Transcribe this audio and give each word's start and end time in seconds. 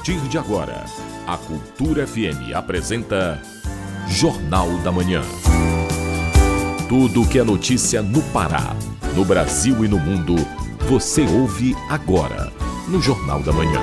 partir 0.00 0.28
de 0.30 0.38
agora, 0.38 0.86
a 1.26 1.36
Cultura 1.36 2.06
FM 2.06 2.54
apresenta 2.54 3.38
Jornal 4.08 4.78
da 4.78 4.90
Manhã. 4.90 5.20
Tudo 6.88 7.28
que 7.28 7.38
é 7.38 7.44
notícia 7.44 8.00
no 8.00 8.22
Pará, 8.32 8.74
no 9.14 9.26
Brasil 9.26 9.84
e 9.84 9.88
no 9.88 9.98
mundo, 9.98 10.36
você 10.88 11.20
ouve 11.26 11.76
agora 11.90 12.50
no 12.88 12.98
Jornal 13.02 13.42
da 13.42 13.52
Manhã. 13.52 13.78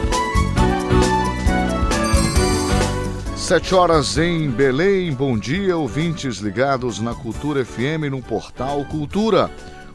Sete 3.35 3.75
horas 3.75 4.17
em 4.17 4.49
Belém. 4.49 5.13
Bom 5.13 5.37
dia, 5.37 5.77
ouvintes 5.77 6.37
ligados 6.37 6.99
na 6.99 7.13
Cultura 7.13 7.63
FM 7.63 8.09
no 8.09 8.23
portal 8.23 8.83
Cultura. 8.85 9.51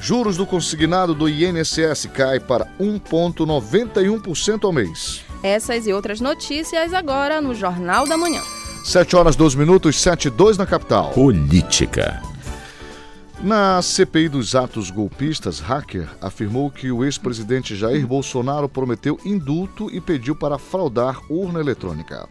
Juros 0.00 0.36
do 0.36 0.46
consignado 0.46 1.16
do 1.16 1.28
INSS 1.28 2.06
cai 2.14 2.38
para 2.38 2.68
1,91% 2.78 4.62
ao 4.62 4.72
mês. 4.72 5.24
Essas 5.42 5.88
e 5.88 5.92
outras 5.92 6.20
notícias 6.20 6.94
agora 6.94 7.40
no 7.40 7.56
Jornal 7.56 8.06
da 8.06 8.16
Manhã. 8.16 8.42
7 8.84 9.16
horas 9.16 9.34
2 9.34 9.56
minutos, 9.56 10.00
7 10.00 10.28
e 10.28 10.30
2 10.30 10.58
na 10.58 10.64
capital. 10.64 11.10
Política. 11.10 12.22
Na 13.42 13.82
CPI 13.82 14.30
dos 14.30 14.54
atos 14.54 14.90
golpistas, 14.90 15.60
Hacker 15.60 16.08
afirmou 16.22 16.70
que 16.70 16.90
o 16.90 17.04
ex-presidente 17.04 17.76
Jair 17.76 18.06
Bolsonaro 18.06 18.66
prometeu 18.66 19.20
indulto 19.26 19.90
e 19.94 20.00
pediu 20.00 20.34
para 20.34 20.58
fraudar 20.58 21.20
urna 21.30 21.60
eletrônica. 21.60 22.26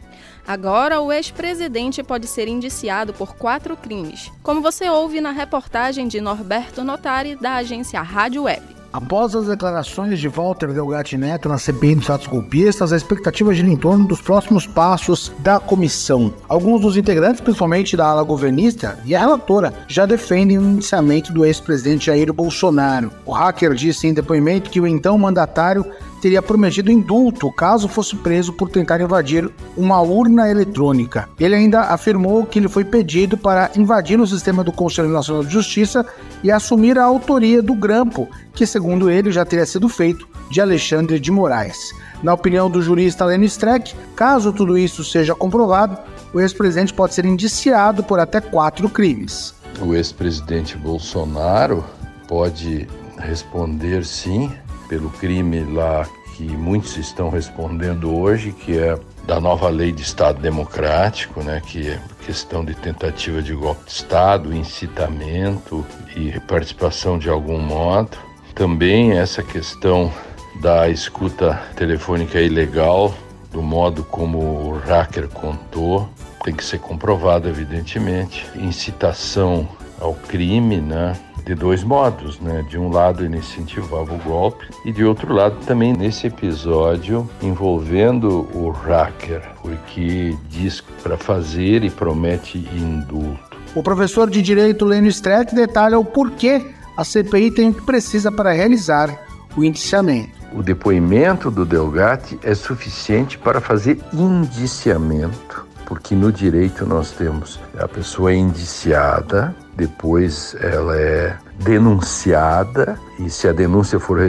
Agora, 0.47 0.99
o 1.01 1.11
ex-presidente 1.11 2.01
pode 2.01 2.25
ser 2.25 2.47
indiciado 2.47 3.13
por 3.13 3.35
quatro 3.35 3.77
crimes, 3.77 4.31
como 4.41 4.61
você 4.61 4.89
ouve 4.89 5.21
na 5.21 5.31
reportagem 5.31 6.07
de 6.07 6.19
Norberto 6.19 6.83
Notari, 6.83 7.35
da 7.35 7.55
agência 7.55 8.01
Rádio 8.01 8.43
Web. 8.43 8.65
Após 8.95 9.35
as 9.35 9.47
declarações 9.47 10.21
de 10.21 10.29
Walter 10.29 10.71
Delgatti 10.71 11.17
Neto 11.17 11.49
na 11.49 11.57
CPI 11.57 11.95
dos 11.95 12.09
atos 12.09 12.27
golpistas, 12.27 12.93
a 12.93 12.95
expectativa 12.95 13.53
gira 13.53 13.67
em 13.67 13.75
torno 13.75 14.07
dos 14.07 14.21
próximos 14.21 14.65
passos 14.65 15.33
da 15.39 15.59
comissão. 15.59 16.33
Alguns 16.47 16.79
dos 16.79 16.95
integrantes, 16.95 17.41
principalmente 17.41 17.97
da 17.97 18.07
ala 18.07 18.23
governista 18.23 18.97
e 19.03 19.13
a 19.13 19.19
relatora, 19.19 19.73
já 19.89 20.05
defendem 20.05 20.57
o 20.57 20.61
indiciamento 20.61 21.33
do 21.33 21.43
ex-presidente 21.43 22.05
Jair 22.05 22.31
Bolsonaro. 22.31 23.11
O 23.25 23.33
hacker 23.33 23.73
disse 23.73 24.07
em 24.07 24.13
depoimento 24.13 24.69
que 24.69 24.79
o 24.79 24.87
então 24.87 25.17
mandatário 25.17 25.85
teria 26.21 26.41
prometido 26.41 26.91
indulto 26.91 27.51
caso 27.51 27.87
fosse 27.87 28.15
preso 28.15 28.53
por 28.53 28.69
tentar 28.69 28.99
invadir 29.01 29.49
uma 29.77 30.01
urna 30.01 30.49
eletrônica. 30.49 31.29
Ele 31.39 31.55
ainda 31.55 31.81
afirmou 31.81 32.45
que 32.45 32.59
ele 32.59 32.67
foi 32.67 32.83
pedido 32.83 33.37
para 33.37 33.71
invadir 33.75 34.19
o 34.19 34.27
sistema 34.27 34.63
do 34.63 34.71
Conselho 34.71 35.09
Nacional 35.09 35.43
de 35.43 35.51
Justiça 35.51 36.05
e 36.43 36.51
assumir 36.51 36.97
a 36.97 37.03
autoria 37.03 37.61
do 37.61 37.75
grampo, 37.75 38.27
que 38.53 38.65
segundo 38.65 39.09
ele 39.09 39.31
já 39.31 39.45
teria 39.45 39.65
sido 39.65 39.87
feito 39.89 40.27
de 40.49 40.61
Alexandre 40.61 41.19
de 41.19 41.31
Moraes. 41.31 41.91
Na 42.23 42.33
opinião 42.33 42.69
do 42.69 42.81
jurista 42.81 43.25
Lênin 43.25 43.45
Streck, 43.45 43.93
caso 44.15 44.53
tudo 44.53 44.77
isso 44.77 45.03
seja 45.03 45.35
comprovado, 45.35 45.97
o 46.33 46.39
ex-presidente 46.39 46.93
pode 46.93 47.13
ser 47.13 47.25
indiciado 47.25 48.03
por 48.03 48.19
até 48.19 48.41
quatro 48.41 48.89
crimes. 48.89 49.53
O 49.79 49.93
ex-presidente 49.93 50.77
Bolsonaro 50.77 51.83
pode 52.27 52.87
responder 53.17 54.05
sim 54.05 54.51
pelo 54.95 55.09
crime 55.09 55.61
lá 55.65 56.07
que 56.37 56.43
muitos 56.43 56.95
estão 56.95 57.29
respondendo 57.29 58.17
hoje, 58.17 58.53
que 58.53 58.77
é 58.77 58.97
da 59.27 59.41
nova 59.41 59.67
lei 59.67 59.91
de 59.91 60.01
Estado 60.01 60.41
Democrático, 60.41 61.43
né, 61.43 61.61
que 61.65 61.89
é 61.89 61.99
questão 62.25 62.63
de 62.63 62.73
tentativa 62.75 63.41
de 63.41 63.53
golpe 63.53 63.83
de 63.83 63.91
Estado, 63.91 64.55
incitamento 64.55 65.85
e 66.15 66.39
participação 66.41 67.19
de 67.19 67.29
algum 67.29 67.59
modo. 67.59 68.17
Também 68.53 69.17
essa 69.17 69.43
questão 69.43 70.13
da 70.61 70.87
escuta 70.87 71.61
telefônica 71.75 72.39
ilegal, 72.39 73.13
do 73.51 73.61
modo 73.61 74.01
como 74.01 74.37
o 74.37 74.79
hacker 74.79 75.27
contou, 75.27 76.07
tem 76.41 76.53
que 76.53 76.63
ser 76.63 76.79
comprovado, 76.79 77.49
evidentemente. 77.49 78.45
Incitação 78.55 79.67
ao 79.99 80.13
crime, 80.13 80.77
né? 80.77 81.17
De 81.45 81.53
dois 81.53 81.83
modos, 81.83 82.39
né? 82.39 82.65
De 82.67 82.77
um 82.77 82.89
lado 82.89 83.23
ele 83.23 83.37
incentivava 83.37 84.13
o 84.13 84.17
golpe 84.17 84.65
e 84.83 84.91
de 84.91 85.05
outro 85.05 85.31
lado 85.33 85.55
também 85.65 85.93
nesse 85.93 86.27
episódio 86.27 87.29
envolvendo 87.41 88.49
o 88.53 88.71
hacker, 88.71 89.41
porque 89.61 90.35
diz 90.49 90.81
para 91.03 91.17
fazer 91.17 91.83
e 91.83 91.89
promete 91.89 92.57
indulto. 92.57 93.55
O 93.75 93.83
professor 93.83 94.29
de 94.29 94.41
direito 94.41 94.85
Lênio 94.85 95.09
Streck 95.09 95.53
detalha 95.53 95.99
o 95.99 96.05
porquê 96.05 96.65
a 96.97 97.03
CPI 97.03 97.51
tem 97.51 97.69
o 97.69 97.73
que 97.73 97.85
precisa 97.85 98.31
para 98.31 98.51
realizar 98.51 99.25
o 99.55 99.63
indiciamento. 99.63 100.33
O 100.53 100.63
depoimento 100.63 101.51
do 101.51 101.65
Delgatti 101.65 102.39
é 102.41 102.55
suficiente 102.55 103.37
para 103.37 103.59
fazer 103.59 103.99
indiciamento, 104.13 105.67
porque 105.85 106.15
no 106.15 106.31
direito 106.31 106.85
nós 106.85 107.11
temos 107.11 107.59
a 107.77 107.87
pessoa 107.87 108.33
indiciada, 108.33 109.53
depois 109.75 110.55
ela 110.59 110.97
é 110.97 111.37
denunciada 111.59 112.99
e 113.19 113.29
se 113.29 113.47
a 113.47 113.53
denúncia 113.53 113.99
for 113.99 114.19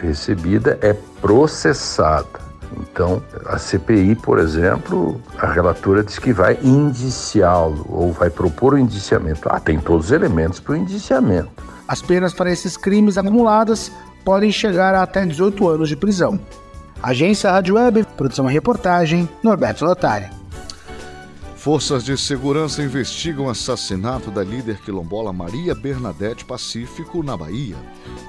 recebida 0.00 0.78
é 0.80 0.92
processada. 1.20 2.44
Então, 2.80 3.22
a 3.46 3.58
CPI, 3.58 4.16
por 4.16 4.38
exemplo, 4.38 5.20
a 5.38 5.46
relatora 5.46 6.02
diz 6.02 6.18
que 6.18 6.32
vai 6.32 6.58
indiciá-lo 6.62 7.86
ou 7.88 8.12
vai 8.12 8.30
propor 8.30 8.74
o 8.74 8.78
indiciamento. 8.78 9.48
Ah, 9.48 9.60
tem 9.60 9.78
todos 9.78 10.06
os 10.06 10.12
elementos 10.12 10.58
para 10.60 10.72
o 10.72 10.76
indiciamento. 10.76 11.50
As 11.86 12.02
penas 12.02 12.32
para 12.32 12.50
esses 12.50 12.76
crimes 12.76 13.18
acumuladas 13.18 13.92
podem 14.24 14.50
chegar 14.50 14.94
a 14.94 15.02
até 15.02 15.24
18 15.24 15.68
anos 15.68 15.88
de 15.88 15.96
prisão. 15.96 16.40
Agência 17.02 17.50
Rádio 17.50 17.74
Web, 17.74 18.06
produção 18.16 18.50
e 18.50 18.52
reportagem, 18.52 19.28
Norberto 19.42 19.84
Lotari. 19.84 20.43
Forças 21.64 22.04
de 22.04 22.14
segurança 22.18 22.82
investigam 22.82 23.46
o 23.46 23.48
assassinato 23.48 24.30
da 24.30 24.44
líder 24.44 24.82
quilombola 24.82 25.32
Maria 25.32 25.74
Bernadette 25.74 26.44
Pacífico, 26.44 27.22
na 27.22 27.38
Bahia. 27.38 27.74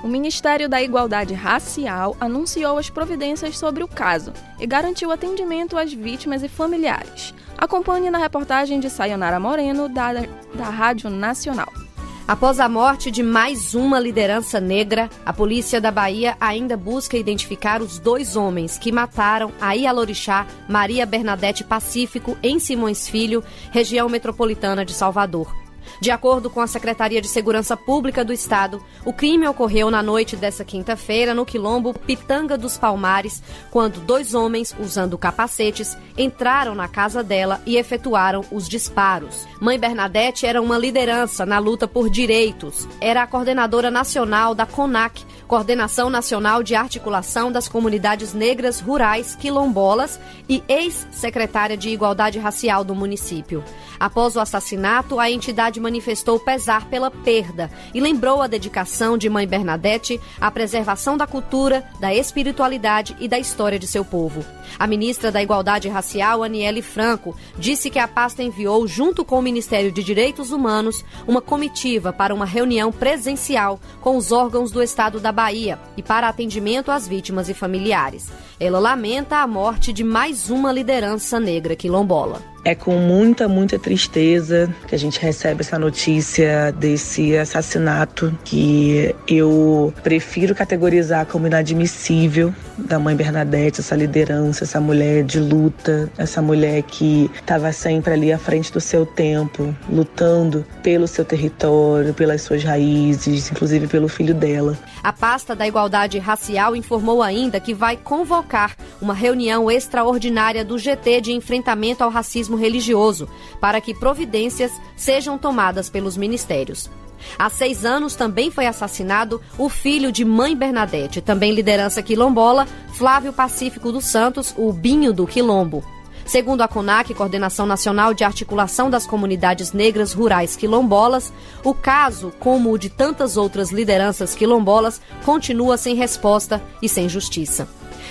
O 0.02 0.08
Ministério 0.08 0.70
da 0.70 0.82
Igualdade 0.82 1.34
Racial 1.34 2.16
anunciou 2.18 2.78
as 2.78 2.90
providências 2.90 3.58
sobre 3.58 3.84
o 3.84 3.90
caso 3.90 4.32
e 4.58 4.66
garantiu 4.66 5.12
atendimento 5.12 5.78
às 5.78 5.92
vítimas 5.92 6.44
e 6.44 6.48
familiares. 6.48 7.34
Acompanhe 7.58 8.10
na 8.10 8.20
reportagem 8.20 8.80
de 8.80 8.90
Sayonara 8.90 9.38
Moreno, 9.38 9.90
da, 9.90 10.14
da 10.54 10.70
Rádio 10.70 11.10
Nacional. 11.10 11.85
Após 12.28 12.60
a 12.60 12.68
morte 12.68 13.12
de 13.12 13.22
mais 13.22 13.76
uma 13.76 14.00
liderança 14.00 14.60
negra, 14.60 15.12
a 15.24 15.32
polícia 15.32 15.80
da 15.80 15.92
Bahia 15.92 16.36
ainda 16.40 16.76
busca 16.76 17.16
identificar 17.16 17.84
os 17.84 18.00
dois 18.00 18.36
homens 18.36 18.80
que 18.80 18.92
mataram 18.92 19.52
a 19.62 19.74
Ialorixá 19.74 20.48
Maria 20.68 21.06
Bernadette 21.06 21.64
Pacífico 21.64 22.36
em 22.42 22.58
Simões 22.58 23.08
Filho, 23.08 23.44
região 23.72 24.10
metropolitana 24.10 24.84
de 24.84 24.92
Salvador. 24.92 25.65
De 26.00 26.12
acordo 26.12 26.50
com 26.50 26.62
a 26.62 26.68
Secretaria 26.68 27.22
de 27.22 27.28
Segurança 27.28 27.78
Pública 27.78 28.24
do 28.24 28.34
Estado, 28.34 28.84
o 29.04 29.14
crime 29.14 29.48
ocorreu 29.48 29.90
na 29.90 30.04
noite 30.04 30.36
dessa 30.36 30.66
quinta-feira 30.66 31.34
no 31.34 31.46
quilombo 31.46 31.94
Pitanga 31.94 32.58
dos 32.58 32.78
Palmares, 32.78 33.42
quando 33.72 34.00
dois 34.00 34.34
homens, 34.34 34.76
usando 34.80 35.18
capacetes, 35.18 35.98
entraram 36.18 36.76
na 36.76 36.88
casa 36.88 37.24
dela 37.24 37.62
e 37.66 37.78
efetuaram 37.78 38.44
os 38.52 38.68
disparos. 38.68 39.48
Mãe 39.60 39.80
Bernadette 39.80 40.46
era 40.46 40.62
uma 40.62 40.78
liderança 40.78 41.46
na 41.46 41.60
luta 41.60 41.88
por 41.88 42.10
direitos. 42.10 42.88
Era 43.00 43.24
a 43.24 43.28
coordenadora 43.28 43.90
nacional 43.90 44.54
da 44.54 44.66
CONAC, 44.66 45.24
Coordenação 45.48 46.10
Nacional 46.10 46.64
de 46.64 46.74
Articulação 46.74 47.52
das 47.52 47.68
Comunidades 47.68 48.34
Negras 48.34 48.80
Rurais 48.80 49.36
Quilombolas 49.36 50.20
e 50.50 50.64
ex-secretária 50.68 51.78
de 51.78 51.90
Igualdade 51.90 52.40
Racial 52.40 52.84
do 52.84 52.96
município. 52.96 53.64
Após 54.00 54.36
o 54.36 54.40
assassinato, 54.40 55.20
a 55.20 55.30
entidade 55.30 55.75
manifestou 55.80 56.40
pesar 56.40 56.86
pela 56.90 57.10
perda 57.10 57.70
e 57.94 58.00
lembrou 58.00 58.42
a 58.42 58.48
dedicação 58.48 59.18
de 59.18 59.30
Mãe 59.30 59.48
Bernadette 59.48 60.20
à 60.40 60.50
preservação 60.52 61.18
da 61.18 61.28
cultura, 61.28 61.84
da 62.00 62.14
espiritualidade 62.14 63.16
e 63.20 63.28
da 63.28 63.40
história 63.40 63.80
de 63.80 63.88
seu 63.88 64.04
povo. 64.04 64.44
A 64.78 64.88
ministra 64.88 65.32
da 65.32 65.42
Igualdade 65.42 65.88
Racial, 65.88 66.44
Aniele 66.44 66.82
Franco, 66.82 67.36
disse 67.58 67.90
que 67.90 68.00
a 68.00 68.08
pasta 68.08 68.44
enviou, 68.44 68.88
junto 68.88 69.24
com 69.24 69.40
o 69.40 69.42
Ministério 69.42 69.92
de 69.92 70.04
Direitos 70.04 70.52
Humanos, 70.52 71.04
uma 71.28 71.42
comitiva 71.42 72.12
para 72.12 72.34
uma 72.34 72.46
reunião 72.46 72.92
presencial 72.92 73.80
com 74.02 74.18
os 74.18 74.32
órgãos 74.32 74.72
do 74.72 74.82
Estado 74.82 75.20
da 75.20 75.32
Bahia 75.32 75.80
e 75.96 76.04
para 76.04 76.28
atendimento 76.28 76.92
às 76.92 77.08
vítimas 77.08 77.50
e 77.50 77.54
familiares. 77.54 78.30
Ela 78.60 78.80
lamenta 78.80 79.38
a 79.38 79.48
morte 79.48 79.94
de 79.94 80.04
mais 80.04 80.50
uma 80.50 80.72
liderança 80.72 81.40
negra 81.40 81.76
quilombola. 81.76 82.55
É 82.66 82.74
com 82.74 82.98
muita, 82.98 83.48
muita 83.48 83.78
tristeza 83.78 84.68
que 84.88 84.96
a 84.96 84.98
gente 84.98 85.20
recebe 85.20 85.62
essa 85.62 85.78
notícia 85.78 86.72
desse 86.72 87.38
assassinato 87.38 88.36
que 88.44 89.16
eu 89.28 89.94
prefiro 90.02 90.56
categorizar 90.56 91.28
como 91.28 91.46
inadmissível 91.46 92.52
da 92.76 92.98
mãe 92.98 93.16
Bernadette, 93.16 93.82
essa 93.82 93.96
liderança, 93.96 94.64
essa 94.64 94.82
mulher 94.82 95.24
de 95.24 95.40
luta, 95.40 96.12
essa 96.18 96.42
mulher 96.42 96.82
que 96.82 97.30
estava 97.36 97.72
sempre 97.72 98.14
ali 98.14 98.34
à 98.34 98.40
frente 98.40 98.74
do 98.74 98.82
seu 98.82 99.06
tempo, 99.06 99.74
lutando 99.88 100.66
pelo 100.82 101.08
seu 101.08 101.24
território, 101.24 102.16
pelas 102.16 102.42
suas 102.42 102.64
raízes, 102.64 103.52
inclusive 103.52 103.86
pelo 103.86 104.08
filho 104.08 104.34
dela. 104.34 104.76
A 105.04 105.14
pasta 105.14 105.56
da 105.56 105.68
Igualdade 105.68 106.18
Racial 106.18 106.76
informou 106.76 107.22
ainda 107.22 107.60
que 107.60 107.76
vai 107.76 107.96
convocar 107.96 108.76
uma 109.00 109.14
reunião 109.14 109.70
extraordinária 109.70 110.66
do 110.66 110.80
GT 110.80 111.22
de 111.22 111.32
enfrentamento 111.32 112.04
ao 112.04 112.10
racismo 112.10 112.55
religioso 112.56 113.28
para 113.60 113.80
que 113.80 113.94
providências 113.94 114.72
sejam 114.96 115.38
tomadas 115.38 115.90
pelos 115.90 116.18
ministérios. 116.18 116.90
Há 117.38 117.50
seis 117.50 117.86
anos 117.86 118.16
também 118.16 118.52
foi 118.52 118.68
assassinado 118.68 119.42
o 119.58 119.70
filho 119.70 120.12
de 120.12 120.24
Mãe 120.24 120.56
Bernadette, 120.56 121.22
também 121.22 121.54
liderança 121.54 122.02
quilombola, 122.02 122.68
Flávio 122.94 123.34
Pacífico 123.34 123.92
dos 123.92 124.06
Santos, 124.06 124.54
o 124.58 124.72
Binho 124.72 125.14
do 125.14 125.26
Quilombo. 125.26 125.84
Segundo 126.26 126.62
a 126.62 126.68
CONAC, 126.68 127.14
Coordenação 127.14 127.68
Nacional 127.68 128.14
de 128.14 128.24
Articulação 128.24 128.90
das 128.90 129.06
Comunidades 129.06 129.72
Negras 129.74 130.12
Rurais 130.12 130.56
Quilombolas, 130.56 131.32
o 131.64 131.74
caso, 131.74 132.34
como 132.40 132.72
o 132.72 132.80
de 132.80 132.90
tantas 132.90 133.38
outras 133.38 133.72
lideranças 133.72 134.34
quilombolas, 134.34 135.00
continua 135.24 135.78
sem 135.78 135.96
resposta 135.96 136.62
e 136.82 136.90
sem 136.90 137.08
justiça. 137.08 137.68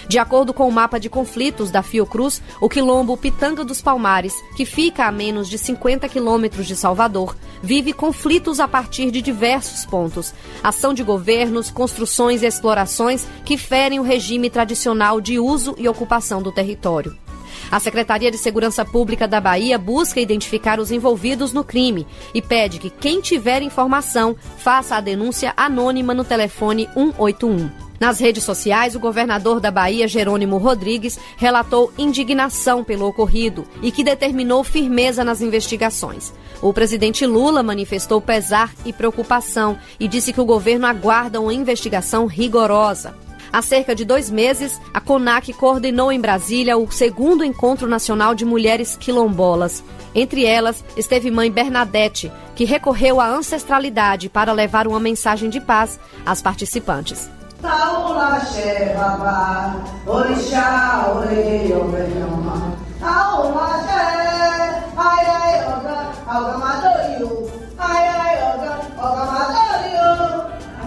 De 0.08 0.18
acordo 0.18 0.52
com 0.52 0.68
o 0.68 0.72
mapa 0.72 0.98
de 1.00 1.08
conflitos 1.08 1.70
da 1.70 1.82
Fiocruz, 1.82 2.42
o 2.60 2.68
quilombo 2.68 3.16
Pitanga 3.16 3.64
dos 3.64 3.80
Palmares, 3.80 4.34
que 4.56 4.64
fica 4.64 5.06
a 5.06 5.12
menos 5.12 5.48
de 5.48 5.58
50 5.58 6.08
quilômetros 6.08 6.66
de 6.66 6.76
Salvador, 6.76 7.36
vive 7.62 7.92
conflitos 7.92 8.60
a 8.60 8.68
partir 8.68 9.10
de 9.10 9.22
diversos 9.22 9.86
pontos. 9.86 10.34
Ação 10.62 10.92
de 10.92 11.02
governos, 11.02 11.70
construções 11.70 12.42
e 12.42 12.46
explorações 12.46 13.26
que 13.44 13.56
ferem 13.56 13.98
o 13.98 14.02
regime 14.02 14.50
tradicional 14.50 15.20
de 15.20 15.38
uso 15.38 15.74
e 15.78 15.88
ocupação 15.88 16.42
do 16.42 16.52
território. 16.52 17.23
A 17.70 17.80
Secretaria 17.80 18.30
de 18.30 18.38
Segurança 18.38 18.84
Pública 18.84 19.26
da 19.26 19.40
Bahia 19.40 19.78
busca 19.78 20.20
identificar 20.20 20.78
os 20.78 20.90
envolvidos 20.90 21.52
no 21.52 21.64
crime 21.64 22.06
e 22.32 22.40
pede 22.40 22.78
que 22.78 22.90
quem 22.90 23.20
tiver 23.20 23.62
informação 23.62 24.36
faça 24.58 24.96
a 24.96 25.00
denúncia 25.00 25.52
anônima 25.56 26.14
no 26.14 26.24
telefone 26.24 26.88
181. 26.94 27.84
Nas 27.98 28.18
redes 28.18 28.42
sociais, 28.42 28.94
o 28.94 29.00
governador 29.00 29.60
da 29.60 29.70
Bahia, 29.70 30.08
Jerônimo 30.08 30.58
Rodrigues, 30.58 31.18
relatou 31.36 31.92
indignação 31.96 32.82
pelo 32.82 33.06
ocorrido 33.06 33.64
e 33.82 33.90
que 33.90 34.04
determinou 34.04 34.64
firmeza 34.64 35.24
nas 35.24 35.40
investigações. 35.40 36.32
O 36.60 36.72
presidente 36.72 37.24
Lula 37.24 37.62
manifestou 37.62 38.20
pesar 38.20 38.74
e 38.84 38.92
preocupação 38.92 39.78
e 39.98 40.08
disse 40.08 40.32
que 40.32 40.40
o 40.40 40.44
governo 40.44 40.86
aguarda 40.86 41.40
uma 41.40 41.54
investigação 41.54 42.26
rigorosa. 42.26 43.23
Há 43.54 43.62
cerca 43.62 43.94
de 43.94 44.04
dois 44.04 44.28
meses, 44.28 44.80
a 44.92 45.00
CONAC 45.00 45.52
coordenou 45.52 46.10
em 46.10 46.20
Brasília 46.20 46.76
o 46.76 46.90
segundo 46.90 47.44
Encontro 47.44 47.86
Nacional 47.86 48.34
de 48.34 48.44
Mulheres 48.44 48.96
Quilombolas. 48.96 49.84
Entre 50.12 50.44
elas, 50.44 50.84
esteve 50.96 51.30
mãe 51.30 51.52
Bernadette, 51.52 52.32
que 52.56 52.64
recorreu 52.64 53.20
à 53.20 53.28
ancestralidade 53.28 54.28
para 54.28 54.52
levar 54.52 54.88
uma 54.88 54.98
mensagem 54.98 55.48
de 55.48 55.60
paz 55.60 56.00
às 56.26 56.42
participantes. 56.42 57.30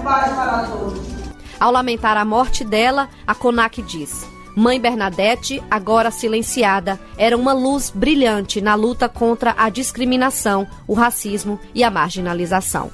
Paz 0.04 0.32
para 0.36 0.68
todos. 0.68 1.07
Ao 1.60 1.72
lamentar 1.72 2.18
a 2.18 2.26
morte 2.26 2.64
dela, 2.64 3.10
a 3.26 3.34
CONAC 3.34 3.82
diz: 3.82 4.28
Mãe 4.56 4.80
Bernadette, 4.80 5.62
agora 5.70 6.12
silenciada, 6.12 7.00
era 7.18 7.36
uma 7.36 7.54
luz 7.54 7.92
brilhante 7.94 8.62
na 8.62 8.76
luta 8.76 9.10
contra 9.10 9.56
a 9.58 9.70
discriminação, 9.70 10.68
o 10.88 10.94
racismo 10.94 11.60
e 11.74 11.84
a 11.84 11.92
marginalização. 11.92 12.92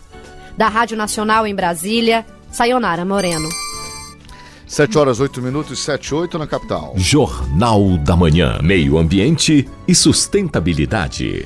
Da 0.57 0.67
Rádio 0.67 0.95
Nacional 0.95 1.47
em 1.47 1.55
Brasília, 1.55 2.25
Sayonara 2.51 3.03
Moreno. 3.03 3.49
7 4.67 4.97
horas 4.97 5.19
8 5.19 5.41
minutos, 5.41 5.79
7 5.79 6.07
e 6.07 6.15
8 6.15 6.39
na 6.39 6.47
capital. 6.47 6.93
Jornal 6.95 7.97
da 7.97 8.15
Manhã. 8.15 8.59
Meio 8.61 8.97
Ambiente 8.97 9.69
e 9.87 9.93
Sustentabilidade. 9.93 11.45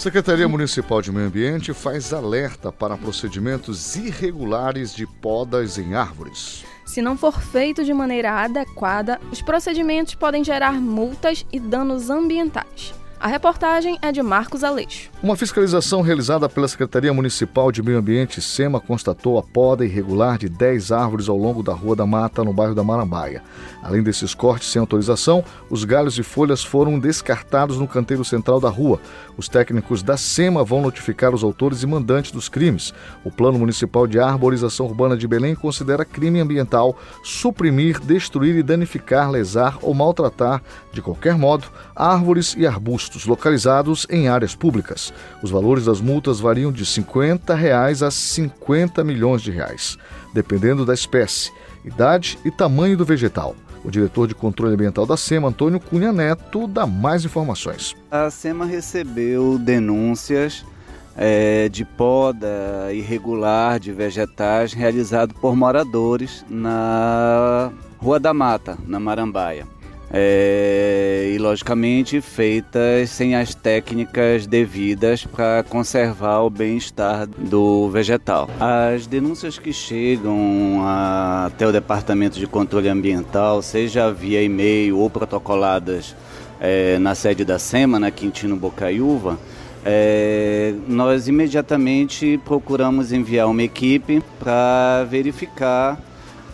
Secretaria 0.00 0.48
Municipal 0.48 1.02
de 1.02 1.12
Meio 1.12 1.26
Ambiente 1.26 1.74
faz 1.74 2.14
alerta 2.14 2.72
para 2.72 2.96
procedimentos 2.96 3.96
irregulares 3.96 4.94
de 4.94 5.06
podas 5.06 5.76
em 5.76 5.94
árvores. 5.94 6.64
Se 6.86 7.02
não 7.02 7.18
for 7.18 7.38
feito 7.38 7.84
de 7.84 7.92
maneira 7.92 8.32
adequada, 8.32 9.20
os 9.30 9.42
procedimentos 9.42 10.14
podem 10.14 10.42
gerar 10.42 10.72
multas 10.72 11.44
e 11.52 11.60
danos 11.60 12.08
ambientais. 12.08 12.94
A 13.22 13.28
reportagem 13.28 13.98
é 14.00 14.10
de 14.10 14.22
Marcos 14.22 14.64
Aleixo. 14.64 15.10
Uma 15.22 15.36
fiscalização 15.36 16.00
realizada 16.00 16.48
pela 16.48 16.66
Secretaria 16.66 17.12
Municipal 17.12 17.70
de 17.70 17.82
Meio 17.82 17.98
Ambiente 17.98 18.40
SEMA 18.40 18.80
constatou 18.80 19.36
a 19.36 19.42
poda 19.42 19.84
irregular 19.84 20.38
de 20.38 20.48
10 20.48 20.90
árvores 20.90 21.28
ao 21.28 21.36
longo 21.36 21.62
da 21.62 21.74
Rua 21.74 21.94
da 21.94 22.06
Mata, 22.06 22.42
no 22.42 22.54
bairro 22.54 22.74
da 22.74 22.82
Marambaia. 22.82 23.42
Além 23.82 24.02
desses 24.02 24.32
cortes 24.32 24.70
sem 24.70 24.80
autorização, 24.80 25.44
os 25.68 25.84
galhos 25.84 26.16
e 26.16 26.22
folhas 26.22 26.64
foram 26.64 26.98
descartados 26.98 27.78
no 27.78 27.86
canteiro 27.86 28.24
central 28.24 28.58
da 28.58 28.70
rua. 28.70 28.98
Os 29.36 29.50
técnicos 29.50 30.02
da 30.02 30.16
SEMA 30.16 30.64
vão 30.64 30.80
notificar 30.80 31.34
os 31.34 31.44
autores 31.44 31.82
e 31.82 31.86
mandantes 31.86 32.30
dos 32.30 32.48
crimes. 32.48 32.94
O 33.22 33.30
Plano 33.30 33.58
Municipal 33.58 34.06
de 34.06 34.18
Arborização 34.18 34.86
Urbana 34.86 35.14
de 35.14 35.28
Belém 35.28 35.54
considera 35.54 36.06
crime 36.06 36.40
ambiental 36.40 36.96
suprimir, 37.22 38.00
destruir 38.00 38.56
e 38.56 38.62
danificar, 38.62 39.30
lesar 39.30 39.76
ou 39.82 39.92
maltratar, 39.92 40.62
de 40.90 41.02
qualquer 41.02 41.36
modo, 41.36 41.66
árvores 41.94 42.56
e 42.56 42.66
arbustos 42.66 43.09
localizados 43.26 44.06
em 44.10 44.28
áreas 44.28 44.54
públicas. 44.54 45.12
Os 45.42 45.50
valores 45.50 45.84
das 45.84 46.00
multas 46.00 46.40
variam 46.40 46.70
de 46.70 46.84
50 46.84 47.54
reais 47.54 48.02
a 48.02 48.10
50 48.10 49.02
milhões 49.04 49.42
de 49.42 49.50
reais, 49.50 49.98
dependendo 50.32 50.84
da 50.84 50.94
espécie, 50.94 51.52
idade 51.84 52.38
e 52.44 52.50
tamanho 52.50 52.96
do 52.96 53.04
vegetal. 53.04 53.54
O 53.84 53.90
diretor 53.90 54.28
de 54.28 54.34
controle 54.34 54.74
ambiental 54.74 55.06
da 55.06 55.16
SEMA, 55.16 55.48
Antônio 55.48 55.80
Cunha 55.80 56.12
Neto, 56.12 56.66
dá 56.66 56.86
mais 56.86 57.24
informações. 57.24 57.96
A 58.10 58.30
SEMA 58.30 58.66
recebeu 58.66 59.58
denúncias 59.58 60.64
é, 61.16 61.68
de 61.68 61.84
poda 61.84 62.92
irregular 62.92 63.80
de 63.80 63.90
vegetais 63.92 64.72
realizado 64.72 65.34
por 65.34 65.56
moradores 65.56 66.44
na 66.48 67.72
Rua 67.98 68.20
da 68.20 68.34
Mata, 68.34 68.78
na 68.86 69.00
Marambaia 69.00 69.66
é, 70.12 71.30
e 71.32 71.38
logicamente 71.38 72.20
feitas 72.20 73.10
sem 73.10 73.36
as 73.36 73.54
técnicas 73.54 74.46
devidas 74.46 75.24
para 75.24 75.62
conservar 75.62 76.40
o 76.40 76.50
bem-estar 76.50 77.26
do 77.26 77.88
vegetal. 77.90 78.50
As 78.58 79.06
denúncias 79.06 79.58
que 79.58 79.72
chegam 79.72 80.80
a, 80.82 81.46
até 81.46 81.66
o 81.66 81.72
Departamento 81.72 82.38
de 82.38 82.46
Controle 82.46 82.88
Ambiental, 82.88 83.62
seja 83.62 84.12
via 84.12 84.42
e-mail 84.42 84.98
ou 84.98 85.08
protocoladas 85.08 86.16
é, 86.60 86.98
na 86.98 87.14
sede 87.14 87.44
da 87.44 87.58
SEMA, 87.58 87.98
na 87.98 88.10
Quintino 88.10 88.56
Bocaiúva, 88.56 89.38
é, 89.84 90.74
nós 90.86 91.28
imediatamente 91.28 92.38
procuramos 92.44 93.12
enviar 93.12 93.48
uma 93.48 93.62
equipe 93.62 94.22
para 94.38 95.06
verificar 95.08 95.98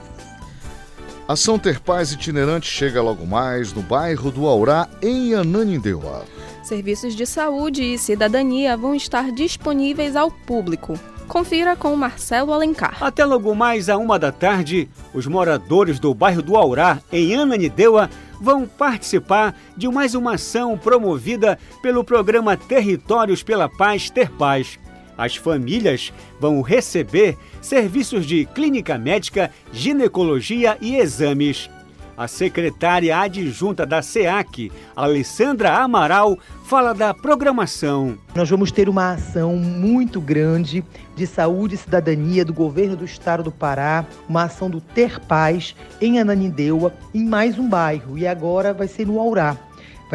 Ação 1.28 1.58
Ter 1.58 1.80
Paz 1.80 2.12
itinerante 2.12 2.68
chega 2.68 3.02
logo 3.02 3.26
mais 3.26 3.74
no 3.74 3.82
bairro 3.82 4.30
do 4.30 4.46
Aurá, 4.46 4.88
em 5.02 5.34
Ananindeua. 5.34 6.24
Serviços 6.62 7.16
de 7.16 7.26
saúde 7.26 7.82
e 7.82 7.98
cidadania 7.98 8.78
vão 8.78 8.94
estar 8.94 9.32
disponíveis 9.32 10.16
ao 10.16 10.30
público. 10.30 10.94
Confira 11.28 11.76
com 11.76 11.96
Marcelo 11.96 12.54
Alencar. 12.54 12.98
Até 13.02 13.26
logo 13.26 13.56
mais 13.56 13.90
a 13.90 13.98
uma 13.98 14.20
da 14.20 14.32
tarde, 14.32 14.88
os 15.16 15.26
moradores 15.26 15.98
do 15.98 16.14
bairro 16.14 16.44
do 16.44 16.56
Aurá, 16.56 17.00
em 17.12 17.36
Ananindeua, 17.36 18.08
vão 18.40 18.68
participar 18.68 19.56
de 19.76 19.88
mais 19.88 20.14
uma 20.14 20.36
ação 20.36 20.78
promovida 20.78 21.58
pelo 21.82 22.04
programa 22.04 22.56
Territórios 22.56 23.42
pela 23.42 23.68
Paz 23.68 24.12
Ter 24.12 24.30
Paz. 24.30 24.78
As 25.18 25.36
famílias 25.36 26.12
vão 26.40 26.62
receber 26.62 27.38
serviços 27.62 28.26
de 28.26 28.46
clínica 28.46 28.98
médica, 28.98 29.52
ginecologia 29.72 30.78
e 30.82 30.96
exames. 30.96 31.70
A 32.18 32.30
secretária 32.30 33.18
adjunta 33.18 33.86
da 33.86 34.02
SEAC, 34.02 34.72
Alessandra 34.96 35.74
Amaral, 35.74 36.40
fala 36.64 36.94
da 36.94 37.14
programação. 37.14 38.18
Nós 38.34 38.50
vamos 38.50 38.72
ter 38.72 38.88
uma 38.88 39.12
ação 39.12 39.58
muito 39.58 40.22
grande 40.22 40.82
de 41.14 41.28
saúde 41.28 41.76
e 41.76 41.78
cidadania 41.78 42.46
do 42.46 42.54
governo 42.54 42.96
do 42.96 43.04
estado 43.04 43.44
do 43.44 43.52
Pará, 43.52 44.06
uma 44.30 44.44
ação 44.44 44.70
do 44.70 44.80
Ter 44.80 45.20
Paz 45.20 45.76
em 46.00 46.18
Ananindeua, 46.18 46.94
em 47.14 47.26
mais 47.26 47.60
um 47.60 47.68
bairro, 47.68 48.18
e 48.18 48.26
agora 48.26 48.74
vai 48.74 48.88
ser 48.88 49.06
no 49.06 49.20
Aurá. 49.20 49.58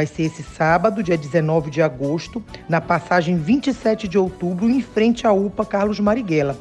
Vai 0.01 0.07
ser 0.07 0.23
esse 0.23 0.43
sábado, 0.43 1.03
dia 1.03 1.19
19 1.19 1.71
de 1.71 1.83
agosto, 1.83 2.43
na 2.67 2.81
passagem 2.81 3.37
27 3.37 4.09
de 4.09 4.17
outubro, 4.17 4.67
em 4.67 4.81
frente 4.81 5.27
à 5.27 5.33
UPA 5.35 5.63
Carlos 5.67 6.01
Marighella. 6.01 6.57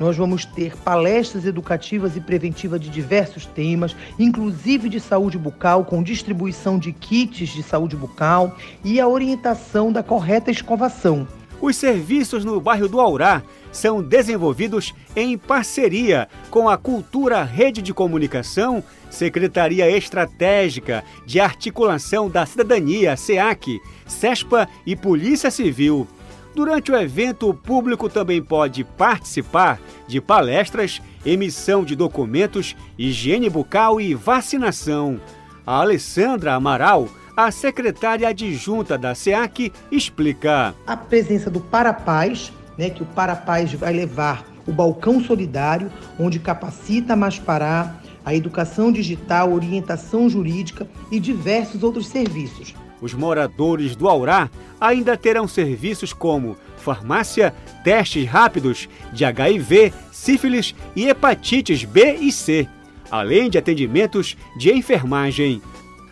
Nós 0.00 0.16
vamos 0.16 0.44
ter 0.44 0.76
palestras 0.76 1.46
educativas 1.46 2.16
e 2.16 2.20
preventivas 2.20 2.80
de 2.80 2.90
diversos 2.90 3.46
temas, 3.46 3.94
inclusive 4.18 4.88
de 4.88 4.98
saúde 4.98 5.38
bucal, 5.38 5.84
com 5.84 6.02
distribuição 6.02 6.80
de 6.80 6.92
kits 6.92 7.50
de 7.50 7.62
saúde 7.62 7.94
bucal 7.94 8.56
e 8.82 8.98
a 8.98 9.06
orientação 9.06 9.92
da 9.92 10.02
correta 10.02 10.50
escovação. 10.50 11.28
Os 11.60 11.76
serviços 11.76 12.44
no 12.44 12.58
bairro 12.58 12.88
do 12.88 13.00
Aurá 13.00 13.42
são 13.70 14.02
desenvolvidos 14.02 14.94
em 15.14 15.36
parceria 15.36 16.26
com 16.50 16.68
a 16.68 16.78
Cultura 16.78 17.44
Rede 17.44 17.82
de 17.82 17.92
Comunicação, 17.92 18.82
Secretaria 19.10 19.90
Estratégica 19.90 21.04
de 21.26 21.38
Articulação 21.38 22.30
da 22.30 22.46
Cidadania, 22.46 23.16
SEAC, 23.16 23.78
CESPA 24.06 24.68
e 24.86 24.96
Polícia 24.96 25.50
Civil. 25.50 26.08
Durante 26.54 26.90
o 26.90 26.96
evento, 26.96 27.48
o 27.48 27.54
público 27.54 28.08
também 28.08 28.42
pode 28.42 28.82
participar 28.82 29.78
de 30.08 30.20
palestras, 30.20 31.00
emissão 31.24 31.84
de 31.84 31.94
documentos, 31.94 32.74
higiene 32.98 33.48
bucal 33.48 34.00
e 34.00 34.14
vacinação. 34.14 35.20
A 35.64 35.80
Alessandra 35.80 36.54
Amaral 36.54 37.08
a 37.46 37.50
secretária 37.50 38.28
adjunta 38.28 38.98
da 38.98 39.14
SEAC 39.14 39.72
explica. 39.90 40.74
A 40.86 40.96
presença 40.96 41.50
do 41.50 41.60
Parapaz, 41.60 42.52
né, 42.76 42.90
que 42.90 43.02
o 43.02 43.06
Parapaz 43.06 43.72
vai 43.72 43.92
levar 43.92 44.44
o 44.66 44.72
balcão 44.72 45.22
solidário, 45.22 45.90
onde 46.18 46.38
capacita 46.38 47.16
mais 47.16 47.38
Pará, 47.38 47.96
a 48.24 48.34
educação 48.34 48.92
digital, 48.92 49.52
orientação 49.52 50.28
jurídica 50.28 50.86
e 51.10 51.18
diversos 51.18 51.82
outros 51.82 52.08
serviços. 52.08 52.74
Os 53.00 53.14
moradores 53.14 53.96
do 53.96 54.06
Aurá 54.06 54.50
ainda 54.78 55.16
terão 55.16 55.48
serviços 55.48 56.12
como 56.12 56.58
farmácia, 56.76 57.54
testes 57.82 58.26
rápidos 58.26 58.88
de 59.12 59.24
HIV, 59.24 59.94
sífilis 60.12 60.74
e 60.94 61.08
hepatites 61.08 61.84
B 61.84 62.16
e 62.20 62.30
C, 62.30 62.68
além 63.10 63.48
de 63.48 63.56
atendimentos 63.56 64.36
de 64.58 64.70
enfermagem. 64.72 65.62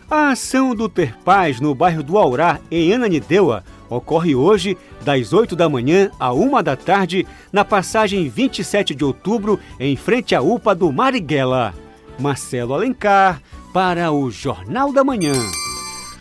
A 0.09 0.31
ação 0.31 0.73
do 0.73 0.89
Ter 0.89 1.15
Paz 1.23 1.59
no 1.59 1.75
bairro 1.75 2.01
do 2.01 2.17
Aurá, 2.17 2.59
em 2.71 2.91
Ananindeua, 2.91 3.63
ocorre 3.87 4.33
hoje 4.33 4.75
das 5.05 5.33
8 5.33 5.55
da 5.55 5.69
manhã 5.69 6.09
à 6.19 6.33
1 6.33 6.63
da 6.63 6.75
tarde 6.75 7.27
na 7.53 7.63
passagem 7.63 8.27
27 8.27 8.95
de 8.95 9.05
outubro 9.05 9.59
em 9.79 9.95
frente 9.95 10.33
à 10.33 10.41
UPA 10.41 10.73
do 10.73 10.91
Marighella. 10.91 11.75
Marcelo 12.17 12.73
Alencar 12.73 13.39
para 13.71 14.11
o 14.11 14.31
Jornal 14.31 14.91
da 14.91 15.03
Manhã. 15.03 15.33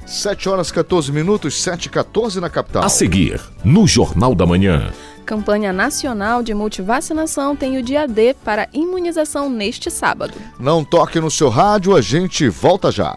7 0.07 0.51
horas 0.51 0.71
14 0.71 1.11
minutos, 1.11 1.59
7 1.59 1.87
e 1.87 1.89
14 1.89 2.41
na 2.41 2.51
capital. 2.51 2.85
A 2.85 2.91
seguir, 2.91 3.41
no 3.65 3.87
Jornal 3.87 4.35
da 4.35 4.45
Manhã. 4.45 4.93
Campanha 5.25 5.73
Nacional 5.73 6.43
de 6.43 6.53
Multivacinação 6.53 7.57
tem 7.57 7.79
o 7.79 7.83
dia 7.83 8.07
D 8.07 8.35
para 8.45 8.69
imunização 8.71 9.49
neste 9.49 9.91
sábado. 9.91 10.35
Não 10.61 10.85
toque 10.85 11.19
no 11.21 11.31
seu 11.31 11.49
rádio, 11.49 11.97
a 11.97 12.03
gente 12.03 12.49
volta 12.51 12.93
já. 12.93 13.17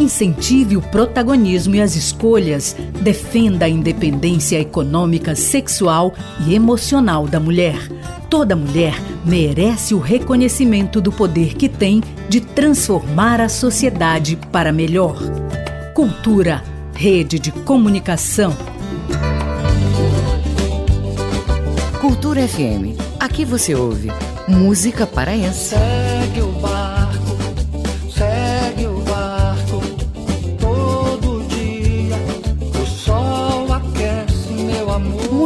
Incentive 0.00 0.76
o 0.76 0.82
protagonismo 0.82 1.74
e 1.74 1.80
as 1.80 1.96
escolhas. 1.96 2.76
Defenda 3.02 3.66
a 3.66 3.68
independência 3.68 4.60
econômica, 4.60 5.34
sexual 5.34 6.14
e 6.46 6.54
emocional 6.54 7.26
da 7.26 7.40
mulher. 7.40 7.88
Toda 8.30 8.54
mulher 8.54 8.94
merece 9.24 9.94
o 9.94 9.98
reconhecimento 9.98 11.00
do 11.00 11.10
poder 11.10 11.54
que 11.54 11.68
tem 11.68 12.02
de 12.28 12.40
transformar 12.40 13.40
a 13.40 13.48
sociedade 13.48 14.38
para 14.52 14.72
melhor. 14.72 15.16
Cultura, 15.94 16.62
rede 16.94 17.38
de 17.38 17.50
comunicação. 17.50 18.56
Cultura 22.00 22.46
FM. 22.46 23.00
Aqui 23.18 23.44
você 23.44 23.74
ouve 23.74 24.08
música 24.46 25.06
paraense. 25.06 25.70
Segue 25.70 26.40
o 26.40 26.52
barco, 26.52 26.97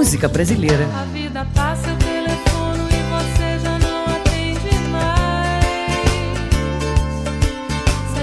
Música 0.02 0.26
brasileira. 0.26 0.82
A 1.00 1.04
vida 1.04 1.46
passa, 1.54 1.88
eu 1.88 1.96
telefono 1.96 2.88
e 2.88 3.02
você 3.14 3.56
já 3.62 3.78
não 3.78 4.04
atende 4.16 4.74
mais. 4.90 5.64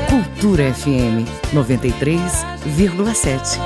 Cultura 0.10 0.74
FM 0.74 1.24
93,7. 1.54 3.60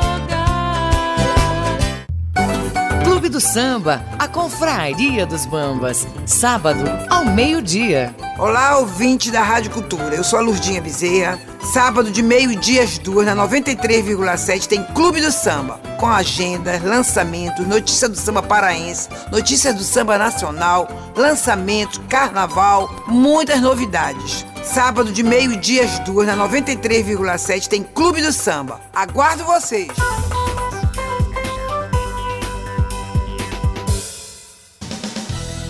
Clube 3.03 3.29
do 3.29 3.41
Samba, 3.41 4.05
a 4.19 4.27
Confraria 4.27 5.25
dos 5.25 5.47
Bambas, 5.47 6.07
sábado 6.27 6.83
ao 7.09 7.25
meio-dia. 7.25 8.13
Olá, 8.37 8.77
ouvinte 8.77 9.31
da 9.31 9.41
Rádio 9.41 9.71
Cultura. 9.71 10.13
Eu 10.13 10.23
sou 10.23 10.37
a 10.37 10.41
Lurdinha 10.43 10.79
Bezerra. 10.79 11.39
Sábado 11.71 12.11
de 12.11 12.21
meio-dia 12.21 12.83
às 12.83 12.97
duas, 12.97 13.25
na 13.25 13.35
93,7, 13.35 14.67
tem 14.67 14.83
Clube 14.93 15.21
do 15.21 15.31
Samba, 15.31 15.79
com 15.97 16.07
agenda, 16.07 16.79
lançamentos, 16.83 17.65
notícia 17.65 18.09
do 18.09 18.17
samba 18.17 18.43
paraense, 18.43 19.07
notícias 19.31 19.73
do 19.73 19.83
samba 19.83 20.17
nacional, 20.17 20.87
lançamentos, 21.15 22.01
carnaval, 22.09 22.89
muitas 23.07 23.61
novidades. 23.61 24.45
Sábado 24.61 25.11
de 25.11 25.23
meio-dia 25.23 25.85
às 25.85 25.99
duas, 25.99 26.27
na 26.27 26.35
93,7, 26.35 27.67
tem 27.67 27.81
Clube 27.81 28.21
do 28.21 28.33
Samba. 28.33 28.81
Aguardo 28.93 29.45
vocês! 29.45 29.87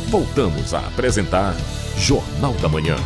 Voltamos 0.09 0.73
a 0.73 0.79
apresentar 0.79 1.55
Jornal 1.97 2.53
da 2.53 2.69
Manhã. 2.69 2.97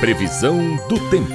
Previsão 0.00 0.76
do 0.88 1.00
tempo. 1.08 1.32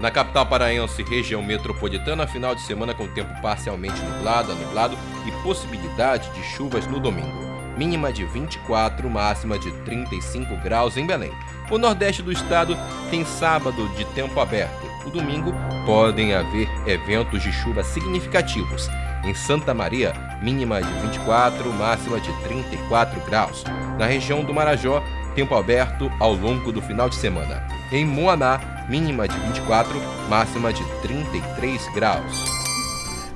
Na 0.00 0.10
capital 0.10 0.46
paraense, 0.46 1.02
região 1.02 1.42
metropolitana, 1.42 2.26
final 2.26 2.54
de 2.54 2.62
semana 2.62 2.94
com 2.94 3.06
tempo 3.08 3.30
parcialmente 3.42 4.00
nublado 4.00 4.50
a 4.50 4.54
nublado 4.54 4.96
e 5.26 5.32
possibilidade 5.42 6.30
de 6.30 6.42
chuvas 6.42 6.86
no 6.86 6.98
domingo. 6.98 7.44
Mínima 7.76 8.10
de 8.10 8.24
24, 8.24 9.08
máxima 9.10 9.58
de 9.58 9.70
35 9.82 10.56
graus 10.62 10.96
em 10.96 11.06
Belém. 11.06 11.32
O 11.70 11.76
nordeste 11.76 12.22
do 12.22 12.32
estado 12.32 12.74
tem 13.10 13.22
sábado 13.26 13.86
de 13.90 14.06
tempo 14.06 14.40
aberto. 14.40 14.86
O 15.06 15.10
domingo 15.10 15.52
podem 15.84 16.34
haver 16.34 16.68
eventos 16.86 17.42
de 17.42 17.52
chuva 17.52 17.84
significativos. 17.84 18.88
Em 19.22 19.34
Santa 19.34 19.74
Maria, 19.74 20.14
mínima 20.42 20.80
de 20.80 20.90
24, 21.00 21.70
máxima 21.74 22.18
de 22.18 22.32
34 22.42 23.20
graus. 23.26 23.62
Na 23.98 24.06
região 24.06 24.42
do 24.42 24.52
Marajó, 24.52 25.02
tempo 25.34 25.54
aberto 25.54 26.10
ao 26.20 26.32
longo 26.34 26.72
do 26.72 26.80
final 26.80 27.08
de 27.08 27.16
semana. 27.16 27.66
Em 27.92 28.04
Moaná, 28.04 28.86
mínima 28.88 29.28
de 29.28 29.38
24, 29.38 30.00
máxima 30.28 30.72
de 30.72 30.84
33 31.02 31.94
graus. 31.94 32.44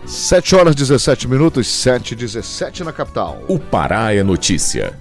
7 0.06 0.56
horas 0.56 0.74
17 0.74 1.28
minutos, 1.28 1.66
7 1.66 2.12
e 2.12 2.16
17 2.16 2.82
na 2.82 2.92
capital. 2.92 3.42
O 3.46 3.58
Pará 3.58 4.14
é 4.14 4.22
notícia. 4.22 4.98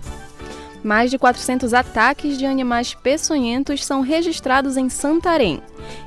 Mais 0.83 1.09
de 1.09 1.17
400 1.17 1.73
ataques 1.73 2.37
de 2.37 2.45
animais 2.45 2.93
peçonhentos 2.93 3.85
são 3.85 4.01
registrados 4.01 4.77
em 4.77 4.89
Santarém. 4.89 5.61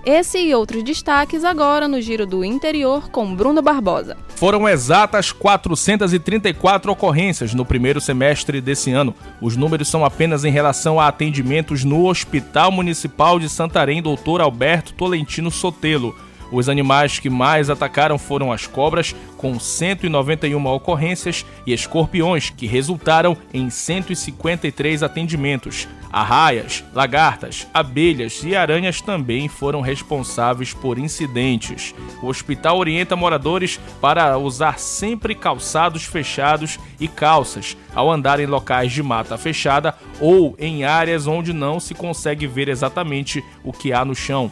Esse 0.05 0.39
e 0.39 0.55
outros 0.55 0.83
destaques 0.83 1.45
agora 1.45 1.89
no 1.89 2.01
Giro 2.01 2.27
do 2.27 2.45
Interior 2.45 3.11
com 3.11 3.35
Bruno 3.35 3.61
Barbosa. 3.61 4.17
Foram 4.41 4.67
exatas 4.67 5.33
434 5.33 6.91
ocorrências 6.91 7.53
no 7.53 7.63
primeiro 7.63 8.01
semestre 8.01 8.59
desse 8.59 8.91
ano. 8.91 9.15
Os 9.39 9.55
números 9.55 9.89
são 9.89 10.03
apenas 10.03 10.47
em 10.47 10.51
relação 10.51 10.99
a 10.99 11.09
atendimentos 11.09 11.85
no 11.85 12.07
Hospital 12.07 12.73
Municipal 12.73 13.39
de 13.39 13.51
Santarém, 13.51 14.01
Dr. 14.01 14.41
Alberto 14.41 14.95
Tolentino 14.95 15.51
Sotelo. 15.51 16.17
Os 16.51 16.69
animais 16.69 17.19
que 17.19 17.31
mais 17.31 17.71
atacaram 17.71 18.19
foram 18.19 18.53
as 18.53 18.67
cobras, 18.67 19.15
com 19.37 19.59
191 19.59 20.67
ocorrências, 20.67 21.47
e 21.67 21.73
escorpiões, 21.73 22.51
que 22.51 22.67
resultaram 22.67 23.37
em 23.53 23.71
153 23.71 25.03
atendimentos. 25.03 25.89
Arraias, 26.13 26.83
lagartas, 26.93 27.69
abelhas 27.73 28.43
e 28.43 28.57
aranhas 28.57 29.01
também 29.01 29.47
foram 29.49 29.81
responsáveis 29.81 30.75
por 30.75 30.99
incidentes. 30.99 31.95
O 32.21 32.27
hospital 32.27 32.79
orienta 32.79 33.15
moradores 33.15 33.79
para 34.01 34.37
usar 34.37 34.81
sempre 34.81 35.37
calçados 35.37 36.05
fechados 36.05 36.81
e 36.99 37.07
calças 37.07 37.77
ao 37.95 38.11
andar 38.11 38.41
em 38.41 38.47
locais 38.47 38.93
de 38.93 39.05
mata 39.05 39.39
fechada 39.39 39.95
ou 40.21 40.57
em 40.59 40.83
áreas 40.83 41.29
onde 41.29 41.53
não 41.53 41.79
se 41.79 41.95
consegue 41.95 42.47
ver 42.47 42.69
exatamente 42.69 43.45
o 43.63 43.73
que 43.73 43.93
há 43.93 44.05
no 44.05 44.15
chão. 44.15 44.51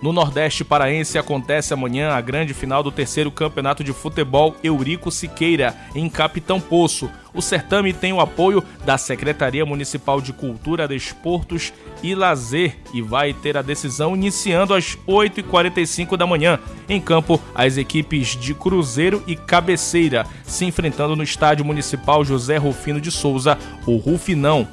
No 0.00 0.12
Nordeste 0.12 0.64
Paraense 0.64 1.17
acontece 1.18 1.74
amanhã 1.74 2.10
a 2.10 2.20
grande 2.20 2.54
final 2.54 2.82
do 2.82 2.90
terceiro 2.92 3.30
campeonato 3.30 3.84
de 3.84 3.92
futebol 3.92 4.56
Eurico 4.62 5.10
Siqueira, 5.10 5.76
em 5.94 6.08
Capitão 6.08 6.60
Poço. 6.60 7.10
O 7.34 7.42
certame 7.42 7.92
tem 7.92 8.12
o 8.12 8.20
apoio 8.20 8.64
da 8.84 8.96
Secretaria 8.96 9.64
Municipal 9.64 10.20
de 10.20 10.32
Cultura, 10.32 10.88
Desportos 10.88 11.72
e 12.02 12.14
Lazer 12.14 12.76
e 12.92 13.02
vai 13.02 13.32
ter 13.32 13.56
a 13.56 13.62
decisão 13.62 14.14
iniciando 14.14 14.74
às 14.74 14.96
8h45 15.06 16.16
da 16.16 16.26
manhã. 16.26 16.58
Em 16.88 17.00
campo, 17.00 17.40
as 17.54 17.76
equipes 17.76 18.28
de 18.28 18.54
Cruzeiro 18.54 19.22
e 19.26 19.36
Cabeceira 19.36 20.26
se 20.44 20.64
enfrentando 20.64 21.14
no 21.14 21.22
Estádio 21.22 21.64
Municipal 21.64 22.24
José 22.24 22.56
Rufino 22.56 23.00
de 23.00 23.10
Souza, 23.10 23.58
o 23.86 23.96
Rufinão. 23.96 24.66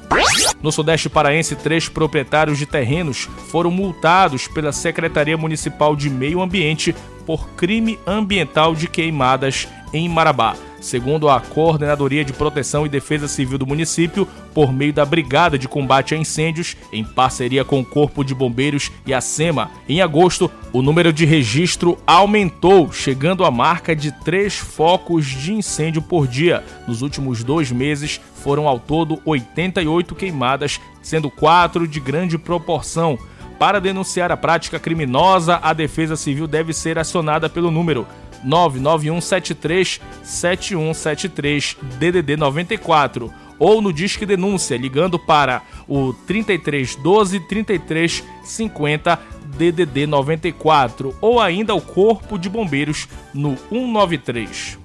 No 0.62 0.72
Sudeste 0.72 1.08
Paraense, 1.08 1.54
três 1.54 1.88
proprietários 1.88 2.58
de 2.58 2.66
terrenos 2.66 3.28
foram 3.48 3.70
multados 3.70 4.48
pela 4.48 4.72
Secretaria 4.72 5.36
Municipal 5.36 5.94
de 5.94 6.08
Meio 6.08 6.40
Ambiente 6.40 6.94
por 7.26 7.48
crime 7.50 7.98
ambiental 8.06 8.74
de 8.74 8.88
queimadas 8.88 9.68
em 9.92 10.08
Marabá. 10.08 10.56
Segundo 10.80 11.28
a 11.28 11.40
Coordenadoria 11.40 12.24
de 12.24 12.32
Proteção 12.32 12.86
e 12.86 12.88
Defesa 12.88 13.26
Civil 13.26 13.58
do 13.58 13.66
município, 13.66 14.28
por 14.54 14.72
meio 14.72 14.92
da 14.92 15.04
Brigada 15.04 15.58
de 15.58 15.68
Combate 15.68 16.14
a 16.14 16.18
Incêndios, 16.18 16.76
em 16.92 17.04
parceria 17.04 17.64
com 17.64 17.80
o 17.80 17.84
Corpo 17.84 18.24
de 18.24 18.34
Bombeiros 18.34 18.92
e 19.06 19.14
a 19.14 19.20
SEMA, 19.20 19.70
em 19.88 20.00
agosto, 20.00 20.50
o 20.72 20.82
número 20.82 21.12
de 21.12 21.24
registro 21.24 21.98
aumentou, 22.06 22.92
chegando 22.92 23.44
à 23.44 23.50
marca 23.50 23.96
de 23.96 24.12
três 24.12 24.56
focos 24.56 25.26
de 25.26 25.52
incêndio 25.52 26.02
por 26.02 26.26
dia. 26.26 26.62
Nos 26.86 27.02
últimos 27.02 27.42
dois 27.42 27.72
meses, 27.72 28.20
foram 28.34 28.68
ao 28.68 28.78
todo 28.78 29.20
88 29.24 30.14
queimadas, 30.14 30.80
sendo 31.02 31.30
quatro 31.30 31.88
de 31.88 31.98
grande 31.98 32.38
proporção. 32.38 33.18
Para 33.58 33.80
denunciar 33.80 34.30
a 34.30 34.36
prática 34.36 34.78
criminosa, 34.78 35.58
a 35.62 35.72
Defesa 35.72 36.14
Civil 36.14 36.46
deve 36.46 36.74
ser 36.74 36.98
acionada 36.98 37.48
pelo 37.48 37.70
número 37.70 38.06
99173 38.46 40.00
7173 40.22 41.76
DDD 41.98 42.36
94 42.36 43.32
ou 43.58 43.82
no 43.82 43.92
Disque 43.92 44.24
Denúncia 44.24 44.76
ligando 44.76 45.18
para 45.18 45.62
o 45.88 46.12
3312 46.26 47.40
3350 47.40 49.35
DDD 49.56 50.06
94 50.06 51.14
ou 51.20 51.40
ainda 51.40 51.74
o 51.74 51.80
Corpo 51.80 52.38
de 52.38 52.48
Bombeiros 52.48 53.08
no 53.32 53.56
193. 53.70 54.78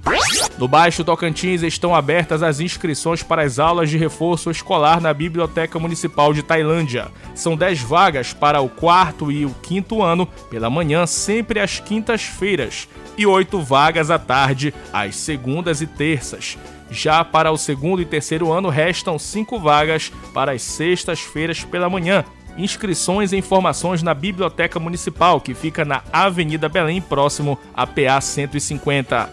No 0.58 0.68
Baixo 0.68 1.04
Tocantins 1.04 1.64
estão 1.64 1.96
abertas 1.96 2.44
as 2.44 2.60
inscrições 2.60 3.24
para 3.24 3.42
as 3.42 3.60
aulas 3.60 3.90
de 3.90 3.98
reforço 3.98 4.52
escolar 4.52 5.02
na 5.02 5.14
Biblioteca 5.14 5.80
Municipal 5.80 6.34
de 6.34 6.44
Tailândia. 6.44 7.08
São 7.34 7.56
10 7.56 7.82
vagas 7.82 8.34
para 8.34 8.62
o 8.62 8.70
quarto 8.70 9.32
e 9.32 9.46
o 9.46 9.54
quinto 9.62 10.02
ano, 10.04 10.26
pela 10.50 10.70
manhã, 10.70 11.06
sempre 11.06 11.60
às 11.60 11.80
quintas-feiras, 11.80 12.88
e 13.18 13.26
8 13.26 13.60
vagas 13.62 14.12
à 14.12 14.20
tarde, 14.20 14.74
às 14.94 15.16
segundas 15.16 15.82
e 15.82 15.88
terças. 15.88 16.58
Já 16.92 17.24
para 17.24 17.52
o 17.52 17.58
segundo 17.58 18.02
e 18.02 18.06
terceiro 18.06 18.52
ano, 18.52 18.68
restam 18.68 19.18
5 19.18 19.58
vagas 19.58 20.12
para 20.34 20.52
as 20.52 20.62
sextas-feiras 20.62 21.64
pela 21.64 21.90
manhã. 21.90 22.26
Inscrições 22.58 23.32
e 23.32 23.38
informações 23.38 24.04
na 24.04 24.14
Biblioteca 24.14 24.80
Municipal, 24.80 25.40
que 25.40 25.54
fica 25.54 25.86
na 25.86 26.04
Avenida 26.12 26.68
Belém, 26.68 27.02
próximo 27.02 27.58
à 27.74 27.88
PA 27.88 28.20
150. 28.20 29.30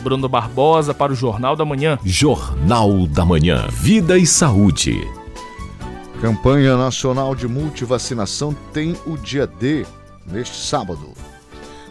Bruno 0.00 0.28
Barbosa 0.28 0.94
para 0.94 1.12
o 1.12 1.14
Jornal 1.14 1.54
da 1.54 1.64
Manhã. 1.64 1.98
Jornal 2.04 3.06
da 3.06 3.24
Manhã. 3.24 3.66
Vida 3.70 4.16
e 4.18 4.26
saúde. 4.26 5.06
Campanha 6.20 6.76
Nacional 6.76 7.34
de 7.34 7.48
Multivacinação 7.48 8.54
tem 8.72 8.96
o 9.06 9.16
dia 9.16 9.46
D 9.46 9.86
neste 10.26 10.56
sábado. 10.56 11.14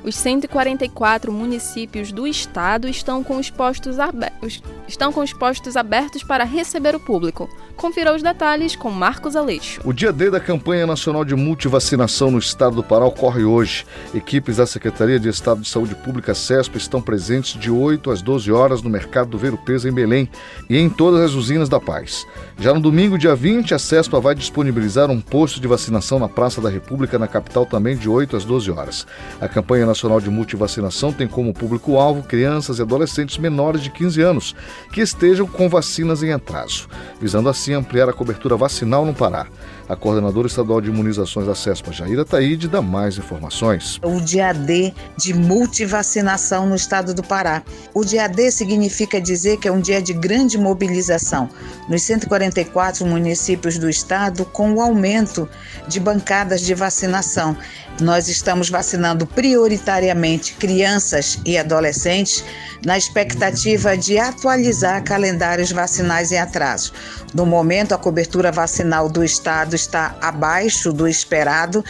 Os 0.03 0.15
144 0.15 1.31
municípios 1.31 2.11
do 2.11 2.25
estado 2.25 2.87
estão 2.87 3.23
com 3.23 3.37
os 3.37 3.49
postos, 3.49 3.99
abe- 3.99 4.31
os- 4.41 4.61
estão 4.87 5.11
com 5.11 5.21
os 5.21 5.33
postos 5.33 5.75
abertos 5.75 6.23
para 6.23 6.43
receber 6.43 6.95
o 6.95 6.99
público. 6.99 7.49
Confira 7.75 8.15
os 8.15 8.21
detalhes 8.23 8.75
com 8.75 8.89
Marcos 8.91 9.35
Aleixo. 9.35 9.81
O 9.85 9.93
dia 9.93 10.11
D 10.11 10.29
da 10.29 10.39
campanha 10.39 10.85
nacional 10.87 11.23
de 11.23 11.35
multivacinação 11.35 12.31
no 12.31 12.39
estado 12.39 12.75
do 12.77 12.83
Pará 12.83 13.05
ocorre 13.05 13.43
hoje. 13.43 13.85
Equipes 14.13 14.57
da 14.57 14.65
Secretaria 14.65 15.19
de 15.19 15.29
Estado 15.29 15.61
de 15.61 15.67
Saúde 15.69 15.95
Pública 15.95 16.33
CESP 16.33 16.77
estão 16.77 17.01
presentes 17.01 17.59
de 17.59 17.69
8 17.71 18.11
às 18.11 18.21
12 18.21 18.51
horas 18.51 18.81
no 18.81 18.89
mercado 18.89 19.29
do 19.29 19.37
Ver 19.37 19.55
Peso 19.57 19.87
em 19.87 19.91
Belém 19.93 20.29
e 20.69 20.77
em 20.77 20.89
todas 20.89 21.21
as 21.21 21.31
usinas 21.33 21.69
da 21.69 21.79
Paz. 21.79 22.25
Já 22.57 22.73
no 22.73 22.79
domingo, 22.81 23.17
dia 23.17 23.35
20, 23.35 23.73
a 23.73 23.79
CESPA 23.79 24.19
vai 24.19 24.35
disponibilizar 24.35 25.09
um 25.09 25.21
posto 25.21 25.59
de 25.61 25.67
vacinação 25.67 26.19
na 26.19 26.27
Praça 26.27 26.59
da 26.61 26.69
República, 26.69 27.17
na 27.19 27.27
capital, 27.27 27.65
também 27.65 27.95
de 27.95 28.09
8 28.09 28.35
às 28.35 28.43
12 28.43 28.69
horas. 28.71 29.05
A 29.39 29.47
campanha 29.47 29.85
nacional 29.85 29.98
de 30.21 30.29
multivacinação 30.29 31.11
tem 31.11 31.27
como 31.27 31.53
público-alvo 31.53 32.23
crianças 32.23 32.79
e 32.79 32.81
adolescentes 32.81 33.37
menores 33.37 33.81
de 33.81 33.89
15 33.89 34.21
anos 34.21 34.55
que 34.93 35.01
estejam 35.01 35.45
com 35.45 35.67
vacinas 35.67 36.23
em 36.23 36.31
atraso, 36.31 36.87
visando 37.19 37.49
assim 37.49 37.73
ampliar 37.73 38.07
a 38.07 38.13
cobertura 38.13 38.55
vacinal 38.55 39.05
no 39.05 39.13
Pará. 39.13 39.47
A 39.89 39.95
coordenadora 39.95 40.45
estadual 40.45 40.79
de 40.79 40.89
imunizações 40.89 41.47
da 41.47 41.55
CESPA, 41.55 41.91
Jaira 41.91 42.23
Taíde, 42.23 42.67
dá 42.67 42.79
mais 42.79 43.17
informações. 43.17 43.99
o 44.03 44.21
dia 44.21 44.53
D 44.53 44.93
de 45.17 45.33
multivacinação 45.33 46.67
no 46.69 46.75
estado 46.75 47.11
do 47.11 47.23
Pará. 47.23 47.63
O 47.91 48.05
dia 48.05 48.27
D 48.27 48.51
significa 48.51 49.19
dizer 49.19 49.57
que 49.57 49.67
é 49.67 49.71
um 49.71 49.81
dia 49.81 49.99
de 49.99 50.13
grande 50.13 50.59
mobilização 50.59 51.49
nos 51.87 52.03
144 52.03 53.03
municípios 53.03 53.79
do 53.79 53.89
estado, 53.89 54.45
com 54.45 54.73
o 54.73 54.81
aumento 54.81 55.49
de 55.87 55.99
bancadas 55.99 56.61
de 56.61 56.75
vacinação. 56.75 57.57
Nós 57.99 58.27
estamos 58.27 58.69
vacinando 58.69 59.25
prioritariamente 59.25 60.53
crianças 60.53 61.39
e 61.45 61.57
adolescentes 61.57 62.43
na 62.85 62.97
expectativa 62.97 63.97
de 63.97 64.17
atualizar 64.17 65.03
calendários 65.03 65.71
vacinais 65.71 66.31
em 66.31 66.37
atraso. 66.37 66.93
No 67.33 67.45
momento, 67.45 67.93
a 67.93 67.97
cobertura 67.97 68.51
vacinal 68.51 69.09
do 69.09 69.23
estado 69.23 69.75
está 69.75 70.15
abaixo 70.21 70.91
do 70.91 71.07
esperado 71.07 71.83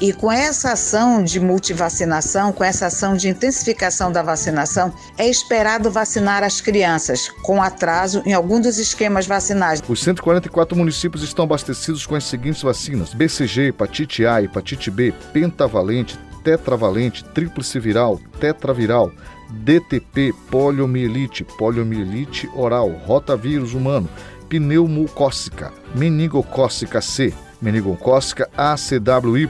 e 0.00 0.12
com 0.12 0.30
essa 0.30 0.72
ação 0.72 1.22
de 1.22 1.40
multivacinação, 1.40 2.52
com 2.52 2.62
essa 2.62 2.86
ação 2.86 3.16
de 3.16 3.28
intensificação 3.28 4.12
da 4.12 4.22
vacinação, 4.22 4.92
é 5.16 5.28
esperado 5.28 5.90
vacinar 5.90 6.42
as 6.42 6.60
crianças 6.60 7.28
com 7.42 7.62
atraso 7.62 8.22
em 8.26 8.32
algum 8.32 8.60
dos 8.60 8.78
esquemas 8.78 9.26
vacinais. 9.26 9.82
Os 9.88 10.02
144 10.02 10.76
municípios 10.76 11.22
estão 11.22 11.44
abastecidos 11.44 12.06
com 12.06 12.14
as 12.14 12.24
seguintes 12.24 12.62
vacinas: 12.62 13.14
BCG, 13.14 13.68
hepatite 13.68 14.26
A, 14.26 14.42
hepatite 14.42 14.90
B, 14.90 15.12
pentavalente, 15.54 16.18
tetravalente, 16.42 17.24
tríplice 17.24 17.78
viral, 17.78 18.20
tetraviral, 18.40 19.12
DTP, 19.50 20.34
poliomielite, 20.50 21.44
poliomielite 21.44 22.50
oral, 22.54 22.90
rotavírus 23.06 23.72
humano, 23.72 24.08
pneumocócica, 24.48 25.72
meningocócica 25.94 27.00
C, 27.00 27.32
meningocócica 27.62 28.48
ACWY, 28.56 29.48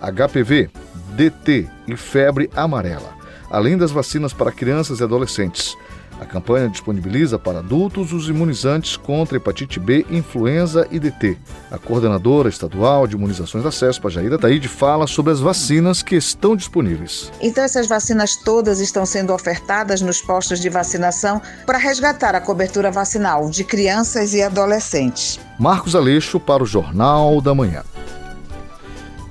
HPV, 0.00 0.70
DT 1.16 1.68
e 1.86 1.96
febre 1.96 2.50
amarela, 2.54 3.16
além 3.48 3.78
das 3.78 3.92
vacinas 3.92 4.32
para 4.32 4.52
crianças 4.52 5.00
e 5.00 5.04
adolescentes. 5.04 5.76
A 6.20 6.26
campanha 6.26 6.68
disponibiliza 6.68 7.38
para 7.38 7.60
adultos 7.60 8.12
os 8.12 8.28
imunizantes 8.28 8.96
contra 8.96 9.36
hepatite 9.36 9.78
B, 9.78 10.04
influenza 10.10 10.86
e 10.90 10.98
DT. 10.98 11.38
A 11.70 11.78
coordenadora 11.78 12.48
estadual 12.48 13.06
de 13.06 13.14
imunizações 13.14 13.62
da 13.62 13.70
CESPA, 13.70 14.10
Jaira 14.10 14.38
Taíde, 14.38 14.66
fala 14.66 15.06
sobre 15.06 15.32
as 15.32 15.40
vacinas 15.40 16.02
que 16.02 16.16
estão 16.16 16.56
disponíveis. 16.56 17.30
Então, 17.40 17.62
essas 17.62 17.86
vacinas 17.86 18.34
todas 18.36 18.80
estão 18.80 19.06
sendo 19.06 19.32
ofertadas 19.32 20.00
nos 20.00 20.20
postos 20.20 20.60
de 20.60 20.68
vacinação 20.68 21.40
para 21.64 21.78
resgatar 21.78 22.34
a 22.34 22.40
cobertura 22.40 22.90
vacinal 22.90 23.48
de 23.48 23.62
crianças 23.62 24.34
e 24.34 24.42
adolescentes. 24.42 25.38
Marcos 25.58 25.94
Aleixo 25.94 26.40
para 26.40 26.62
o 26.62 26.66
Jornal 26.66 27.40
da 27.40 27.54
Manhã. 27.54 27.84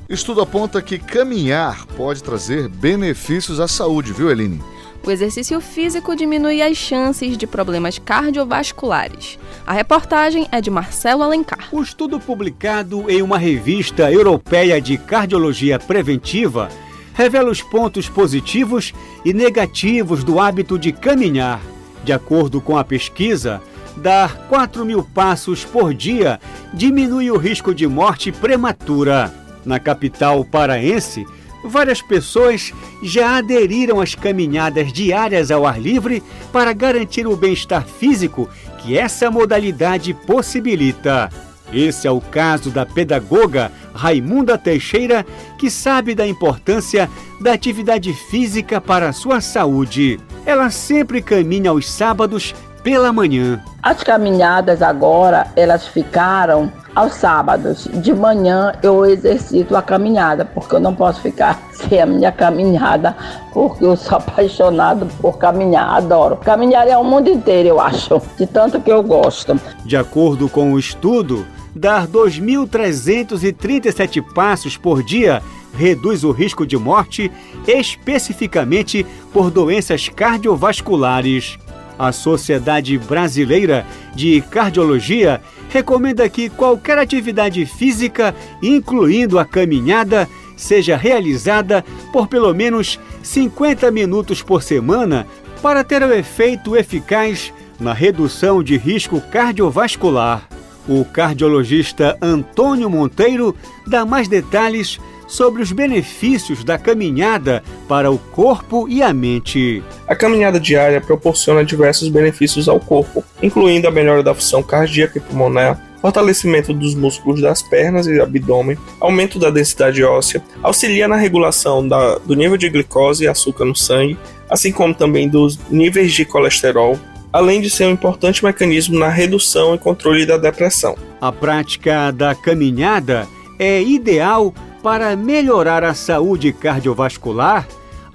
Estudo 0.10 0.40
aponta 0.40 0.82
que 0.82 0.98
caminhar 0.98 1.86
pode 1.98 2.24
trazer 2.24 2.70
benefícios 2.70 3.60
à 3.60 3.68
saúde, 3.68 4.14
viu, 4.14 4.32
Eline? 4.32 4.64
O 5.08 5.12
exercício 5.12 5.62
físico 5.62 6.18
diminui 6.18 6.62
as 6.62 6.76
chances 6.76 7.38
de 7.38 7.48
problemas 7.48 7.98
cardiovasculares. 7.98 9.40
A 9.66 9.72
reportagem 9.72 10.50
é 10.52 10.60
de 10.60 10.70
Marcelo 10.70 11.24
Alencar. 11.24 11.70
O 11.72 11.82
estudo 11.82 12.20
publicado 12.20 13.10
em 13.10 13.22
uma 13.22 13.38
revista 13.38 14.12
europeia 14.12 14.82
de 14.82 14.98
cardiologia 14.98 15.80
preventiva 15.80 16.68
revela 17.14 17.50
os 17.50 17.62
pontos 17.62 18.10
positivos 18.10 18.94
e 19.24 19.32
negativos 19.32 20.26
do 20.26 20.42
hábito 20.42 20.78
de 20.78 20.92
caminhar. 20.92 21.62
De 22.04 22.12
acordo 22.12 22.60
com 22.60 22.78
a 22.78 22.84
pesquisa, 22.84 23.62
dar 23.96 24.36
4 24.50 24.86
mil 24.86 25.04
passos 25.04 25.64
por 25.64 25.94
dia 25.94 26.38
diminui 26.74 27.32
o 27.32 27.38
risco 27.38 27.74
de 27.74 27.88
morte 27.88 28.30
prematura. 28.30 29.34
Na 29.64 29.80
capital 29.80 30.44
paraense, 30.44 31.26
várias 31.64 32.02
pessoas 32.02 32.74
já 33.02 33.38
aderiram 33.38 34.00
às 34.00 34.16
caminhadas 34.16 34.92
diárias 34.92 35.52
ao 35.52 35.66
ar 35.66 35.80
livre 35.80 36.24
para 36.52 36.74
garantir 36.74 37.28
o 37.28 37.36
bem-estar 37.36 37.86
físico 37.86 38.50
que 38.80 38.98
essa 38.98 39.30
modalidade 39.30 40.14
possibilita. 40.14 41.30
Esse 41.74 42.08
é 42.08 42.12
o 42.12 42.22
caso 42.22 42.70
da 42.70 42.86
pedagoga 42.86 43.72
Raimunda 43.94 44.58
Teixeira, 44.58 45.26
que 45.58 45.70
sabe 45.70 46.16
da 46.16 46.26
importância 46.26 47.10
da 47.42 47.52
atividade 47.54 48.14
física 48.14 48.80
para 48.80 49.10
a 49.10 49.14
sua 49.14 49.42
saúde. 49.42 50.20
Ela 50.46 50.70
sempre 50.70 51.22
caminha 51.22 51.72
aos 51.72 51.92
sábados 51.92 52.56
pela 52.88 53.12
manhã. 53.12 53.62
As 53.84 54.02
caminhadas 54.02 54.82
agora, 54.82 55.48
elas 55.58 55.86
ficaram 55.86 56.72
aos 56.96 57.16
sábados. 57.16 57.86
De 57.96 58.14
manhã 58.14 58.72
eu 58.82 59.06
exercito 59.06 59.76
a 59.76 59.82
caminhada, 59.82 60.46
porque 60.46 60.76
eu 60.76 60.80
não 60.80 60.96
posso 60.96 61.20
ficar 61.20 61.62
sem 61.76 62.02
a 62.02 62.06
minha 62.06 62.32
caminhada, 62.32 63.14
porque 63.52 63.84
eu 63.84 63.98
sou 63.98 64.20
apaixonado 64.20 65.06
por 65.20 65.38
caminhar, 65.38 65.98
adoro. 65.98 66.38
Caminhar 66.38 66.88
é 66.88 66.98
o 66.98 67.04
mundo 67.04 67.30
inteiro, 67.30 67.68
eu 67.68 67.82
acho, 67.82 68.22
de 68.38 68.48
tanto 68.48 68.80
que 68.80 68.90
eu 68.90 69.04
gosto. 69.04 69.60
De 69.84 69.98
acordo 69.98 70.48
com 70.48 70.72
o 70.72 70.80
estudo, 70.80 71.46
dar 71.76 72.08
2.337 72.08 74.24
passos 74.34 74.78
por 74.78 75.04
dia 75.04 75.44
reduz 75.74 76.24
o 76.24 76.32
risco 76.32 76.66
de 76.66 76.78
morte, 76.78 77.30
especificamente 77.68 79.06
por 79.34 79.52
doenças 79.52 80.08
cardiovasculares. 80.08 81.60
A 81.98 82.12
Sociedade 82.12 82.98
Brasileira 82.98 83.86
de 84.16 84.42
Cardiologia 84.42 85.42
recomenda 85.70 86.28
que 86.30 86.50
qualquer 86.50 86.98
atividade 86.98 87.66
física, 87.66 88.36
incluindo 88.62 89.40
a 89.40 89.46
caminhada, 89.46 90.28
seja 90.56 90.96
realizada 90.98 91.84
por 92.12 92.28
pelo 92.28 92.54
menos 92.54 93.00
50 93.24 93.92
minutos 93.92 94.42
por 94.42 94.64
semana 94.64 95.28
para 95.62 95.84
ter 95.84 96.02
o 96.04 96.14
efeito 96.14 96.76
eficaz 96.76 97.54
na 97.80 97.94
redução 97.94 98.64
de 98.64 98.78
risco 98.78 99.22
cardiovascular. 99.22 100.48
O 100.88 101.04
cardiologista 101.04 102.18
Antônio 102.22 102.90
Monteiro 102.90 103.56
dá 103.86 104.06
mais 104.06 104.28
detalhes 104.28 105.00
sobre 105.28 105.62
os 105.62 105.72
benefícios 105.72 106.64
da 106.64 106.78
caminhada 106.78 107.62
para 107.88 108.10
o 108.10 108.18
corpo 108.18 108.88
e 108.88 109.04
a 109.04 109.14
mente. 109.14 109.84
A 110.08 110.16
caminhada 110.16 110.60
diária 110.60 111.02
proporciona 111.02 111.66
diversos 111.66 112.10
benefícios 112.10 112.70
ao 112.70 112.80
corpo, 112.80 113.24
incluindo 113.44 113.88
a 113.88 113.92
melhora 113.92 114.24
da 114.24 114.34
função 114.34 114.64
cardíaca 114.64 115.18
e 115.18 115.22
pulmonar, 115.22 115.84
fortalecimento 116.02 116.74
dos 116.74 116.96
músculos 116.96 117.42
das 117.42 117.62
pernas 117.62 118.08
e 118.08 118.20
abdômen, 118.20 118.78
aumento 119.00 119.38
da 119.38 119.50
densidade 119.50 120.04
óssea, 120.04 120.42
auxilia 120.64 121.08
na 121.08 121.16
regulação 121.16 121.88
da, 121.88 122.18
do 122.20 122.36
nível 122.36 122.58
de 122.58 122.70
glicose 122.70 123.26
e 123.26 123.28
açúcar 123.28 123.66
no 123.66 123.76
sangue, 123.76 124.18
assim 124.50 124.72
como 124.72 124.94
também 124.94 125.28
dos 125.28 125.60
níveis 125.70 126.14
de 126.14 126.24
colesterol, 126.24 126.98
além 127.34 127.62
de 127.62 127.70
ser 127.70 127.86
um 127.86 127.92
importante 127.92 128.44
mecanismo 128.44 128.98
na 128.98 129.10
redução 129.10 129.76
e 129.76 129.78
controle 129.78 130.26
da 130.26 130.38
depressão. 130.38 130.96
A 131.20 131.32
prática 131.32 132.12
da 132.12 132.34
caminhada 132.34 133.28
é 133.60 133.82
ideal 133.82 134.54
para 134.82 135.16
melhorar 135.16 135.84
a 135.84 135.94
saúde 135.94 136.54
cardiovascular, 136.54 137.68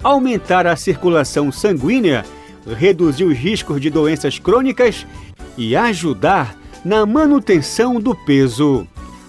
aumentar 0.03 0.67
a 0.67 0.75
circulação 0.75 1.51
sanguínea, 1.51 2.25
reduzir 2.65 3.25
os 3.25 3.37
riscos 3.37 3.79
de 3.81 3.89
doenças 3.89 4.39
crônicas 4.39 5.05
e 5.57 5.75
ajudar 5.75 6.55
na 6.83 7.05
manutenção 7.05 7.99
do 7.99 8.15
peso. 8.15 8.87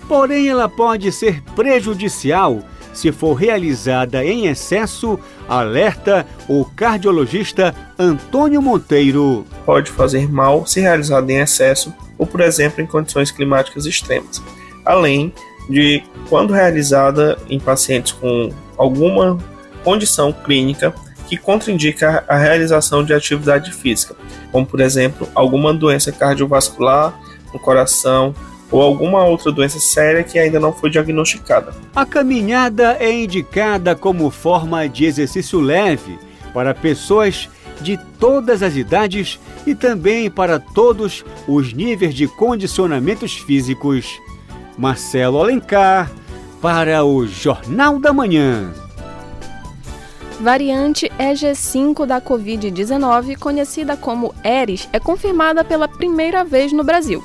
Porém, 0.09 0.49
ela 0.49 0.69
pode 0.69 1.11
ser 1.13 1.43
prejudicial 1.55 2.63
se 2.95 3.11
for 3.11 3.35
realizada 3.35 4.25
em 4.25 4.47
excesso, 4.47 5.19
alerta 5.49 6.25
o 6.49 6.65
cardiologista 6.65 7.75
Antônio 7.99 8.63
Monteiro. 8.63 9.45
Pode 9.67 9.91
fazer 9.91 10.31
mal 10.31 10.65
se 10.65 10.81
realizada 10.81 11.31
em 11.31 11.41
excesso 11.41 11.93
ou, 12.17 12.25
por 12.25 12.41
exemplo, 12.41 12.81
em 12.81 12.87
condições 12.87 13.33
climáticas 13.33 13.85
extremas. 13.85 14.41
Além 14.85 15.33
de 15.69 16.03
quando 16.29 16.53
realizada 16.53 17.39
em 17.49 17.59
pacientes 17.59 18.13
com 18.13 18.51
alguma 18.77 19.39
condição 19.83 20.33
clínica 20.33 20.95
que 21.29 21.37
contraindica 21.37 22.25
a 22.29 22.37
realização 22.37 23.05
de 23.05 23.15
atividade 23.15 23.73
física, 23.73 24.15
como 24.53 24.67
por 24.67 24.81
exemplo 24.81 25.29
alguma 25.35 25.73
doença 25.73 26.13
cardiovascular 26.13 27.19
no 27.53 27.59
coração 27.59 28.35
ou 28.71 28.83
alguma 28.83 29.25
outra 29.25 29.53
doença 29.53 29.79
séria 29.79 30.25
que 30.25 30.39
ainda 30.39 30.59
não 30.59 30.73
foi 30.73 30.91
diagnosticada. 30.91 31.73
A 31.95 32.05
caminhada 32.05 32.97
é 32.99 33.11
indicada 33.13 33.95
como 33.95 34.31
forma 34.31 34.89
de 34.89 35.05
exercício 35.05 35.61
leve 35.61 36.19
para 36.53 36.75
pessoas 36.75 37.49
de 37.81 37.99
todas 38.19 38.63
as 38.63 38.77
idades 38.77 39.39
e 39.67 39.75
também 39.75 40.31
para 40.31 40.59
todos 40.59 41.25
os 41.47 41.73
níveis 41.73 42.15
de 42.15 42.27
condicionamentos 42.27 43.35
físicos. 43.35 44.07
Marcelo 44.77 45.39
Alencar, 45.39 46.11
para 46.61 47.05
o 47.05 47.27
Jornal 47.27 47.99
da 47.99 48.13
Manhã. 48.13 48.73
Variante 50.41 51.11
EG5 51.19 52.07
da 52.07 52.21
Covid-19, 52.21 53.39
conhecida 53.39 53.97
como 53.97 54.35
Eris, 54.43 54.89
é 54.93 54.99
confirmada 54.99 55.63
pela 55.63 55.87
primeira 55.87 56.45
vez 56.45 56.73
no 56.73 56.83
Brasil. 56.83 57.23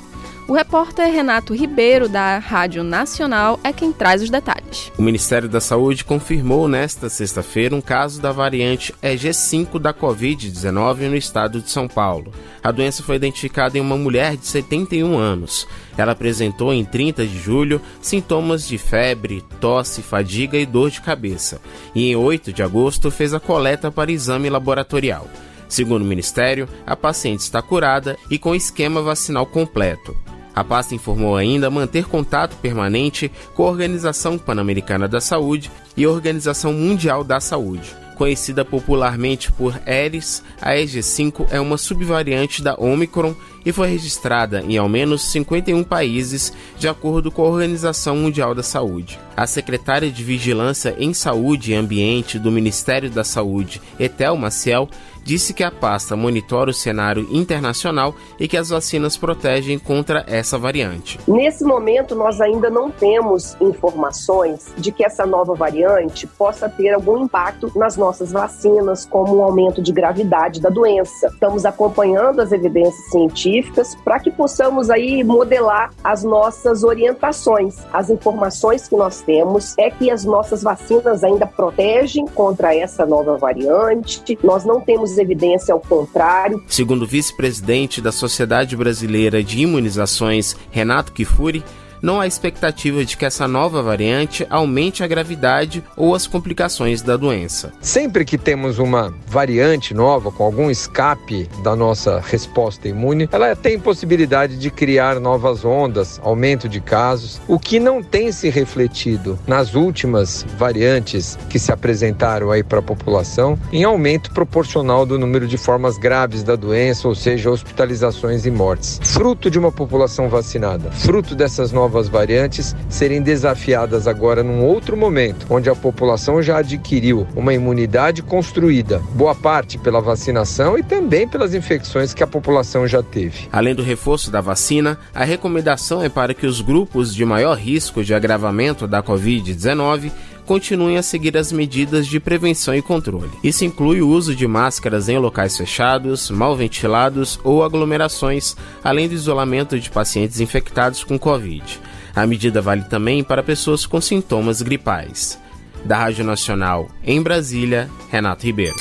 O 0.49 0.53
repórter 0.53 1.13
Renato 1.13 1.53
Ribeiro, 1.53 2.09
da 2.09 2.39
Rádio 2.39 2.83
Nacional, 2.83 3.59
é 3.63 3.71
quem 3.71 3.93
traz 3.93 4.23
os 4.23 4.31
detalhes. 4.31 4.91
O 4.97 5.01
Ministério 5.03 5.47
da 5.47 5.62
Saúde 5.62 6.03
confirmou 6.03 6.67
nesta 6.67 7.07
sexta-feira 7.07 7.75
um 7.75 7.81
caso 7.81 8.19
da 8.19 8.31
variante 8.31 8.91
EG5 9.03 9.77
da 9.77 9.93
Covid-19 9.93 11.07
no 11.07 11.15
estado 11.15 11.62
de 11.62 11.69
São 11.69 11.88
Paulo. 11.88 12.33
A 12.63 12.71
doença 12.71 13.03
foi 13.03 13.17
identificada 13.17 13.77
em 13.77 13.81
uma 13.81 13.95
mulher 13.95 14.35
de 14.38 14.47
71 14.47 15.15
anos. 15.15 15.67
Ela 15.99 16.13
apresentou 16.13 16.73
em 16.73 16.85
30 16.85 17.27
de 17.27 17.38
julho 17.38 17.81
sintomas 18.01 18.65
de 18.65 18.77
febre, 18.77 19.43
tosse, 19.59 20.01
fadiga 20.01 20.57
e 20.57 20.65
dor 20.65 20.89
de 20.89 21.01
cabeça. 21.01 21.59
E 21.93 22.09
em 22.09 22.15
8 22.15 22.53
de 22.53 22.63
agosto 22.63 23.12
fez 23.12 23.33
a 23.33 23.39
coleta 23.39 23.91
para 23.91 24.09
exame 24.09 24.49
laboratorial. 24.49 25.27
Segundo 25.67 26.03
o 26.03 26.05
Ministério, 26.05 26.69
a 26.88 26.95
paciente 26.95 27.41
está 27.41 27.62
curada 27.62 28.15
e 28.31 28.39
com 28.39 28.55
esquema 28.55 29.01
vacinal 29.01 29.45
completo. 29.45 30.15
A 30.55 30.63
pasta 30.63 30.95
informou 30.95 31.35
ainda 31.35 31.69
manter 31.69 32.05
contato 32.05 32.55
permanente 32.62 33.29
com 33.53 33.63
a 33.63 33.69
Organização 33.69 34.38
Pan-Americana 34.38 35.05
da 35.05 35.19
Saúde 35.19 35.69
e 35.97 36.05
a 36.05 36.09
Organização 36.09 36.71
Mundial 36.71 37.25
da 37.25 37.41
Saúde. 37.41 37.93
Conhecida 38.19 38.65
popularmente 38.65 39.49
por 39.49 39.79
Eris, 39.88 40.43
a 40.62 40.73
EG5 40.73 41.47
é 41.51 41.60
uma 41.62 41.77
subvariante 41.77 42.62
da 42.62 42.75
Omicron 42.75 43.34
e 43.65 43.71
foi 43.71 43.88
registrada 43.88 44.62
em 44.62 44.77
ao 44.77 44.89
menos 44.89 45.21
51 45.32 45.86
países, 45.86 46.51
de 46.77 46.89
acordo 46.89 47.32
com 47.32 47.43
a 47.43 47.47
Organização 47.47 48.17
Mundial 48.17 48.53
da 48.53 48.62
Saúde. 48.62 49.17
A 49.38 49.47
secretária 49.47 50.12
de 50.12 50.21
Vigilância 50.21 50.93
em 50.99 51.13
Saúde 51.13 51.71
e 51.71 51.75
Ambiente 51.75 52.38
do 52.38 52.51
Ministério 52.51 53.10
da 53.10 53.23
Saúde, 53.23 53.82
Etel 53.97 54.36
Maciel, 54.36 54.89
disse 55.29 55.53
que 55.53 55.63
a 55.63 55.69
pasta 55.69 56.15
monitora 56.15 56.71
o 56.71 56.73
cenário 56.73 57.27
internacional 57.29 58.15
e 58.39 58.47
que 58.47 58.57
as 58.57 58.69
vacinas 58.69 59.15
protegem 59.15 59.77
contra 59.77 60.25
essa 60.27 60.57
variante. 60.57 61.19
Nesse 61.27 61.63
momento, 61.63 62.15
nós 62.15 62.41
ainda 62.41 62.67
não 62.67 62.89
temos 62.89 63.55
informações 63.61 64.73
de 64.75 64.91
que 64.91 65.05
essa 65.05 65.27
nova 65.27 65.53
variante 65.53 66.25
possa 66.25 66.67
ter 66.67 66.95
algum 66.95 67.25
impacto 67.25 67.71
nas 67.75 67.95
nossas 67.95 68.31
vacinas, 68.31 69.05
como 69.05 69.37
um 69.37 69.43
aumento 69.43 69.83
de 69.83 69.91
gravidade 69.91 70.59
da 70.59 70.69
doença. 70.69 71.27
Estamos 71.27 71.63
acompanhando 71.63 72.41
as 72.41 72.51
evidências 72.51 73.11
científicas 73.11 73.93
para 74.03 74.19
que 74.19 74.31
possamos 74.31 74.89
aí 74.89 75.23
modelar 75.23 75.91
as 76.03 76.23
nossas 76.23 76.83
orientações. 76.83 77.77
As 77.93 78.09
informações 78.09 78.87
que 78.87 78.95
nós 78.95 79.21
temos 79.21 79.77
é 79.77 79.91
que 79.91 80.09
as 80.09 80.25
nossas 80.25 80.63
vacinas 80.63 81.23
ainda 81.23 81.45
protegem 81.45 82.25
contra 82.25 82.75
essa 82.75 83.05
nova 83.05 83.37
variante. 83.37 84.35
Nós 84.43 84.65
não 84.65 84.81
temos 84.81 85.18
evidência 85.21 85.73
ao 85.73 85.79
contrário. 85.79 86.63
Segundo 86.67 87.03
o 87.03 87.08
vice-presidente 87.08 88.01
da 88.01 88.12
Sociedade 88.12 88.75
Brasileira 88.75 89.43
de 89.43 89.62
Imunizações, 89.62 90.55
Renato 90.71 91.12
Kifuri, 91.12 91.63
não 92.01 92.19
há 92.19 92.27
expectativa 92.27 93.03
de 93.03 93.17
que 93.17 93.25
essa 93.25 93.47
nova 93.47 93.81
variante 93.81 94.45
aumente 94.49 95.03
a 95.03 95.07
gravidade 95.07 95.83
ou 95.95 96.15
as 96.15 96.25
complicações 96.25 97.01
da 97.01 97.17
doença. 97.17 97.71
Sempre 97.81 98.25
que 98.25 98.38
temos 98.38 98.79
uma 98.79 99.13
variante 99.27 99.93
nova 99.93 100.31
com 100.31 100.43
algum 100.43 100.69
escape 100.69 101.49
da 101.63 101.75
nossa 101.75 102.19
resposta 102.19 102.88
imune, 102.88 103.27
ela 103.31 103.55
tem 103.55 103.79
possibilidade 103.79 104.57
de 104.57 104.71
criar 104.71 105.19
novas 105.19 105.65
ondas, 105.65 106.19
aumento 106.23 106.69
de 106.69 106.79
casos, 106.79 107.41
o 107.47 107.59
que 107.59 107.79
não 107.79 108.01
tem 108.01 108.31
se 108.31 108.49
refletido 108.49 109.38
nas 109.45 109.75
últimas 109.75 110.45
variantes 110.57 111.38
que 111.49 111.59
se 111.59 111.71
apresentaram 111.71 112.51
aí 112.51 112.63
para 112.63 112.79
a 112.79 112.83
população 112.83 113.59
em 113.71 113.83
aumento 113.83 114.31
proporcional 114.31 115.05
do 115.05 115.19
número 115.19 115.47
de 115.47 115.57
formas 115.57 115.97
graves 115.97 116.43
da 116.43 116.55
doença, 116.55 117.07
ou 117.07 117.15
seja, 117.15 117.49
hospitalizações 117.49 118.45
e 118.45 118.51
mortes. 118.51 118.99
Fruto 119.03 119.49
de 119.49 119.59
uma 119.59 119.71
população 119.71 120.29
vacinada, 120.29 120.91
fruto 120.91 121.35
dessas 121.35 121.71
novas 121.71 121.88
novas 121.89 122.08
variantes 122.08 122.75
serem 122.88 123.19
desafiadas 123.19 124.08
agora 124.08 124.43
num 124.43 124.63
outro 124.63 124.95
momento, 124.95 125.47
onde 125.49 125.71
a 125.71 125.75
população 125.75 126.39
já 126.39 126.60
adquiriu 126.60 127.28
uma 127.36 127.52
imunidade 127.52 128.21
construída, 128.21 129.02
boa 129.15 129.34
parte 129.34 129.80
pela 129.80 129.99
vacinação 129.99 130.78
e 130.78 130.84
também 130.84 131.28
pelas 131.28 131.56
infecções 131.56 132.13
que 132.13 132.21
a 132.21 132.28
população 132.28 132.88
já 132.88 133.02
teve. 133.02 133.47
Além 133.52 133.73
do 133.73 133.82
reforço 133.82 134.30
da 134.30 134.39
vacina, 134.39 134.99
a 135.15 135.23
recomendação 135.23 136.04
é 136.04 136.10
para 136.10 136.36
que 136.36 136.45
os 136.45 136.62
grupos 136.62 137.15
de 137.15 137.25
maior 137.25 137.58
risco 137.58 138.04
de 138.04 138.13
agravamento 138.13 138.86
da 138.86 139.02
Covid-19 139.02 140.12
continuem 140.49 140.97
a 140.97 141.03
seguir 141.03 141.38
as 141.38 141.51
medidas 141.51 142.07
de 142.07 142.19
prevenção 142.19 142.73
e 142.73 142.81
controle. 142.81 143.29
Isso 143.43 143.63
inclui 143.63 144.01
o 144.01 144.09
uso 144.09 144.35
de 144.35 144.47
máscaras 144.47 145.07
em 145.07 145.15
locais 145.15 145.55
fechados, 145.55 146.31
mal 146.31 146.55
ventilados 146.55 147.39
ou 147.43 147.63
aglomerações, 147.63 148.55
além 148.83 149.07
do 149.07 149.13
isolamento 149.13 149.79
de 149.79 149.91
pacientes 149.91 150.39
infectados 150.39 151.03
com 151.03 151.19
Covid. 151.19 151.79
A 152.15 152.25
medida 152.25 152.63
vale 152.63 152.81
também 152.85 153.23
para 153.23 153.43
pessoas 153.43 153.85
com 153.85 154.01
sintomas 154.01 154.63
gripais. 154.63 155.38
Da 155.85 155.99
Rádio 155.99 156.25
Nacional, 156.25 156.89
em 157.03 157.21
Brasília, 157.21 157.88
Renato 158.09 158.43
Ribeiro. 158.43 158.75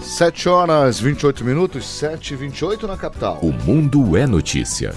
7 0.00 0.48
horas 0.48 0.98
28 0.98 1.44
minutos, 1.44 1.84
7 1.84 2.32
e 2.32 2.36
28 2.38 2.86
na 2.86 2.96
capital. 2.96 3.40
O 3.42 3.52
Mundo 3.52 4.16
é 4.16 4.26
Notícia. 4.26 4.94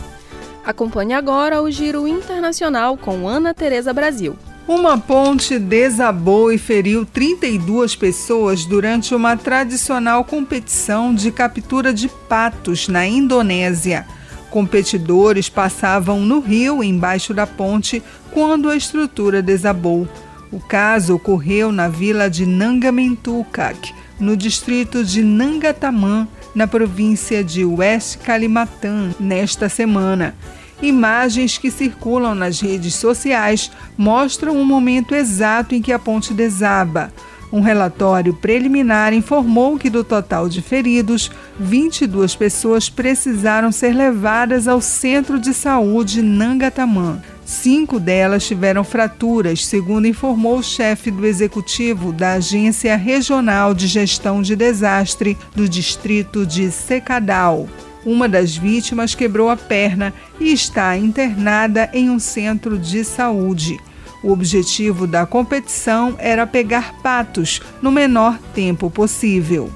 Acompanhe 0.65 1.13
agora 1.13 1.61
o 1.61 1.69
Giro 1.69 2.07
Internacional 2.07 2.95
com 2.95 3.27
Ana 3.27 3.53
Tereza 3.53 3.91
Brasil. 3.91 4.37
Uma 4.67 4.97
ponte 4.97 5.59
desabou 5.59 6.51
e 6.51 6.57
feriu 6.57 7.05
32 7.05 7.95
pessoas 7.95 8.65
durante 8.65 9.13
uma 9.13 9.37
tradicional 9.37 10.23
competição 10.23 11.13
de 11.13 11.31
captura 11.31 11.93
de 11.93 12.09
patos 12.09 12.87
na 12.87 13.05
Indonésia. 13.05 14.07
Competidores 14.49 15.49
passavam 15.49 16.21
no 16.21 16.39
rio 16.39 16.83
embaixo 16.83 17.31
da 17.31 17.45
ponte 17.45 18.01
quando 18.31 18.67
a 18.67 18.75
estrutura 18.75 19.39
desabou. 19.39 20.07
O 20.51 20.59
caso 20.59 21.13
ocorreu 21.13 21.71
na 21.71 21.87
vila 21.87 22.27
de 22.27 22.47
Nangamentukak, 22.47 23.93
no 24.19 24.35
distrito 24.35 25.03
de 25.03 25.21
Nangatamã, 25.21 26.27
na 26.55 26.65
província 26.65 27.43
de 27.43 27.63
West 27.63 28.17
Kalimantan, 28.17 29.13
nesta 29.19 29.69
semana. 29.69 30.33
Imagens 30.81 31.57
que 31.57 31.71
circulam 31.71 32.35
nas 32.35 32.59
redes 32.59 32.95
sociais 32.95 33.71
mostram 33.97 34.59
o 34.59 34.65
momento 34.65 35.15
exato 35.15 35.73
em 35.73 35.81
que 35.81 35.93
a 35.93 35.99
ponte 35.99 36.33
desaba. 36.33 37.11
Um 37.51 37.61
relatório 37.61 38.33
preliminar 38.33 39.13
informou 39.13 39.77
que 39.77 39.89
do 39.89 40.03
total 40.03 40.49
de 40.49 40.61
feridos, 40.61 41.31
22 41.57 42.35
pessoas 42.35 42.89
precisaram 42.89 43.71
ser 43.71 43.93
levadas 43.93 44.67
ao 44.67 44.81
Centro 44.81 45.39
de 45.39 45.53
Saúde 45.53 46.21
Nangatamã. 46.21 47.21
Cinco 47.45 47.99
delas 47.99 48.45
tiveram 48.45 48.83
fraturas, 48.83 49.65
segundo 49.65 50.07
informou 50.07 50.57
o 50.57 50.63
chefe 50.63 51.11
do 51.11 51.25
executivo 51.25 52.11
da 52.11 52.33
Agência 52.33 52.95
Regional 52.97 53.73
de 53.73 53.87
Gestão 53.87 54.41
de 54.41 54.55
Desastre 54.55 55.37
do 55.55 55.69
distrito 55.69 56.45
de 56.45 56.71
Secadal. 56.71 57.69
Uma 58.05 58.29
das 58.29 58.55
vítimas 58.55 59.15
quebrou 59.15 59.49
a 59.49 59.57
perna 59.57 60.13
e 60.39 60.53
está 60.53 60.95
internada 60.95 61.89
em 61.91 62.09
um 62.09 62.19
centro 62.19 62.77
de 62.77 63.03
saúde. 63.03 63.79
O 64.23 64.31
objetivo 64.31 65.07
da 65.07 65.25
competição 65.25 66.15
era 66.17 66.45
pegar 66.45 67.01
patos 67.01 67.61
no 67.81 67.91
menor 67.91 68.37
tempo 68.53 68.89
possível. 68.89 69.71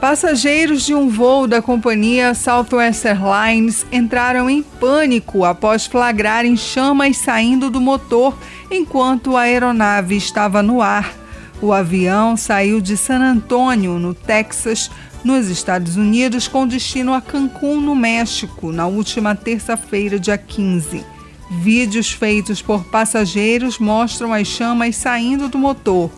Passageiros 0.00 0.84
de 0.84 0.94
um 0.94 1.08
voo 1.08 1.46
da 1.46 1.62
companhia 1.62 2.34
Southwest 2.34 3.06
Airlines 3.06 3.86
entraram 3.90 4.48
em 4.48 4.62
pânico 4.62 5.44
após 5.44 5.86
flagrarem 5.86 6.56
chamas 6.56 7.16
saindo 7.16 7.70
do 7.70 7.80
motor 7.80 8.36
enquanto 8.70 9.36
a 9.36 9.42
aeronave 9.42 10.16
estava 10.16 10.62
no 10.62 10.82
ar. 10.82 11.14
O 11.60 11.72
avião 11.72 12.36
saiu 12.36 12.82
de 12.82 12.96
San 12.98 13.20
Antônio, 13.20 13.98
no 13.98 14.12
Texas, 14.12 14.90
nos 15.24 15.48
Estados 15.48 15.96
Unidos, 15.96 16.48
com 16.48 16.66
destino 16.66 17.12
a 17.12 17.20
Cancún, 17.20 17.80
no 17.80 17.94
México, 17.94 18.72
na 18.72 18.86
última 18.86 19.34
terça-feira, 19.34 20.18
dia 20.18 20.38
15. 20.38 21.04
Vídeos 21.50 22.10
feitos 22.10 22.60
por 22.60 22.84
passageiros 22.84 23.78
mostram 23.78 24.32
as 24.32 24.46
chamas 24.48 24.96
saindo 24.96 25.48
do 25.48 25.58
motor. 25.58 26.10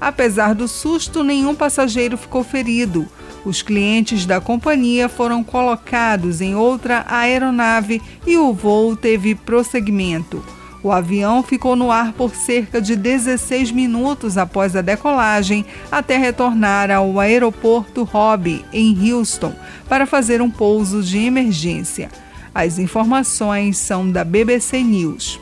Apesar 0.00 0.54
do 0.54 0.68
susto, 0.68 1.22
nenhum 1.22 1.54
passageiro 1.54 2.16
ficou 2.16 2.44
ferido. 2.44 3.08
Os 3.44 3.62
clientes 3.62 4.26
da 4.26 4.40
companhia 4.40 5.08
foram 5.08 5.44
colocados 5.44 6.40
em 6.40 6.54
outra 6.54 7.04
aeronave 7.08 8.00
e 8.26 8.36
o 8.36 8.52
voo 8.52 8.96
teve 8.96 9.34
prosseguimento. 9.34 10.44
O 10.84 10.92
avião 10.92 11.42
ficou 11.42 11.74
no 11.74 11.90
ar 11.90 12.12
por 12.12 12.34
cerca 12.34 12.78
de 12.78 12.94
16 12.94 13.70
minutos 13.70 14.36
após 14.36 14.76
a 14.76 14.82
decolagem, 14.82 15.64
até 15.90 16.18
retornar 16.18 16.90
ao 16.90 17.18
aeroporto 17.18 18.02
Hobby, 18.04 18.62
em 18.70 19.10
Houston, 19.10 19.54
para 19.88 20.04
fazer 20.04 20.42
um 20.42 20.50
pouso 20.50 21.02
de 21.02 21.20
emergência. 21.20 22.10
As 22.54 22.78
informações 22.78 23.78
são 23.78 24.10
da 24.10 24.24
BBC 24.24 24.82
News. 24.82 25.40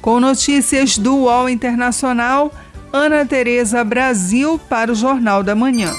Com 0.00 0.18
notícias 0.18 0.96
do 0.96 1.16
UOL 1.16 1.50
Internacional, 1.50 2.50
Ana 2.90 3.26
Tereza 3.26 3.84
Brasil 3.84 4.58
para 4.66 4.92
o 4.92 4.94
Jornal 4.94 5.42
da 5.42 5.54
Manhã. 5.54 5.92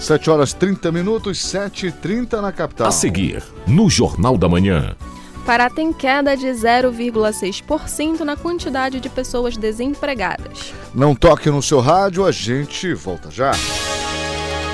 7 0.00 0.30
horas 0.30 0.52
30 0.52 0.90
minutos, 0.90 1.38
7h30 1.38 2.40
na 2.40 2.50
capital. 2.50 2.88
A 2.88 2.90
seguir, 2.90 3.40
no 3.68 3.88
Jornal 3.88 4.36
da 4.36 4.48
Manhã. 4.48 4.96
Pará 5.44 5.68
tem 5.68 5.92
queda 5.92 6.34
de 6.34 6.46
0,6% 6.46 8.20
na 8.20 8.34
quantidade 8.34 8.98
de 8.98 9.10
pessoas 9.10 9.58
desempregadas. 9.58 10.72
Não 10.94 11.14
toque 11.14 11.50
no 11.50 11.62
seu 11.62 11.80
rádio, 11.80 12.24
a 12.24 12.32
gente 12.32 12.94
volta 12.94 13.30
já. 13.30 13.52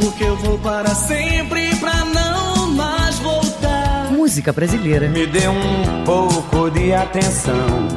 Porque 0.00 0.22
eu 0.22 0.36
vou 0.36 0.56
para 0.60 0.94
sempre 0.94 1.74
pra 1.76 2.04
não 2.04 2.70
mais 2.70 3.18
voltar. 3.18 4.12
Música 4.12 4.52
brasileira. 4.52 5.08
Me 5.08 5.26
dê 5.26 5.48
um 5.48 6.04
pouco 6.04 6.70
de 6.70 6.94
atenção. 6.94 7.88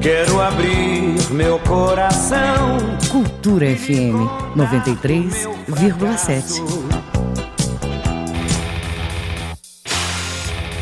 Quero 0.00 0.40
abrir 0.40 1.14
meu 1.30 1.58
coração. 1.58 2.78
Cultura 3.10 3.66
FM 3.76 4.16
93,7. 4.56 6.89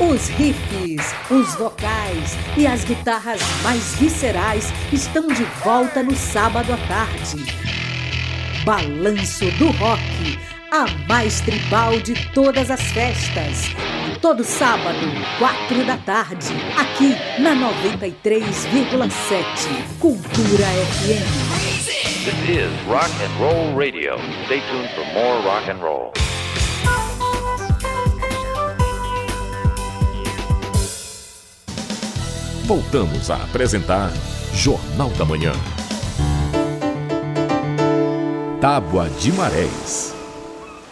Os 0.01 0.29
riffs, 0.29 1.13
os 1.29 1.57
vocais 1.57 2.39
e 2.57 2.69
as 2.69 2.85
guitarras 2.85 3.43
mais 3.65 3.97
viscerais 3.97 4.73
estão 4.93 5.27
de 5.27 5.43
volta 5.65 6.05
no 6.05 6.15
sábado 6.15 6.73
à 6.73 6.77
tarde. 6.87 7.45
Balanço 8.65 9.51
do 9.59 9.73
Rock, 9.73 10.39
a 10.71 10.87
mais 11.09 11.41
tribal 11.41 11.99
de 11.99 12.15
todas 12.33 12.71
as 12.71 12.81
festas. 12.93 13.75
Todo 14.23 14.45
sábado, 14.45 15.01
quatro 15.37 15.85
da 15.85 15.97
tarde, 15.97 16.47
aqui 16.77 17.17
na 17.43 17.57
93,7 17.57 19.99
Cultura 19.99 20.65
FM. 20.93 21.27
This 22.25 22.39
is 22.49 22.71
Rock 22.87 23.11
and 23.21 23.35
Roll 23.41 23.75
Radio. 23.75 24.17
Stay 24.45 24.61
tuned 24.71 24.91
for 24.95 25.05
more 25.13 25.43
rock 25.43 25.69
and 25.69 25.83
roll. 25.83 26.13
Voltamos 32.69 33.31
a 33.31 33.37
apresentar 33.37 34.13
Jornal 34.53 35.09
da 35.17 35.25
Manhã. 35.25 35.53
Tábua 38.61 39.09
de 39.09 39.33
Marés. 39.33 40.15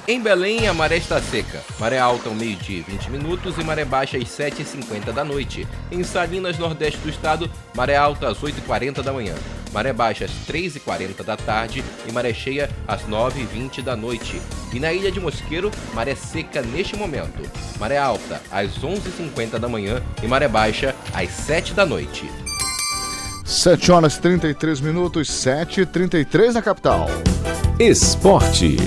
Em 0.08 0.18
Belém, 0.18 0.66
a 0.68 0.72
maré 0.72 0.96
está 0.96 1.20
seca. 1.20 1.62
Maré 1.78 1.98
alta 1.98 2.30
ao 2.30 2.34
meio-dia 2.34 2.78
e 2.78 2.80
20 2.80 3.10
minutos 3.10 3.58
e 3.58 3.62
maré 3.62 3.84
baixa 3.84 4.16
às 4.16 4.24
7h50 4.24 5.12
da 5.12 5.22
noite. 5.22 5.68
Em 5.92 6.02
Salinas, 6.02 6.56
nordeste 6.56 6.98
do 7.00 7.10
estado, 7.10 7.50
maré 7.74 7.94
alta 7.94 8.28
às 8.28 8.38
8h40 8.38 9.02
da 9.02 9.12
manhã. 9.12 9.34
Maré 9.76 9.92
baixa 9.92 10.24
às 10.24 10.30
3h40 10.48 11.22
da 11.22 11.36
tarde 11.36 11.84
e 12.08 12.10
maré 12.10 12.32
cheia 12.32 12.70
às 12.88 13.02
9h20 13.02 13.82
da 13.82 13.94
noite. 13.94 14.40
E 14.72 14.80
na 14.80 14.90
ilha 14.90 15.12
de 15.12 15.20
Mosqueiro, 15.20 15.70
maré 15.92 16.14
seca 16.14 16.62
neste 16.62 16.96
momento. 16.96 17.42
Maré 17.78 17.98
alta 17.98 18.40
às 18.50 18.78
11h50 18.78 19.58
da 19.58 19.68
manhã 19.68 20.02
e 20.22 20.26
maré 20.26 20.48
baixa 20.48 20.94
às 21.12 21.28
7 21.28 21.74
da 21.74 21.84
noite. 21.84 22.26
7 23.44 23.92
horas 23.92 24.16
33 24.16 24.80
minutos, 24.80 25.28
7h33 25.28 26.52
na 26.54 26.62
capital. 26.62 27.08
Esporte. 27.78 28.78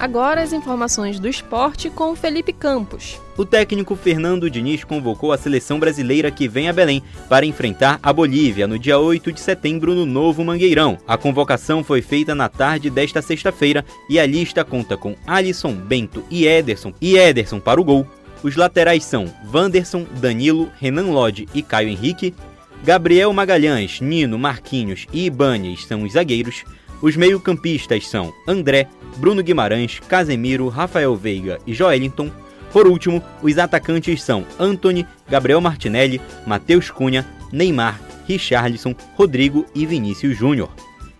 Agora 0.00 0.40
as 0.40 0.54
informações 0.54 1.20
do 1.20 1.28
esporte 1.28 1.90
com 1.90 2.16
Felipe 2.16 2.54
Campos. 2.54 3.20
O 3.36 3.44
técnico 3.44 3.94
Fernando 3.94 4.48
Diniz 4.48 4.82
convocou 4.82 5.30
a 5.30 5.36
seleção 5.36 5.78
brasileira 5.78 6.30
que 6.30 6.48
vem 6.48 6.70
a 6.70 6.72
Belém 6.72 7.02
para 7.28 7.44
enfrentar 7.44 8.00
a 8.02 8.10
Bolívia 8.10 8.66
no 8.66 8.78
dia 8.78 8.98
8 8.98 9.30
de 9.30 9.38
setembro 9.38 9.94
no 9.94 10.06
Novo 10.06 10.42
Mangueirão. 10.42 10.96
A 11.06 11.18
convocação 11.18 11.84
foi 11.84 12.00
feita 12.00 12.34
na 12.34 12.48
tarde 12.48 12.88
desta 12.88 13.20
sexta-feira 13.20 13.84
e 14.08 14.18
a 14.18 14.24
lista 14.24 14.64
conta 14.64 14.96
com 14.96 15.14
Alisson, 15.26 15.74
Bento 15.74 16.24
e 16.30 16.46
Ederson 16.46 16.94
e 16.98 17.18
Ederson 17.18 17.60
para 17.60 17.78
o 17.78 17.84
gol. 17.84 18.06
Os 18.42 18.56
laterais 18.56 19.04
são 19.04 19.26
Wanderson, 19.52 20.06
Danilo, 20.18 20.70
Renan 20.78 21.10
Lodge 21.10 21.46
e 21.52 21.60
Caio 21.60 21.90
Henrique. 21.90 22.34
Gabriel 22.82 23.30
Magalhães, 23.34 24.00
Nino, 24.00 24.38
Marquinhos 24.38 25.06
e 25.12 25.26
Ibanez 25.26 25.84
são 25.84 26.04
os 26.04 26.14
zagueiros. 26.14 26.64
Os 27.02 27.16
meio-campistas 27.16 28.06
são 28.08 28.32
André, 28.46 28.88
Bruno 29.16 29.42
Guimarães, 29.42 29.98
Casemiro, 30.00 30.68
Rafael 30.68 31.16
Veiga 31.16 31.58
e 31.66 31.72
Joelinton. 31.72 32.30
Por 32.72 32.86
último, 32.86 33.22
os 33.42 33.58
atacantes 33.58 34.22
são 34.22 34.44
Anthony, 34.58 35.06
Gabriel 35.28 35.60
Martinelli, 35.60 36.20
Matheus 36.46 36.90
Cunha, 36.90 37.26
Neymar, 37.50 38.00
Richarlison, 38.26 38.94
Rodrigo 39.16 39.66
e 39.74 39.84
Vinícius 39.86 40.36
Júnior. 40.36 40.70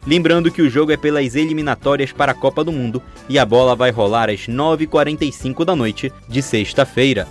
Lembrando 0.06 0.50
que 0.50 0.62
o 0.62 0.70
jogo 0.70 0.92
é 0.92 0.96
pelas 0.96 1.34
eliminatórias 1.34 2.12
para 2.12 2.32
a 2.32 2.34
Copa 2.34 2.64
do 2.64 2.72
Mundo 2.72 3.02
e 3.28 3.38
a 3.38 3.44
bola 3.44 3.76
vai 3.76 3.90
rolar 3.90 4.30
às 4.30 4.46
9h45 4.46 5.64
da 5.64 5.76
noite 5.76 6.10
de 6.28 6.40
sexta-feira. 6.40 7.28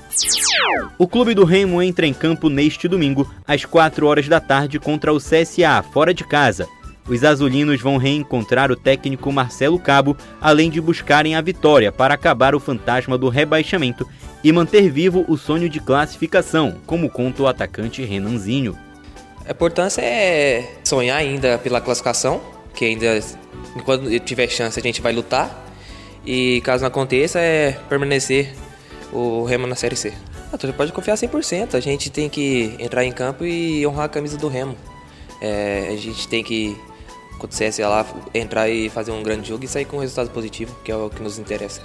O 0.97 1.07
Clube 1.07 1.33
do 1.33 1.45
Remo 1.45 1.81
entra 1.81 2.05
em 2.05 2.13
campo 2.13 2.49
neste 2.49 2.87
domingo, 2.87 3.27
às 3.47 3.65
4 3.65 4.05
horas 4.05 4.27
da 4.27 4.39
tarde, 4.39 4.79
contra 4.79 5.13
o 5.13 5.17
CSA, 5.17 5.83
fora 5.91 6.13
de 6.13 6.23
casa. 6.23 6.67
Os 7.07 7.23
azulinos 7.23 7.81
vão 7.81 7.97
reencontrar 7.97 8.71
o 8.71 8.75
técnico 8.75 9.31
Marcelo 9.31 9.79
Cabo, 9.79 10.15
além 10.39 10.69
de 10.69 10.79
buscarem 10.79 11.35
a 11.35 11.41
vitória 11.41 11.91
para 11.91 12.13
acabar 12.13 12.53
o 12.53 12.59
fantasma 12.59 13.17
do 13.17 13.29
rebaixamento 13.29 14.07
e 14.43 14.51
manter 14.51 14.89
vivo 14.89 15.25
o 15.27 15.37
sonho 15.37 15.69
de 15.69 15.79
classificação, 15.79 16.75
como 16.85 17.09
conta 17.09 17.43
o 17.43 17.47
atacante 17.47 18.03
Renanzinho. 18.03 18.77
A 19.45 19.51
importância 19.51 20.01
é 20.01 20.75
sonhar 20.83 21.17
ainda 21.17 21.57
pela 21.57 21.81
classificação, 21.81 22.39
que 22.75 22.85
ainda, 22.85 23.19
enquanto 23.75 24.19
tiver 24.19 24.47
chance, 24.47 24.79
a 24.79 24.83
gente 24.83 25.01
vai 25.01 25.11
lutar. 25.11 25.65
E 26.25 26.61
caso 26.61 26.81
não 26.81 26.89
aconteça, 26.89 27.39
é 27.39 27.71
permanecer 27.89 28.53
o 29.11 29.43
Remo 29.43 29.65
na 29.65 29.75
Série 29.75 29.95
C. 29.95 30.13
Ah, 30.51 30.57
você 30.57 30.71
pode 30.73 30.91
confiar 30.91 31.15
100%. 31.15 31.75
A 31.75 31.79
gente 31.79 32.09
tem 32.09 32.29
que 32.29 32.75
entrar 32.79 33.03
em 33.03 33.11
campo 33.11 33.45
e 33.45 33.85
honrar 33.87 34.05
a 34.05 34.09
camisa 34.09 34.37
do 34.37 34.47
Remo. 34.47 34.75
É, 35.41 35.89
a 35.91 35.95
gente 35.95 36.27
tem 36.27 36.43
que, 36.43 36.77
o 37.47 37.89
lá, 37.89 38.05
entrar 38.33 38.69
e 38.69 38.89
fazer 38.89 39.11
um 39.11 39.23
grande 39.23 39.47
jogo 39.49 39.63
e 39.63 39.67
sair 39.67 39.85
com 39.85 39.97
um 39.97 39.99
resultado 39.99 40.29
positivo, 40.29 40.75
que 40.83 40.91
é 40.91 40.95
o 40.95 41.09
que 41.09 41.21
nos 41.21 41.39
interessa. 41.39 41.81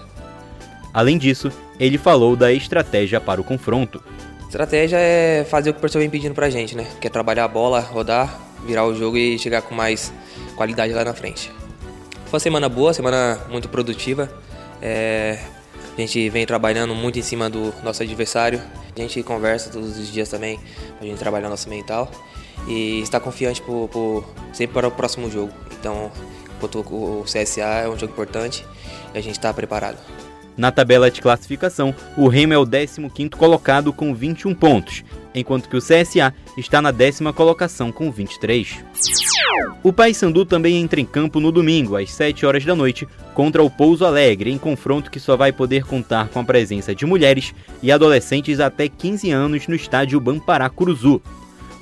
Além 0.93 1.19
disso, 1.19 1.51
ele 1.79 1.99
falou 1.99 2.37
da 2.37 2.53
estratégia 2.53 3.21
para 3.21 3.41
o 3.41 3.45
confronto. 3.45 4.03
Estratégia 4.49 4.97
é 4.97 5.45
fazer 5.45 5.71
o 5.71 5.73
que 5.73 5.79
o 5.79 5.81
professor 5.81 5.99
vem 5.99 6.09
pedindo 6.09 6.35
pra 6.35 6.49
gente, 6.49 6.77
né? 6.77 6.87
Que 7.01 7.09
é 7.09 7.11
trabalhar 7.11 7.45
a 7.45 7.49
bola, 7.49 7.81
rodar, 7.81 8.39
virar 8.65 8.85
o 8.87 8.95
jogo 8.95 9.17
e 9.17 9.37
chegar 9.37 9.63
com 9.63 9.75
mais 9.75 10.13
qualidade 10.55 10.93
lá 10.93 11.05
na 11.05 11.13
frente. 11.13 11.51
Foi 12.27 12.35
uma 12.35 12.41
semana 12.41 12.69
boa, 12.69 12.95
semana 12.95 13.41
muito 13.51 13.69
produtiva. 13.69 14.33
É, 14.81 15.41
a 15.97 16.01
gente 16.01 16.29
vem 16.29 16.47
trabalhando 16.47 16.95
muito 16.95 17.19
em 17.19 17.23
cima 17.23 17.51
do 17.51 17.75
nosso 17.83 18.03
adversário. 18.03 18.63
A 18.97 19.01
gente 19.01 19.23
conversa 19.25 19.71
todos 19.71 19.99
os 19.99 20.13
dias 20.13 20.29
também, 20.29 20.61
a 21.01 21.05
gente 21.05 21.19
trabalhar 21.19 21.49
nosso 21.49 21.69
mental. 21.69 22.09
E 22.67 23.01
está 23.01 23.21
confiante 23.21 23.61
por, 23.61 23.89
por, 23.89 24.25
sempre 24.53 24.75
para 24.75 24.89
o 24.89 24.91
próximo 24.91 25.31
jogo. 25.31 25.53
Então, 25.79 26.11
o 26.63 27.25
CSA 27.25 27.63
é 27.63 27.89
um 27.89 27.99
jogo 27.99 28.13
importante 28.13 28.65
e 29.15 29.19
a 29.19 29.21
gente 29.21 29.37
está 29.37 29.53
preparado. 29.53 29.99
Na 30.57 30.71
tabela 30.71 31.11
de 31.11 31.21
classificação, 31.21 31.93
o 32.17 32.29
Remo 32.29 32.53
é 32.53 32.59
o 32.59 32.65
15º 32.65 33.35
colocado 33.35 33.93
com 33.93 34.15
21 34.15 34.55
pontos, 34.55 35.03
enquanto 35.35 35.69
que 35.69 35.77
o 35.77 35.81
CSA 35.81 36.33
está 36.57 36.81
na 36.81 36.93
décima 36.93 37.33
colocação 37.33 37.91
com 37.91 38.11
23. 38.11 38.85
O 39.83 39.93
Paysandu 39.93 40.47
também 40.47 40.81
entra 40.81 41.01
em 41.01 41.05
campo 41.05 41.41
no 41.41 41.51
domingo, 41.51 41.97
às 41.97 42.13
7 42.13 42.47
horas 42.47 42.65
da 42.65 42.75
noite, 42.75 43.07
contra 43.35 43.65
o 43.65 43.71
Pouso 43.71 44.05
Alegre, 44.05 44.51
em 44.51 44.57
confronto 44.57 45.11
que 45.11 45.19
só 45.19 45.37
vai 45.37 45.53
poder 45.53 45.85
contar 45.85 46.29
com 46.29 46.39
a 46.39 46.45
presença 46.45 46.95
de 46.95 47.05
mulheres 47.05 47.53
e 47.83 47.91
adolescentes 47.91 48.61
até 48.61 48.89
15 48.89 49.33
anos 49.33 49.67
no 49.67 49.75
estádio 49.75 50.21
Bampará 50.21 50.71
Curuzu. 50.71 51.21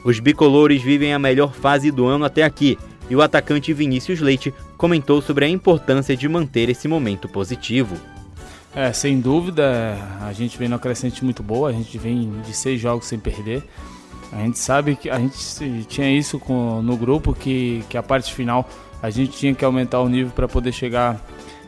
Os 0.05 0.18
bicolores 0.18 0.82
vivem 0.82 1.14
a 1.14 1.18
melhor 1.18 1.53
fase 1.53 1.90
do 1.90 2.07
ano 2.07 2.24
até 2.24 2.42
aqui, 2.42 2.78
e 3.09 3.16
o 3.16 3.22
atacante 3.22 3.72
Vinícius 3.72 4.20
Leite 4.20 4.55
comentou 4.76 5.20
sobre 5.20 5.44
a 5.44 5.48
importância 5.48 6.16
de 6.16 6.28
manter 6.28 6.68
esse 6.68 6.88
momento 6.88 7.28
positivo. 7.28 7.96
É, 8.74 8.92
sem 8.92 9.20
dúvida, 9.20 9.96
a 10.22 10.32
gente 10.32 10.57
vem 10.57 10.68
numa 10.68 10.78
crescente 10.78 11.22
muito 11.22 11.42
boa, 11.42 11.68
a 11.68 11.72
gente 11.72 11.98
vem 11.98 12.40
de 12.40 12.55
seis 12.55 12.80
jogos 12.80 13.07
sem 13.07 13.18
perder. 13.18 13.62
A 14.32 14.38
gente 14.38 14.59
sabe 14.59 14.96
que 14.96 15.11
a 15.11 15.18
gente 15.18 15.84
tinha 15.88 16.11
isso 16.11 16.38
com, 16.38 16.80
no 16.80 16.96
grupo, 16.96 17.34
que, 17.34 17.84
que 17.90 17.98
a 17.98 18.03
parte 18.03 18.32
final 18.32 18.66
a 19.03 19.11
gente 19.11 19.32
tinha 19.32 19.55
que 19.55 19.62
aumentar 19.62 20.00
o 20.00 20.09
nível 20.09 20.32
para 20.32 20.48
poder 20.48 20.72
chegar 20.72 21.20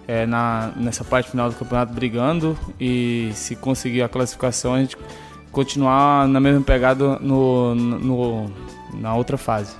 é, 0.09 0.24
na, 0.24 0.72
nessa 0.76 1.05
parte 1.05 1.30
final 1.30 1.51
do 1.51 1.57
campeonato 1.57 1.93
brigando 1.93 2.59
e 2.80 3.30
se 3.35 3.55
conseguir 3.55 4.03
a 4.03 4.09
classificação 4.09 4.74
a 4.74 4.80
gente 4.80 4.97
continuar 5.55 6.28
na 6.28 6.40
mesma 6.40 6.61
pegada 6.61 7.18
no, 7.20 7.74
no, 7.74 8.50
na 8.92 9.14
outra 9.14 9.38
fase. 9.38 9.74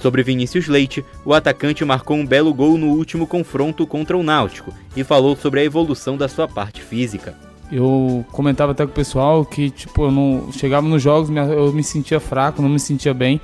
Sobre 0.00 0.22
Vinícius 0.22 0.68
Leite, 0.68 1.04
o 1.24 1.34
atacante 1.34 1.84
marcou 1.84 2.16
um 2.16 2.24
belo 2.24 2.54
gol 2.54 2.78
no 2.78 2.86
último 2.88 3.26
confronto 3.26 3.84
contra 3.84 4.16
o 4.16 4.22
Náutico 4.22 4.72
e 4.96 5.02
falou 5.02 5.34
sobre 5.34 5.60
a 5.60 5.64
evolução 5.64 6.16
da 6.16 6.28
sua 6.28 6.46
parte 6.46 6.80
física. 6.80 7.34
Eu 7.70 8.24
comentava 8.30 8.72
até 8.72 8.84
com 8.84 8.92
o 8.92 8.94
pessoal 8.94 9.44
que, 9.44 9.70
tipo, 9.70 10.04
eu 10.04 10.12
não 10.12 10.52
chegava 10.52 10.86
nos 10.86 11.02
jogos, 11.02 11.28
eu 11.30 11.72
me 11.72 11.82
sentia 11.82 12.20
fraco, 12.20 12.62
não 12.62 12.68
me 12.68 12.78
sentia 12.78 13.12
bem. 13.12 13.40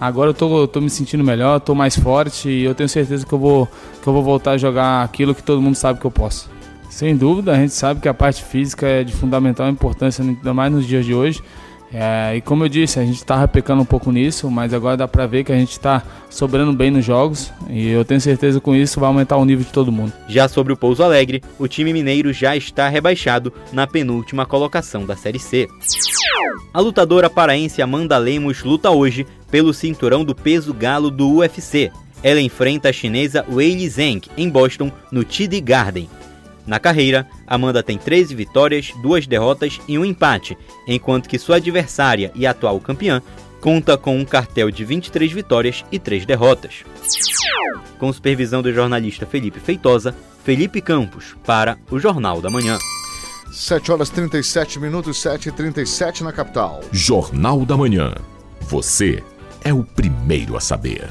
Agora 0.00 0.30
eu 0.30 0.34
tô, 0.34 0.60
eu 0.60 0.68
tô 0.68 0.80
me 0.80 0.88
sentindo 0.88 1.24
melhor, 1.24 1.58
tô 1.58 1.74
mais 1.74 1.98
forte 1.98 2.48
e 2.48 2.62
eu 2.62 2.74
tenho 2.74 2.88
certeza 2.88 3.26
que 3.26 3.32
eu, 3.32 3.38
vou, 3.38 3.68
que 4.00 4.06
eu 4.06 4.12
vou 4.12 4.22
voltar 4.22 4.52
a 4.52 4.58
jogar 4.58 5.02
aquilo 5.02 5.34
que 5.34 5.42
todo 5.42 5.60
mundo 5.60 5.74
sabe 5.74 5.98
que 5.98 6.06
eu 6.06 6.10
posso. 6.10 6.48
Sem 6.98 7.16
dúvida, 7.16 7.52
a 7.52 7.54
gente 7.54 7.74
sabe 7.74 8.00
que 8.00 8.08
a 8.08 8.12
parte 8.12 8.42
física 8.42 8.84
é 8.84 9.04
de 9.04 9.12
fundamental 9.12 9.68
importância, 9.68 10.20
ainda 10.20 10.52
mais 10.52 10.72
nos 10.72 10.84
dias 10.84 11.06
de 11.06 11.14
hoje. 11.14 11.40
É, 11.94 12.34
e 12.34 12.40
como 12.40 12.64
eu 12.64 12.68
disse, 12.68 12.98
a 12.98 13.04
gente 13.04 13.18
estava 13.18 13.46
pecando 13.46 13.82
um 13.82 13.84
pouco 13.84 14.10
nisso, 14.10 14.50
mas 14.50 14.74
agora 14.74 14.96
dá 14.96 15.06
para 15.06 15.24
ver 15.24 15.44
que 15.44 15.52
a 15.52 15.54
gente 15.54 15.70
está 15.70 16.02
sobrando 16.28 16.72
bem 16.72 16.90
nos 16.90 17.04
jogos 17.04 17.52
e 17.70 17.88
eu 17.88 18.04
tenho 18.04 18.20
certeza 18.20 18.58
que 18.58 18.64
com 18.64 18.74
isso 18.74 18.98
vai 18.98 19.06
aumentar 19.06 19.36
o 19.36 19.44
nível 19.44 19.64
de 19.64 19.72
todo 19.72 19.92
mundo. 19.92 20.12
Já 20.26 20.48
sobre 20.48 20.72
o 20.72 20.76
Pouso 20.76 21.04
Alegre, 21.04 21.40
o 21.56 21.68
time 21.68 21.92
mineiro 21.92 22.32
já 22.32 22.56
está 22.56 22.88
rebaixado 22.88 23.52
na 23.72 23.86
penúltima 23.86 24.44
colocação 24.44 25.06
da 25.06 25.14
Série 25.14 25.38
C. 25.38 25.68
A 26.74 26.80
lutadora 26.80 27.30
paraense 27.30 27.80
Amanda 27.80 28.18
Lemos 28.18 28.64
luta 28.64 28.90
hoje 28.90 29.24
pelo 29.52 29.72
cinturão 29.72 30.24
do 30.24 30.34
peso 30.34 30.74
galo 30.74 31.12
do 31.12 31.36
UFC. 31.36 31.92
Ela 32.24 32.40
enfrenta 32.40 32.88
a 32.88 32.92
chinesa 32.92 33.46
Weili 33.48 33.88
Zheng 33.88 34.22
em 34.36 34.50
Boston, 34.50 34.90
no 35.12 35.22
TD 35.22 35.60
Garden. 35.60 36.08
Na 36.68 36.78
carreira, 36.78 37.26
Amanda 37.46 37.82
tem 37.82 37.96
13 37.96 38.34
vitórias, 38.34 38.92
2 39.00 39.26
derrotas 39.26 39.80
e 39.88 39.98
um 39.98 40.04
empate, 40.04 40.56
enquanto 40.86 41.26
que 41.26 41.38
sua 41.38 41.56
adversária 41.56 42.30
e 42.34 42.46
atual 42.46 42.78
campeã 42.78 43.22
conta 43.58 43.96
com 43.96 44.18
um 44.18 44.24
cartel 44.24 44.70
de 44.70 44.84
23 44.84 45.32
vitórias 45.32 45.82
e 45.90 45.98
3 45.98 46.26
derrotas. 46.26 46.84
Com 47.98 48.12
supervisão 48.12 48.60
do 48.60 48.70
jornalista 48.70 49.24
Felipe 49.24 49.58
Feitosa, 49.58 50.14
Felipe 50.44 50.82
Campos, 50.82 51.34
para 51.42 51.78
o 51.90 51.98
Jornal 51.98 52.42
da 52.42 52.50
Manhã. 52.50 52.76
7 53.50 53.90
horas 53.90 54.10
37 54.10 54.78
minutos, 54.78 55.18
7 55.22 55.48
e 55.48 55.52
37 55.52 56.22
na 56.22 56.32
capital. 56.34 56.82
Jornal 56.92 57.64
da 57.64 57.78
Manhã. 57.78 58.14
Você 58.60 59.24
é 59.64 59.72
o 59.72 59.82
primeiro 59.82 60.54
a 60.54 60.60
saber. 60.60 61.10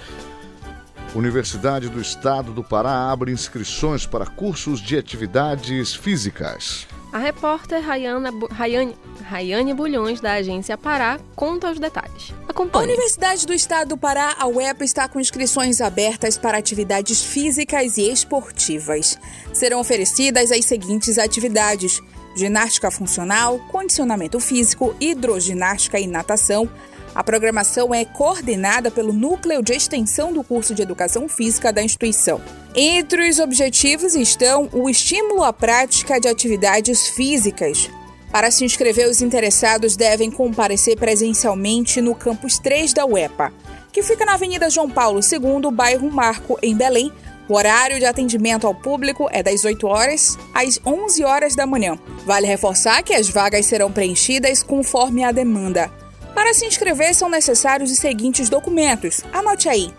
Universidade 1.18 1.90
do 1.90 2.00
Estado 2.00 2.52
do 2.52 2.64
Pará 2.64 3.12
abre 3.12 3.32
inscrições 3.32 4.06
para 4.06 4.28
cursos 4.28 4.80
de 4.80 4.96
atividades 4.96 5.96
físicas. 5.96 6.88
A 7.12 7.18
repórter 7.18 7.82
Rayana, 7.82 8.30
Rayane, 8.52 8.96
Rayane 9.24 9.74
Bulhões, 9.74 10.22
da 10.22 10.34
agência 10.34 10.78
Pará, 10.78 11.20
conta 11.36 11.72
os 11.72 11.80
detalhes. 11.80 12.36
Acompanhe. 12.48 12.86
A 12.86 12.88
Universidade 12.88 13.48
do 13.48 13.54
Estado 13.54 13.90
do 13.90 13.98
Pará, 13.98 14.36
a 14.38 14.46
UEPA, 14.46 14.84
está 14.84 15.08
com 15.08 15.20
inscrições 15.20 15.82
abertas 15.82 16.38
para 16.38 16.56
atividades 16.56 17.24
físicas 17.24 17.98
e 17.98 18.12
esportivas. 18.12 19.18
Serão 19.52 19.80
oferecidas 19.80 20.52
as 20.52 20.66
seguintes 20.66 21.18
atividades: 21.18 22.00
ginástica 22.36 22.92
funcional, 22.92 23.58
condicionamento 23.72 24.40
físico, 24.40 24.96
hidroginástica 25.00 26.00
e 26.00 26.06
natação 26.06 26.70
a 27.18 27.24
programação 27.24 27.96
é 27.96 28.06
coordenada 28.06 28.92
pelo 28.92 29.12
Núcleo 29.12 29.64
de 29.64 29.74
Extensão 29.74 30.32
do 30.32 30.44
curso 30.44 30.76
de 30.76 30.84
Educação 30.84 31.28
Física 31.28 31.74
da 31.74 31.82
instituição. 31.82 32.40
Entre 32.76 33.28
os 33.28 33.40
objetivos 33.40 34.14
estão 34.14 34.70
o 34.72 34.88
estímulo 34.88 35.44
à 35.44 35.52
prática 35.52 36.20
de 36.20 36.28
atividades 36.28 37.08
físicas. 37.08 37.90
Para 38.32 38.52
se 38.52 38.64
inscrever, 38.64 39.10
os 39.10 39.20
interessados 39.20 39.96
devem 39.96 40.30
comparecer 40.30 40.96
presencialmente 40.96 42.02
no 42.02 42.14
campus 42.14 42.60
3 42.60 42.94
da 42.94 43.04
UEPA, 43.04 43.52
que 43.92 44.04
fica 44.04 44.24
na 44.24 44.36
Avenida 44.36 44.70
João 44.70 44.88
Paulo 44.88 45.20
II, 45.20 45.72
bairro 45.72 46.12
Marco, 46.12 46.60
em 46.62 46.78
Belém, 46.78 47.12
o 47.50 47.56
horário 47.56 47.98
de 47.98 48.06
atendimento 48.06 48.68
ao 48.68 48.76
público 48.76 49.28
é 49.32 49.42
das 49.42 49.66
8 49.66 49.88
horas 49.88 50.38
às 50.54 50.80
11 50.86 51.24
horas 51.24 51.56
da 51.56 51.66
manhã. 51.66 51.98
Vale 52.28 52.46
reforçar 52.46 53.02
que 53.02 53.14
as 53.16 53.28
vagas 53.28 53.66
serão 53.66 53.92
preenchidas 53.92 54.62
conforme 54.62 55.24
a 55.24 55.32
demanda. 55.32 55.90
Para 56.38 56.54
se 56.54 56.68
inscrever 56.68 57.16
são 57.16 57.32
necessários 57.32 57.92
os 57.92 57.98
seguintes 57.98 58.48
documentos. 58.48 59.24
Anote 59.34 59.68
aí: 59.68 59.92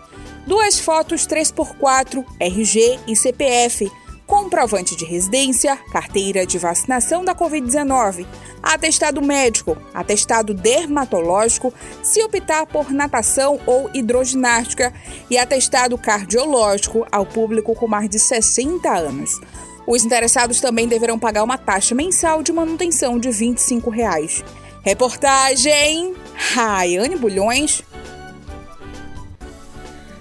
duas 0.47 0.79
fotos 0.79 1.27
3x4, 1.27 2.25
RG 2.39 2.97
e 3.05 3.13
CPF, 3.13 3.91
comprovante 4.25 4.95
de 4.95 5.03
residência, 5.03 5.75
carteira 5.91 6.45
de 6.45 6.57
vacinação 6.57 7.25
da 7.25 7.35
Covid-19, 7.35 8.25
atestado 8.63 9.21
médico, 9.21 9.77
atestado 9.93 10.53
dermatológico, 10.53 11.73
se 12.01 12.23
optar 12.23 12.65
por 12.65 12.89
natação 12.89 13.59
ou 13.65 13.89
hidroginástica, 13.93 14.93
e 15.29 15.37
atestado 15.37 15.97
cardiológico 15.97 17.05
ao 17.11 17.25
público 17.25 17.75
com 17.75 17.85
mais 17.85 18.09
de 18.09 18.17
60 18.17 18.89
anos. 18.89 19.41
Os 19.85 20.05
interessados 20.05 20.61
também 20.61 20.87
deverão 20.87 21.19
pagar 21.19 21.43
uma 21.43 21.57
taxa 21.57 21.93
mensal 21.93 22.41
de 22.41 22.53
manutenção 22.53 23.19
de 23.19 23.29
25 23.29 23.89
reais. 23.89 24.41
Reportagem 24.81 26.15
Raiane 26.53 27.17
Bulhões. 27.17 27.83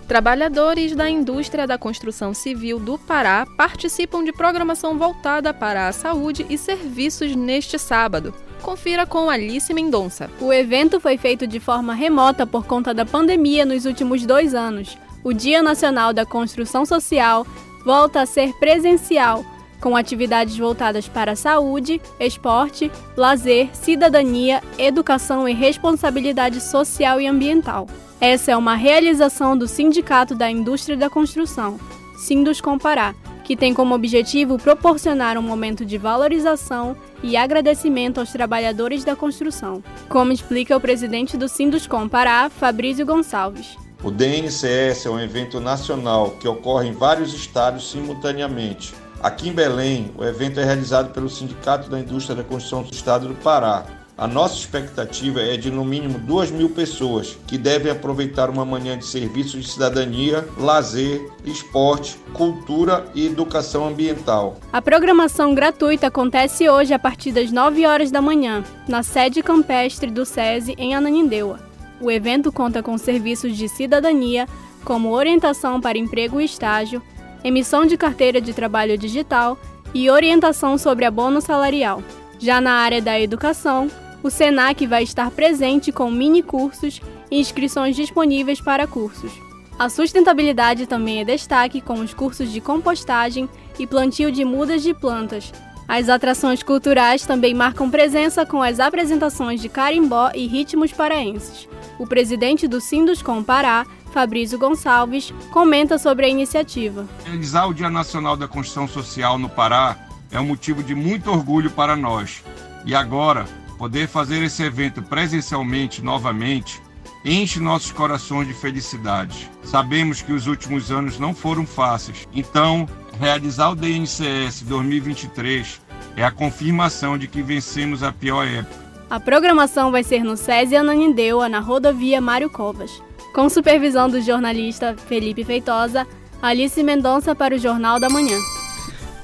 Trabalhadores 0.09 0.97
da 0.97 1.09
indústria 1.09 1.65
da 1.65 1.79
construção 1.79 2.35
civil 2.35 2.81
do 2.81 2.99
Pará 2.99 3.47
participam 3.57 4.25
de 4.25 4.33
programação 4.33 4.99
voltada 4.99 5.55
para 5.55 5.87
a 5.87 5.93
saúde 5.93 6.45
e 6.51 6.59
serviços 6.59 7.37
neste 7.37 7.79
sábado. 7.79 8.35
Confira 8.61 9.07
com 9.07 9.31
Alice 9.31 9.73
Mendonça. 9.73 10.29
O 10.41 10.53
evento 10.53 10.99
foi 10.99 11.17
feito 11.17 11.47
de 11.47 11.61
forma 11.61 11.95
remota 11.95 12.45
por 12.45 12.67
conta 12.67 12.93
da 12.93 13.07
pandemia 13.07 13.65
nos 13.65 13.85
últimos 13.85 14.27
dois 14.27 14.55
anos. 14.55 14.99
O 15.23 15.33
Dia 15.33 15.63
Nacional 15.63 16.13
da 16.13 16.27
Construção 16.27 16.85
Social 16.85 17.47
volta 17.85 18.23
a 18.23 18.27
ser 18.27 18.53
presencial, 18.55 19.45
com 19.81 19.97
atividades 19.97 20.57
voltadas 20.57 21.09
para 21.09 21.37
saúde, 21.37 22.01
esporte, 22.19 22.91
lazer, 23.17 23.69
cidadania, 23.73 24.63
educação 24.79 25.49
e 25.49 25.53
responsabilidade 25.53 26.61
social 26.61 27.21
e 27.21 27.27
ambiental. 27.27 27.87
Essa 28.21 28.53
é 28.53 28.57
uma 28.57 28.75
realização 28.75 29.57
do 29.57 29.69
Sindicato 29.69 30.35
da 30.35 30.51
Indústria 30.51 30.97
da 30.97 31.09
Construção, 31.09 31.79
Sindus 32.17 32.61
Compará, 32.61 33.15
que 33.45 33.57
tem 33.57 33.73
como 33.73 33.95
objetivo 33.95 34.59
proporcionar 34.59 35.39
um 35.39 35.43
momento 35.43 35.85
de 35.85 35.97
valorização 35.97 36.97
e 37.23 37.37
agradecimento 37.37 38.19
aos 38.19 38.31
trabalhadores 38.31 39.05
da 39.05 39.17
construção, 39.17 39.83
como 40.09 40.33
explica 40.33 40.77
o 40.77 40.81
presidente 40.81 41.37
do 41.37 41.49
Sinduscom 41.49 42.09
Pará, 42.09 42.51
Fabrício 42.51 43.07
Gonçalves. 43.07 43.77
O 44.03 44.11
DNCS 44.11 45.07
é 45.07 45.11
um 45.11 45.19
evento 45.19 45.61
nacional 45.61 46.33
que 46.33 46.47
ocorre 46.47 46.89
em 46.89 46.93
vários 46.93 47.33
estados 47.33 47.91
simultaneamente. 47.91 48.95
Aqui 49.21 49.49
em 49.49 49.53
Belém, 49.53 50.13
o 50.17 50.25
evento 50.25 50.61
é 50.61 50.65
realizado 50.65 51.13
pelo 51.13 51.29
Sindicato 51.29 51.91
da 51.91 51.99
Indústria 51.99 52.37
da 52.37 52.45
Construção 52.45 52.83
do 52.83 52.93
Estado 52.93 53.27
do 53.27 53.35
Pará, 53.35 53.85
a 54.17 54.27
nossa 54.27 54.57
expectativa 54.57 55.41
é 55.41 55.57
de 55.57 55.71
no 55.71 55.85
mínimo 55.85 56.19
2 56.19 56.51
mil 56.51 56.71
pessoas 56.71 57.39
que 57.47 57.57
devem 57.57 57.91
aproveitar 57.91 58.51
uma 58.51 58.65
manhã 58.65 58.99
de 58.99 59.05
serviços 59.07 59.65
de 59.65 59.71
cidadania, 59.71 60.45
lazer, 60.57 61.21
esporte, 61.45 62.17
cultura 62.33 63.07
e 63.15 63.27
educação 63.27 63.87
ambiental. 63.87 64.59
A 64.73 64.83
programação 64.83 65.55
gratuita 65.55 66.09
acontece 66.09 66.69
hoje 66.69 66.93
a 66.93 66.99
partir 66.99 67.31
das 67.31 67.53
9 67.53 67.87
horas 67.87 68.11
da 68.11 68.21
manhã, 68.21 68.65
na 68.89 69.05
sede 69.05 69.41
campestre 69.41 70.11
do 70.11 70.25
SESI 70.25 70.75
em 70.79 70.97
Ananindeua. 70.97 71.61
O 72.01 72.11
evento 72.11 72.51
conta 72.51 72.83
com 72.83 72.99
serviços 72.99 73.57
de 73.57 73.69
cidadania, 73.69 74.49
como 74.85 75.13
orientação 75.13 75.81
para 75.81 75.99
emprego 75.99 76.41
e 76.41 76.45
estágio, 76.45 77.01
emissão 77.49 77.87
de 77.87 77.97
carteira 77.97 78.41
de 78.41 78.53
trabalho 78.53 78.97
digital 78.97 79.59
e 79.95 80.11
orientação 80.11 80.79
sobre 80.79 81.05
abono 81.05 81.41
salarial. 81.41 82.03
Já 82.39 82.61
na 82.61 82.73
área 82.73 83.03
da 83.03 83.19
educação, 83.19 83.91
o 84.23 84.31
SENAC 84.31 84.87
vai 84.87 85.03
estar 85.03 85.31
presente 85.31 85.91
com 85.91 86.11
mini 86.11 86.43
cursos 86.43 87.01
e 87.31 87.41
inscrições 87.41 87.97
disponíveis 87.97 88.61
para 88.61 88.87
cursos. 88.87 89.33
A 89.79 89.89
sustentabilidade 89.89 90.87
também 90.87 91.21
é 91.21 91.25
destaque 91.25 91.81
com 91.81 91.95
os 91.95 92.13
cursos 92.13 92.51
de 92.51 92.61
compostagem 92.61 93.49
e 93.79 93.87
plantio 93.87 94.31
de 94.31 94.45
mudas 94.45 94.83
de 94.83 94.93
plantas. 94.93 95.53
As 95.87 96.09
atrações 96.09 96.63
culturais 96.63 97.25
também 97.25 97.55
marcam 97.55 97.89
presença 97.89 98.45
com 98.45 98.61
as 98.61 98.79
apresentações 98.79 99.61
de 99.61 99.69
carimbó 99.69 100.31
e 100.35 100.47
ritmos 100.47 100.93
paraenses. 100.93 101.69
O 101.99 102.07
presidente 102.07 102.69
do 102.69 102.81
Sinduscom 102.81 103.43
Pará, 103.43 103.87
Fabrício 104.09 104.59
Gonçalves, 104.59 105.33
comenta 105.51 105.99
sobre 105.99 106.27
a 106.27 106.29
iniciativa. 106.29 107.07
Realizar 107.25 107.67
o 107.67 107.75
Dia 107.75 107.91
Nacional 107.91 108.37
da 108.37 108.49
Construção 108.49 108.89
Social 108.89 109.39
no 109.39 109.49
Pará 109.49 109.97
é 110.31 110.41
um 110.41 110.47
motivo 110.47 110.83
de 110.83 110.95
muito 110.95 111.31
orgulho 111.31 111.71
para 111.71 111.97
nós. 111.97 112.43
E 112.85 112.95
agora, 112.95 113.47
Poder 113.79 114.09
fazer 114.09 114.43
esse 114.43 114.61
evento 114.65 115.01
presencialmente 115.01 116.03
novamente 116.03 116.83
enche 117.25 117.61
nossos 117.61 117.93
corações 117.93 118.49
de 118.49 118.53
felicidade. 118.53 119.49
Sabemos 119.63 120.21
que 120.21 120.33
os 120.33 120.49
últimos 120.49 120.91
anos 120.91 121.19
não 121.19 121.33
foram 121.33 121.65
fáceis, 121.65 122.27
então 122.33 122.89
realizar 123.21 123.71
o 123.71 123.77
DNCS 123.77 124.63
2023 124.63 125.81
é 126.17 126.25
a 126.25 126.31
confirmação 126.31 127.17
de 127.17 127.29
que 127.29 127.41
vencemos 127.41 128.03
a 128.03 128.11
pior 128.13 128.45
época. 128.45 128.89
A 129.09 129.21
programação 129.21 129.93
vai 129.93 130.03
ser 130.03 130.25
no 130.25 130.37
SESI 130.37 130.75
Ananindeua, 130.77 131.49
na 131.49 131.61
rodovia 131.61 132.21
Mário 132.21 132.51
Covas. 132.51 133.01
Com 133.39 133.49
supervisão 133.49 134.09
do 134.09 134.21
jornalista 134.21 134.97
Felipe 134.97 135.45
Feitosa, 135.45 136.05
Alice 136.43 136.83
Mendonça 136.83 137.37
para 137.37 137.55
o 137.55 137.59
Jornal 137.59 138.01
da 138.01 138.11
Manhã. 138.11 138.37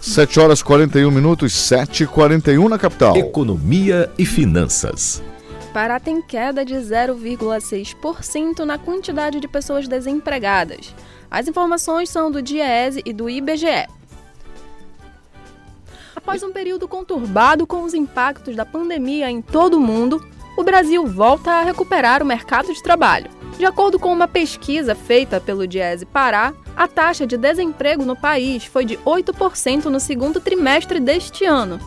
7 0.00 0.38
horas 0.38 0.62
41 0.62 1.10
minutos, 1.10 1.52
7 1.52 2.04
e 2.04 2.06
41 2.06 2.68
na 2.68 2.78
capital. 2.78 3.16
Economia 3.16 4.08
e 4.16 4.24
finanças. 4.24 5.20
Pará 5.72 5.98
tem 5.98 6.22
queda 6.22 6.64
de 6.64 6.74
0,6% 6.74 8.60
na 8.60 8.78
quantidade 8.78 9.40
de 9.40 9.48
pessoas 9.48 9.88
desempregadas. 9.88 10.94
As 11.28 11.48
informações 11.48 12.08
são 12.08 12.30
do 12.30 12.40
DIEESE 12.40 13.02
e 13.04 13.12
do 13.12 13.28
IBGE. 13.28 13.88
Após 16.14 16.40
um 16.44 16.52
período 16.52 16.86
conturbado 16.86 17.66
com 17.66 17.82
os 17.82 17.92
impactos 17.92 18.54
da 18.54 18.64
pandemia 18.64 19.28
em 19.28 19.42
todo 19.42 19.76
o 19.76 19.80
mundo, 19.80 20.24
o 20.56 20.62
Brasil 20.62 21.06
volta 21.06 21.50
a 21.50 21.62
recuperar 21.62 22.22
o 22.22 22.26
mercado 22.26 22.72
de 22.72 22.82
trabalho. 22.82 23.30
De 23.58 23.64
acordo 23.64 23.98
com 23.98 24.12
uma 24.12 24.26
pesquisa 24.26 24.94
feita 24.94 25.40
pelo 25.40 25.66
Diese 25.66 26.04
Pará, 26.06 26.52
a 26.76 26.88
taxa 26.88 27.26
de 27.26 27.36
desemprego 27.36 28.04
no 28.04 28.16
país 28.16 28.64
foi 28.64 28.84
de 28.84 28.96
8% 28.98 29.84
no 29.84 30.00
segundo 30.00 30.40
trimestre 30.40 30.98
deste 30.98 31.44
ano, 31.44 31.78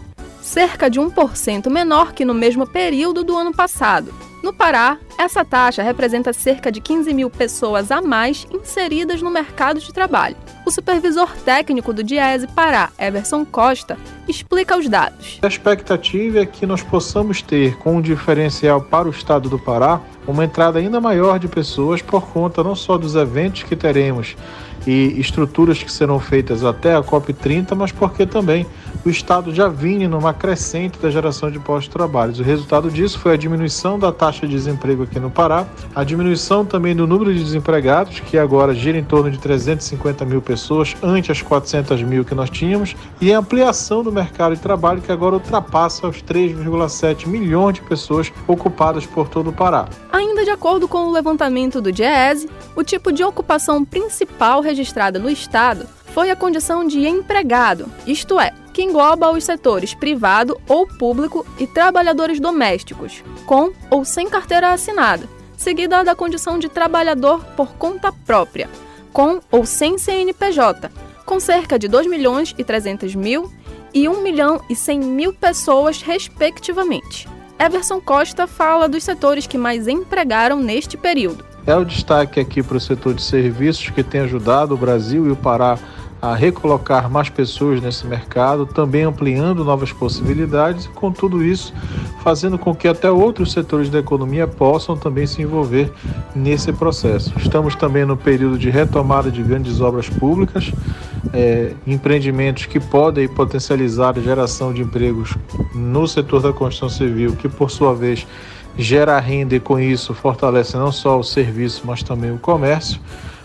cerca 0.42 0.90
de 0.90 1.00
1% 1.00 1.70
menor 1.70 2.14
que 2.14 2.24
no 2.24 2.34
mesmo 2.34 2.66
período 2.66 3.24
do 3.24 3.36
ano 3.36 3.54
passado. 3.54 4.14
No 4.48 4.54
Pará, 4.54 4.98
essa 5.18 5.44
taxa 5.44 5.84
representa 5.84 6.32
cerca 6.32 6.72
de 6.72 6.80
15 6.80 7.14
mil 7.14 7.30
pessoas 7.30 7.92
a 7.92 8.02
mais 8.02 8.48
inseridas 8.50 9.22
no 9.22 9.30
mercado 9.30 9.82
de 9.82 9.92
trabalho. 9.92 10.38
O 10.66 10.72
supervisor 10.72 11.36
técnico 11.44 11.92
do 11.92 12.02
Diese 12.02 12.48
Pará, 12.56 12.90
Everson 12.98 13.44
Costa, 13.44 13.98
explica 14.26 14.78
os 14.78 14.88
dados. 14.88 15.38
A 15.42 15.48
expectativa 15.48 16.40
é 16.40 16.46
que 16.46 16.66
nós 16.66 16.82
possamos 16.82 17.42
ter, 17.42 17.76
com 17.80 17.98
um 17.98 18.02
diferencial 18.02 18.80
para 18.80 19.10
o 19.10 19.12
estado 19.12 19.50
do 19.50 19.60
Pará, 19.60 20.00
uma 20.26 20.46
entrada 20.46 20.80
ainda 20.80 21.02
maior 21.02 21.40
de 21.40 21.50
pessoas 21.50 22.02
por 22.02 22.26
conta 22.28 22.64
não 22.64 22.74
só 22.74 22.98
dos 22.98 23.16
eventos 23.16 23.64
que 23.64 23.76
teremos 23.76 24.38
e 24.86 25.20
estruturas 25.20 25.82
que 25.82 25.92
serão 25.92 26.20
feitas 26.20 26.64
até 26.64 26.96
a 26.96 27.02
COP30, 27.02 27.76
mas 27.76 27.92
porque 27.92 28.26
também 28.26 28.66
o 29.06 29.10
Estado 29.10 29.54
já 29.54 29.68
vinha 29.68 30.08
numa 30.08 30.34
crescente 30.34 31.00
da 31.00 31.10
geração 31.10 31.50
de 31.50 31.60
postos 31.60 31.86
de 31.86 31.92
trabalho. 31.92 32.34
O 32.38 32.44
resultado 32.44 32.90
disso 32.90 33.20
foi 33.20 33.34
a 33.34 33.38
diminuição 33.38 33.98
da 33.98 34.12
taxa 34.12 34.46
de 34.46 34.54
desemprego 34.54 35.04
aqui 35.04 35.20
no 35.20 35.30
Pará, 35.30 35.66
a 35.96 36.04
diminuição 36.04 36.66
também 36.66 36.96
do 36.96 37.08
número 37.08 37.34
de 37.34 37.44
desempregados, 37.44 38.20
que 38.20 38.38
agora 38.38 38.74
gira 38.74 38.98
em 38.98 39.04
torno 39.04 39.32
de 39.32 39.38
350 39.38 40.26
mil 40.26 40.42
pessoas, 40.42 40.96
ante 41.02 41.32
as 41.32 41.42
400 41.42 42.02
mil 42.04 42.26
que 42.26 42.36
nós 42.36 42.50
tínhamos, 42.50 42.96
e 43.22 43.34
a 43.34 43.40
ampliação 43.40 44.04
do 44.04 44.12
mercado 44.12 44.56
de 44.56 44.62
trabalho, 44.62 45.02
que 45.02 45.12
agora 45.12 45.36
ultrapassa 45.36 46.08
os 46.08 46.22
3,7 46.22 47.28
milhões 47.28 47.76
de 47.76 47.82
pessoas 47.82 48.32
ocupadas 48.48 49.06
por 49.06 49.30
todo 49.30 49.50
o 49.50 49.54
Pará. 49.54 49.88
Ainda 50.12 50.44
de 50.44 50.50
acordo 50.50 50.88
com 50.88 51.08
o 51.08 51.12
levantamento 51.12 51.82
do 51.82 51.92
DIEESE, 51.92 52.50
o 52.76 52.84
tipo 52.84 53.12
de 53.12 53.24
ocupação 53.24 53.86
principal 53.86 54.62
no 55.20 55.30
Estado 55.30 55.88
foi 56.14 56.32
a 56.32 56.36
condição 56.36 56.86
de 56.86 57.06
empregado, 57.08 57.92
isto 58.06 58.40
é, 58.40 58.52
que 58.74 58.84
engloba 58.84 59.32
os 59.32 59.44
setores 59.44 59.94
privado 59.94 60.60
ou 60.68 60.88
público 60.88 61.46
e 61.60 61.66
trabalhadores 61.66 62.40
domésticos, 62.40 63.24
com 63.46 63.72
ou 63.90 64.06
sem 64.06 64.30
carteira 64.30 64.72
assinada, 64.72 65.28
seguida 65.58 66.04
da 66.04 66.16
condição 66.16 66.60
de 66.60 66.70
trabalhador 66.70 67.44
por 67.56 67.74
conta 67.74 68.12
própria, 68.12 68.70
com 69.12 69.40
ou 69.52 69.66
sem 69.66 69.98
CNPJ, 69.98 70.92
com 71.26 71.40
cerca 71.40 71.78
de 71.80 71.88
2 71.88 72.08
milhões 72.08 72.54
e 72.58 72.64
300 72.64 73.16
mil 73.16 73.52
e 73.94 74.08
1 74.08 74.22
milhão 74.22 74.62
e 74.70 74.76
100 74.76 75.00
mil 75.00 75.34
pessoas, 75.34 76.02
respectivamente. 76.02 77.28
Everson 77.60 78.00
Costa 78.00 78.46
fala 78.46 78.88
dos 78.88 79.04
setores 79.04 79.48
que 79.48 79.58
mais 79.58 79.88
empregaram 79.88 80.60
neste 80.60 80.96
período. 80.96 81.44
É 81.68 81.76
o 81.76 81.84
destaque 81.84 82.40
aqui 82.40 82.64
para 82.64 82.78
o 82.78 82.80
setor 82.80 83.14
de 83.14 83.22
serviços 83.22 83.90
que 83.90 84.02
tem 84.02 84.22
ajudado 84.22 84.74
o 84.74 84.78
Brasil 84.78 85.28
e 85.28 85.32
o 85.32 85.36
Pará 85.36 85.78
a 86.22 86.34
recolocar 86.34 87.12
mais 87.12 87.30
pessoas 87.30 87.82
nesse 87.82 88.08
mercado, 88.08 88.66
também 88.66 89.04
ampliando 89.04 89.66
novas 89.66 89.92
possibilidades 89.92 90.86
e 90.86 90.90
com 90.90 91.12
tudo 91.12 91.44
isso 91.44 91.74
fazendo 92.24 92.58
com 92.58 92.74
que 92.74 92.88
até 92.88 93.12
outros 93.12 93.52
setores 93.52 93.90
da 93.90 94.00
economia 94.00 94.48
possam 94.48 94.98
também 94.98 95.28
se 95.28 95.42
envolver 95.42 95.92
nesse 96.34 96.74
processo. 96.74 97.34
Estamos 97.38 97.76
também 97.76 98.06
no 98.06 98.18
período 98.18 98.58
de 98.58 98.70
retomada 98.70 99.30
de 99.30 99.44
grandes 99.44 99.80
obras 99.80 100.10
públicas, 100.10 100.72
é, 101.34 101.74
empreendimentos 101.86 102.66
que 102.66 102.80
podem 102.80 103.28
potencializar 103.28 104.18
a 104.18 104.22
geração 104.22 104.74
de 104.74 104.82
empregos 104.82 105.36
no 105.76 106.08
setor 106.08 106.42
da 106.42 106.54
construção 106.54 106.90
civil, 106.90 107.36
que 107.36 107.48
por 107.48 107.70
sua 107.70 107.94
vez 107.94 108.26
gera 108.78 109.20
renda 109.20 109.56
e 109.56 109.60
com 109.60 109.80
isso 109.80 110.14
fortalece 110.14 110.78
não 110.78 110.92
só 110.92 111.20
o 111.20 111.24
serviço, 111.24 111.84
mas 111.86 112.04
também 112.04 112.32
o 112.32 112.38
comércio. 112.38 113.00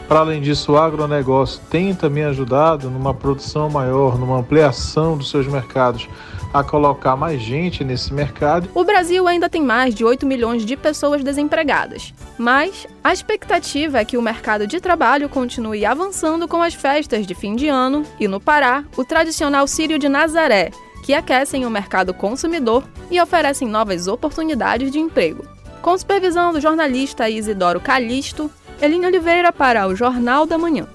Para 0.08 0.20
além 0.20 0.42
disso, 0.42 0.72
o 0.72 0.76
agronegócio 0.76 1.60
tem 1.70 1.94
também 1.94 2.24
ajudado 2.24 2.90
numa 2.90 3.14
produção 3.14 3.70
maior, 3.70 4.18
numa 4.18 4.38
ampliação 4.38 5.16
dos 5.16 5.30
seus 5.30 5.46
mercados, 5.46 6.06
a 6.52 6.62
colocar 6.62 7.16
mais 7.16 7.40
gente 7.40 7.82
nesse 7.82 8.12
mercado. 8.12 8.68
O 8.74 8.84
Brasil 8.84 9.26
ainda 9.26 9.48
tem 9.48 9.62
mais 9.62 9.94
de 9.94 10.04
8 10.04 10.26
milhões 10.26 10.66
de 10.66 10.76
pessoas 10.76 11.24
desempregadas, 11.24 12.12
mas 12.36 12.86
a 13.02 13.12
expectativa 13.12 14.00
é 14.00 14.04
que 14.04 14.18
o 14.18 14.22
mercado 14.22 14.66
de 14.66 14.80
trabalho 14.80 15.30
continue 15.30 15.86
avançando 15.86 16.46
com 16.46 16.62
as 16.62 16.74
festas 16.74 17.26
de 17.26 17.34
fim 17.34 17.56
de 17.56 17.68
ano 17.68 18.04
e, 18.20 18.28
no 18.28 18.38
Pará, 18.38 18.84
o 18.96 19.04
tradicional 19.04 19.66
Sírio 19.66 19.98
de 19.98 20.10
Nazaré, 20.10 20.72
que 21.02 21.12
aquecem 21.12 21.66
o 21.66 21.70
mercado 21.70 22.14
consumidor 22.14 22.84
e 23.10 23.20
oferecem 23.20 23.68
novas 23.68 24.06
oportunidades 24.06 24.90
de 24.90 24.98
emprego. 24.98 25.44
Com 25.82 25.98
supervisão 25.98 26.52
do 26.52 26.60
jornalista 26.60 27.28
Isidoro 27.28 27.80
Calixto, 27.80 28.50
Eline 28.80 29.06
Oliveira 29.06 29.52
para 29.52 29.86
o 29.88 29.96
Jornal 29.96 30.46
da 30.46 30.56
Manhã. 30.56 30.86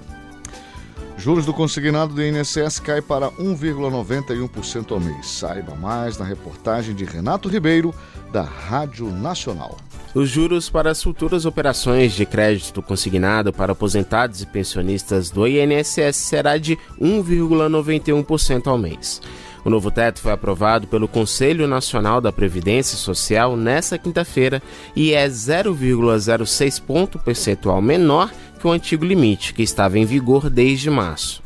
Juros 1.17 1.45
do 1.45 1.53
consignado 1.53 2.13
do 2.13 2.23
INSS 2.23 2.79
cai 2.79 3.01
para 3.01 3.29
1,91% 3.31 4.91
ao 4.91 4.99
mês. 4.99 5.27
Saiba 5.27 5.75
mais 5.75 6.17
na 6.17 6.23
reportagem 6.23 6.95
de 6.95 7.03
Renato 7.03 7.49
Ribeiro, 7.49 7.93
da 8.31 8.43
Rádio 8.43 9.09
Nacional. 9.11 9.77
Os 10.13 10.29
juros 10.29 10.69
para 10.69 10.91
as 10.91 11.01
futuras 11.03 11.45
operações 11.45 12.13
de 12.13 12.25
crédito 12.25 12.81
consignado 12.81 13.51
para 13.51 13.73
aposentados 13.73 14.41
e 14.41 14.45
pensionistas 14.45 15.29
do 15.29 15.47
INSS 15.47 16.15
será 16.15 16.57
de 16.57 16.77
1,91% 17.01 18.67
ao 18.67 18.77
mês. 18.77 19.21
O 19.67 19.69
novo 19.69 19.91
teto 19.91 20.21
foi 20.21 20.31
aprovado 20.31 20.87
pelo 20.87 21.09
Conselho 21.09 21.67
Nacional 21.67 22.21
da 22.21 22.31
Previdência 22.31 22.97
Social 22.97 23.57
nesta 23.57 23.97
quinta-feira 23.97 24.63
e 24.95 25.11
é 25.11 25.27
0,06 25.27 26.81
ponto 26.81 27.19
percentual 27.19 27.81
menor 27.81 28.31
que 28.57 28.65
o 28.65 28.71
antigo 28.71 29.03
limite, 29.03 29.53
que 29.53 29.61
estava 29.61 29.99
em 29.99 30.05
vigor 30.05 30.49
desde 30.49 30.89
março. 30.89 31.43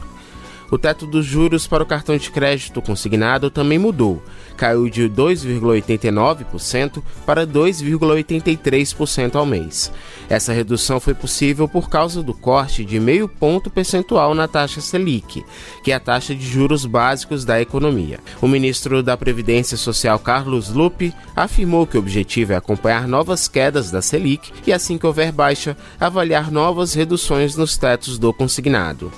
O 0.72 0.78
teto 0.78 1.05
dos 1.05 1.26
juros 1.26 1.67
para 1.67 1.84
o 1.84 1.86
cartão 1.86 2.15
de 2.15 2.32
crédito 2.32 2.82
consignado 2.82 3.51
também 3.51 3.78
mudou. 3.78 4.24
Caiu 4.55 4.89
de 4.89 5.09
2,89% 5.09 7.03
para 7.26 7.45
2,83% 7.45 9.36
ao 9.36 9.45
mês. 9.45 9.91
Essa 10.30 10.53
redução 10.53 10.97
foi 11.01 11.13
possível 11.13 11.67
por 11.67 11.89
causa 11.89 12.24
do 12.24 12.34
corte 12.34 12.86
de 12.86 13.01
meio 13.01 13.28
ponto 13.28 13.69
percentual 13.69 14.34
na 14.34 14.47
taxa 14.47 14.80
Selic, 14.80 15.43
que 15.84 15.91
é 15.91 15.95
a 15.95 15.99
taxa 15.99 16.34
de 16.34 16.47
juros 16.47 16.86
básicos 16.86 17.43
da 17.43 17.59
economia. 17.59 18.22
O 18.41 18.47
ministro 18.47 19.03
da 19.03 19.17
Previdência 19.17 19.76
Social, 19.76 20.17
Carlos 20.19 20.69
Lupe, 20.69 21.13
afirmou 21.36 21.86
que 21.86 21.97
o 21.97 21.99
objetivo 21.99 22.53
é 22.53 22.55
acompanhar 22.55 23.09
novas 23.09 23.49
quedas 23.49 23.91
da 23.91 24.01
Selic 24.01 24.53
e, 24.65 24.72
assim 24.72 24.97
que 24.97 25.05
houver 25.05 25.34
baixa, 25.34 25.76
avaliar 25.99 26.49
novas 26.49 26.93
reduções 26.93 27.57
nos 27.57 27.76
tetos 27.78 28.17
do 28.17 28.32
consignado. 28.32 29.11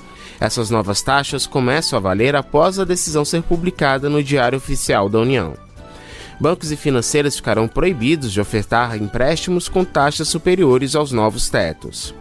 Essas 0.43 0.69
novas 0.69 1.01
taxas 1.01 1.47
começam 1.47 1.95
a 1.95 2.01
valer 2.01 2.35
após 2.35 2.77
a 2.77 2.83
decisão 2.83 3.23
ser 3.23 3.41
publicada 3.43 4.09
no 4.09 4.21
Diário 4.21 4.57
Oficial 4.57 5.07
da 5.07 5.17
União. 5.19 5.53
Bancos 6.37 6.69
e 6.69 6.75
financeiras 6.75 7.37
ficarão 7.37 7.65
proibidos 7.65 8.29
de 8.29 8.41
ofertar 8.41 8.97
empréstimos 8.97 9.69
com 9.69 9.85
taxas 9.85 10.27
superiores 10.27 10.95
aos 10.95 11.13
novos 11.13 11.49
tetos. 11.49 12.13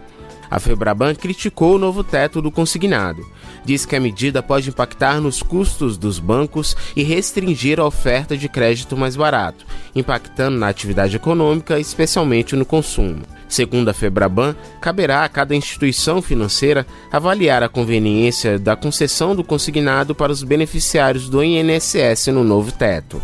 A 0.49 0.57
Febraban 0.57 1.13
criticou 1.15 1.75
o 1.75 1.77
novo 1.77 2.01
teto 2.01 2.41
do 2.41 2.49
consignado. 2.49 3.27
Diz 3.65 3.85
que 3.85 3.97
a 3.97 3.99
medida 3.99 4.41
pode 4.41 4.69
impactar 4.69 5.19
nos 5.19 5.43
custos 5.43 5.97
dos 5.97 6.17
bancos 6.17 6.77
e 6.95 7.03
restringir 7.03 7.77
a 7.77 7.85
oferta 7.85 8.37
de 8.37 8.47
crédito 8.47 8.95
mais 8.95 9.17
barato, 9.17 9.65
impactando 9.93 10.57
na 10.57 10.69
atividade 10.69 11.17
econômica, 11.17 11.77
especialmente 11.77 12.55
no 12.55 12.65
consumo. 12.65 13.23
Segundo 13.53 13.87
a 13.89 13.93
Febraban, 13.93 14.55
caberá 14.81 15.23
a 15.23 15.29
cada 15.29 15.53
instituição 15.53 16.23
financeira 16.23 16.87
avaliar 17.11 17.61
a 17.61 17.69
conveniência 17.69 18.57
da 18.57 18.75
concessão 18.75 19.35
do 19.35 19.43
consignado 19.43 20.15
para 20.15 20.31
os 20.31 20.41
beneficiários 20.41 21.29
do 21.29 21.43
INSS 21.43 22.29
no 22.33 22.43
novo 22.43 22.71
teto. 22.71 23.21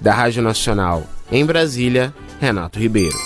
Da 0.00 0.12
Rádio 0.12 0.42
Nacional, 0.42 1.04
em 1.30 1.46
Brasília, 1.46 2.12
Renato 2.40 2.80
Ribeiro. 2.80 3.16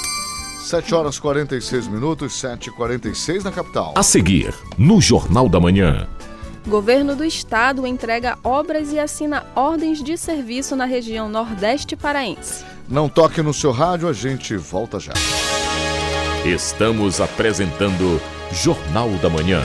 7 0.60 0.94
horas 0.94 1.18
46 1.18 1.88
minutos, 1.88 2.34
7h46 2.34 3.44
na 3.44 3.50
capital. 3.50 3.94
A 3.96 4.02
seguir, 4.02 4.52
no 4.76 5.00
Jornal 5.00 5.48
da 5.48 5.58
Manhã. 5.58 6.06
Governo 6.66 7.16
do 7.16 7.24
Estado 7.24 7.86
entrega 7.86 8.36
obras 8.44 8.92
e 8.92 8.98
assina 8.98 9.46
ordens 9.54 10.02
de 10.02 10.18
serviço 10.18 10.76
na 10.76 10.84
região 10.84 11.26
Nordeste 11.26 11.96
Paraense. 11.96 12.66
Não 12.86 13.08
toque 13.08 13.40
no 13.40 13.54
seu 13.54 13.72
rádio, 13.72 14.06
a 14.06 14.12
gente 14.12 14.54
volta 14.58 15.00
já. 15.00 15.14
Estamos 16.44 17.20
apresentando 17.20 18.20
Jornal 18.52 19.10
da 19.20 19.28
Manhã. 19.28 19.60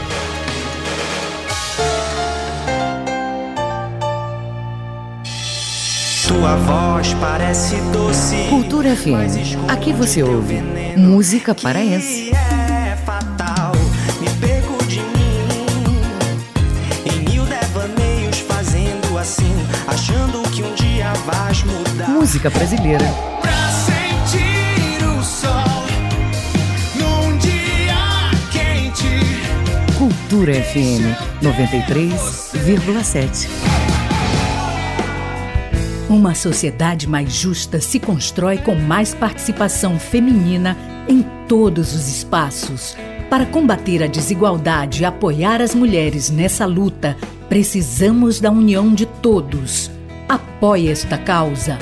Tua 6.27 6.55
voz 6.55 7.13
parece 7.21 7.75
doce. 7.91 8.47
Cultura 8.49 8.95
FM. 8.95 9.69
Aqui 9.69 9.93
você 9.93 10.23
ouve 10.23 10.61
música 10.97 11.53
paraense. 11.53 12.31
É 12.31 12.97
fatal, 13.05 13.73
me 14.19 14.27
perco 14.45 14.83
de 14.85 14.99
mim. 14.99 15.45
Em 17.05 17.31
mil 17.31 17.45
devaneios 17.45 18.39
fazendo 18.39 19.17
assim, 19.19 19.53
achando 19.87 20.41
que 20.49 20.63
um 20.63 20.73
dia 20.73 21.13
vais 21.25 21.63
mudar. 21.63 22.09
Música 22.09 22.49
brasileira. 22.49 23.32
Cultura 30.23 30.53
FM 30.53 31.03
93,7. 31.41 33.49
Uma 36.09 36.33
sociedade 36.33 37.09
mais 37.09 37.33
justa 37.33 37.81
se 37.81 37.99
constrói 37.99 38.57
com 38.57 38.73
mais 38.73 39.13
participação 39.13 39.99
feminina 39.99 40.77
em 41.09 41.25
todos 41.47 41.93
os 41.93 42.07
espaços. 42.07 42.95
Para 43.29 43.45
combater 43.45 44.01
a 44.01 44.07
desigualdade 44.07 45.01
e 45.01 45.05
apoiar 45.05 45.61
as 45.61 45.75
mulheres 45.75 46.29
nessa 46.29 46.65
luta, 46.65 47.17
precisamos 47.49 48.39
da 48.39 48.49
união 48.49 48.93
de 48.93 49.05
todos. 49.05 49.91
Apoie 50.29 50.89
esta 50.89 51.17
causa. 51.17 51.77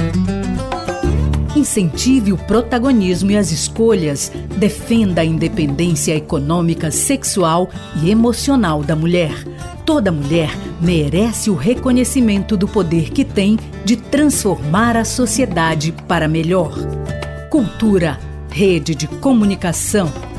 Incentive 1.53 2.31
o 2.31 2.37
protagonismo 2.37 3.31
e 3.31 3.37
as 3.37 3.51
escolhas. 3.51 4.31
Defenda 4.57 5.21
a 5.21 5.25
independência 5.25 6.15
econômica, 6.15 6.89
sexual 6.89 7.69
e 8.01 8.09
emocional 8.09 8.81
da 8.81 8.95
mulher. 8.95 9.33
Toda 9.85 10.13
mulher 10.13 10.49
merece 10.79 11.49
o 11.49 11.55
reconhecimento 11.55 12.55
do 12.55 12.67
poder 12.67 13.09
que 13.09 13.25
tem 13.25 13.59
de 13.83 13.97
transformar 13.97 14.95
a 14.95 15.03
sociedade 15.03 15.93
para 16.07 16.27
melhor. 16.27 16.73
Cultura, 17.49 18.17
rede 18.49 18.95
de 18.95 19.07
comunicação. 19.07 20.30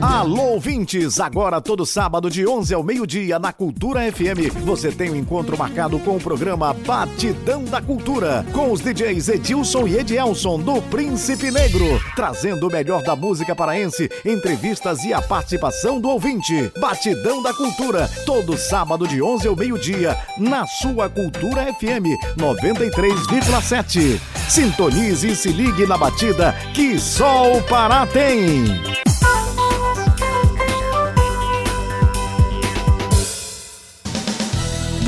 Alô, 0.00 0.52
ouvintes! 0.52 1.18
Agora, 1.18 1.60
todo 1.60 1.84
sábado, 1.84 2.30
de 2.30 2.46
11 2.46 2.72
ao 2.72 2.84
meio-dia, 2.84 3.36
na 3.36 3.52
Cultura 3.52 4.00
FM, 4.12 4.54
você 4.64 4.92
tem 4.92 5.10
um 5.10 5.16
encontro 5.16 5.58
marcado 5.58 5.98
com 5.98 6.16
o 6.16 6.20
programa 6.20 6.72
Batidão 6.72 7.64
da 7.64 7.82
Cultura, 7.82 8.46
com 8.52 8.70
os 8.70 8.80
DJs 8.80 9.28
Edilson 9.28 9.88
e 9.88 9.98
Edielson, 9.98 10.60
do 10.60 10.80
Príncipe 10.82 11.50
Negro, 11.50 12.00
trazendo 12.14 12.68
o 12.68 12.70
melhor 12.70 13.02
da 13.02 13.16
música 13.16 13.56
paraense, 13.56 14.08
entrevistas 14.24 15.02
e 15.02 15.12
a 15.12 15.20
participação 15.20 16.00
do 16.00 16.08
ouvinte. 16.08 16.72
Batidão 16.78 17.42
da 17.42 17.52
Cultura, 17.52 18.08
todo 18.24 18.56
sábado, 18.56 19.08
de 19.08 19.20
11 19.20 19.48
ao 19.48 19.56
meio-dia, 19.56 20.16
na 20.38 20.64
sua 20.64 21.10
Cultura 21.10 21.74
FM 21.74 22.14
93,7. 22.36 24.20
Sintonize 24.48 25.28
e 25.28 25.34
se 25.34 25.48
ligue 25.48 25.86
na 25.86 25.98
batida 25.98 26.54
que 26.72 27.00
só 27.00 27.52
o 27.52 27.60
Pará 27.64 28.06
tem. 28.06 29.07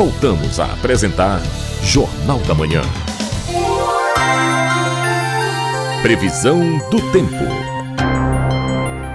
Voltamos 0.01 0.59
a 0.59 0.65
apresentar 0.65 1.43
Jornal 1.83 2.39
da 2.39 2.55
Manhã. 2.55 2.81
Previsão 6.01 6.79
do 6.89 7.13
tempo. 7.13 7.45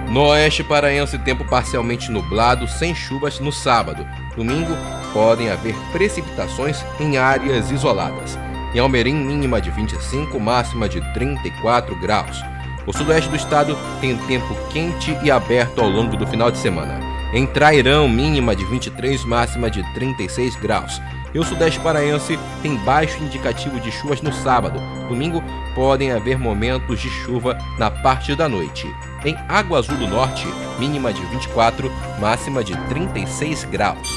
No 0.08 0.28
oeste 0.28 0.62
paraense, 0.62 1.18
tempo 1.18 1.44
parcialmente 1.44 2.08
nublado, 2.08 2.68
sem 2.68 2.94
chuvas 2.94 3.40
no 3.40 3.50
sábado. 3.50 4.06
Domingo, 4.36 4.76
podem 5.12 5.50
haver 5.50 5.74
precipitações 5.90 6.84
em 7.00 7.16
áreas 7.16 7.72
isoladas. 7.72 8.38
Em 8.72 8.78
Almerim, 8.78 9.16
mínima 9.16 9.60
de 9.60 9.72
25, 9.72 10.38
máxima 10.38 10.88
de 10.88 11.00
34 11.12 11.96
graus. 11.96 12.40
O 12.86 12.92
sudoeste 12.92 13.28
do 13.28 13.34
estado 13.34 13.76
tem 14.00 14.16
tempo 14.28 14.54
quente 14.72 15.18
e 15.24 15.32
aberto 15.32 15.80
ao 15.80 15.88
longo 15.88 16.16
do 16.16 16.28
final 16.28 16.48
de 16.48 16.58
semana. 16.58 17.15
Em 17.36 17.46
Trairão, 17.46 18.08
mínima 18.08 18.56
de 18.56 18.64
23, 18.64 19.22
máxima 19.26 19.70
de 19.70 19.82
36 19.92 20.56
graus. 20.56 21.02
E 21.34 21.38
o 21.38 21.44
sudeste 21.44 21.78
paraense 21.80 22.38
tem 22.62 22.74
baixo 22.76 23.22
indicativo 23.22 23.78
de 23.78 23.92
chuvas 23.92 24.22
no 24.22 24.32
sábado. 24.32 24.80
Domingo 25.06 25.44
podem 25.74 26.12
haver 26.12 26.38
momentos 26.38 26.98
de 26.98 27.10
chuva 27.10 27.58
na 27.78 27.90
parte 27.90 28.34
da 28.34 28.48
noite. 28.48 28.90
Em 29.22 29.36
Água 29.50 29.80
Azul 29.80 29.98
do 29.98 30.06
Norte, 30.06 30.46
mínima 30.78 31.12
de 31.12 31.20
24, 31.26 31.92
máxima 32.18 32.64
de 32.64 32.74
36 32.88 33.64
graus. 33.64 34.08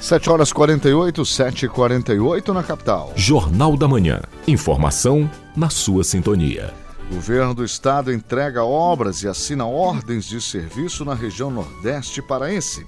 7 0.00 0.30
horas 0.30 0.52
48, 0.52 1.24
7 1.26 1.66
e 1.66 1.68
48 1.68 2.54
na 2.54 2.62
capital. 2.62 3.12
Jornal 3.16 3.76
da 3.76 3.88
Manhã. 3.88 4.20
Informação 4.46 5.28
na 5.56 5.70
sua 5.70 6.04
sintonia. 6.04 6.72
Governo 7.12 7.52
do 7.52 7.62
estado 7.62 8.10
entrega 8.10 8.64
obras 8.64 9.22
e 9.22 9.28
assina 9.28 9.66
ordens 9.66 10.24
de 10.24 10.40
serviço 10.40 11.04
na 11.04 11.12
região 11.12 11.50
Nordeste 11.50 12.22
paraense. 12.22 12.86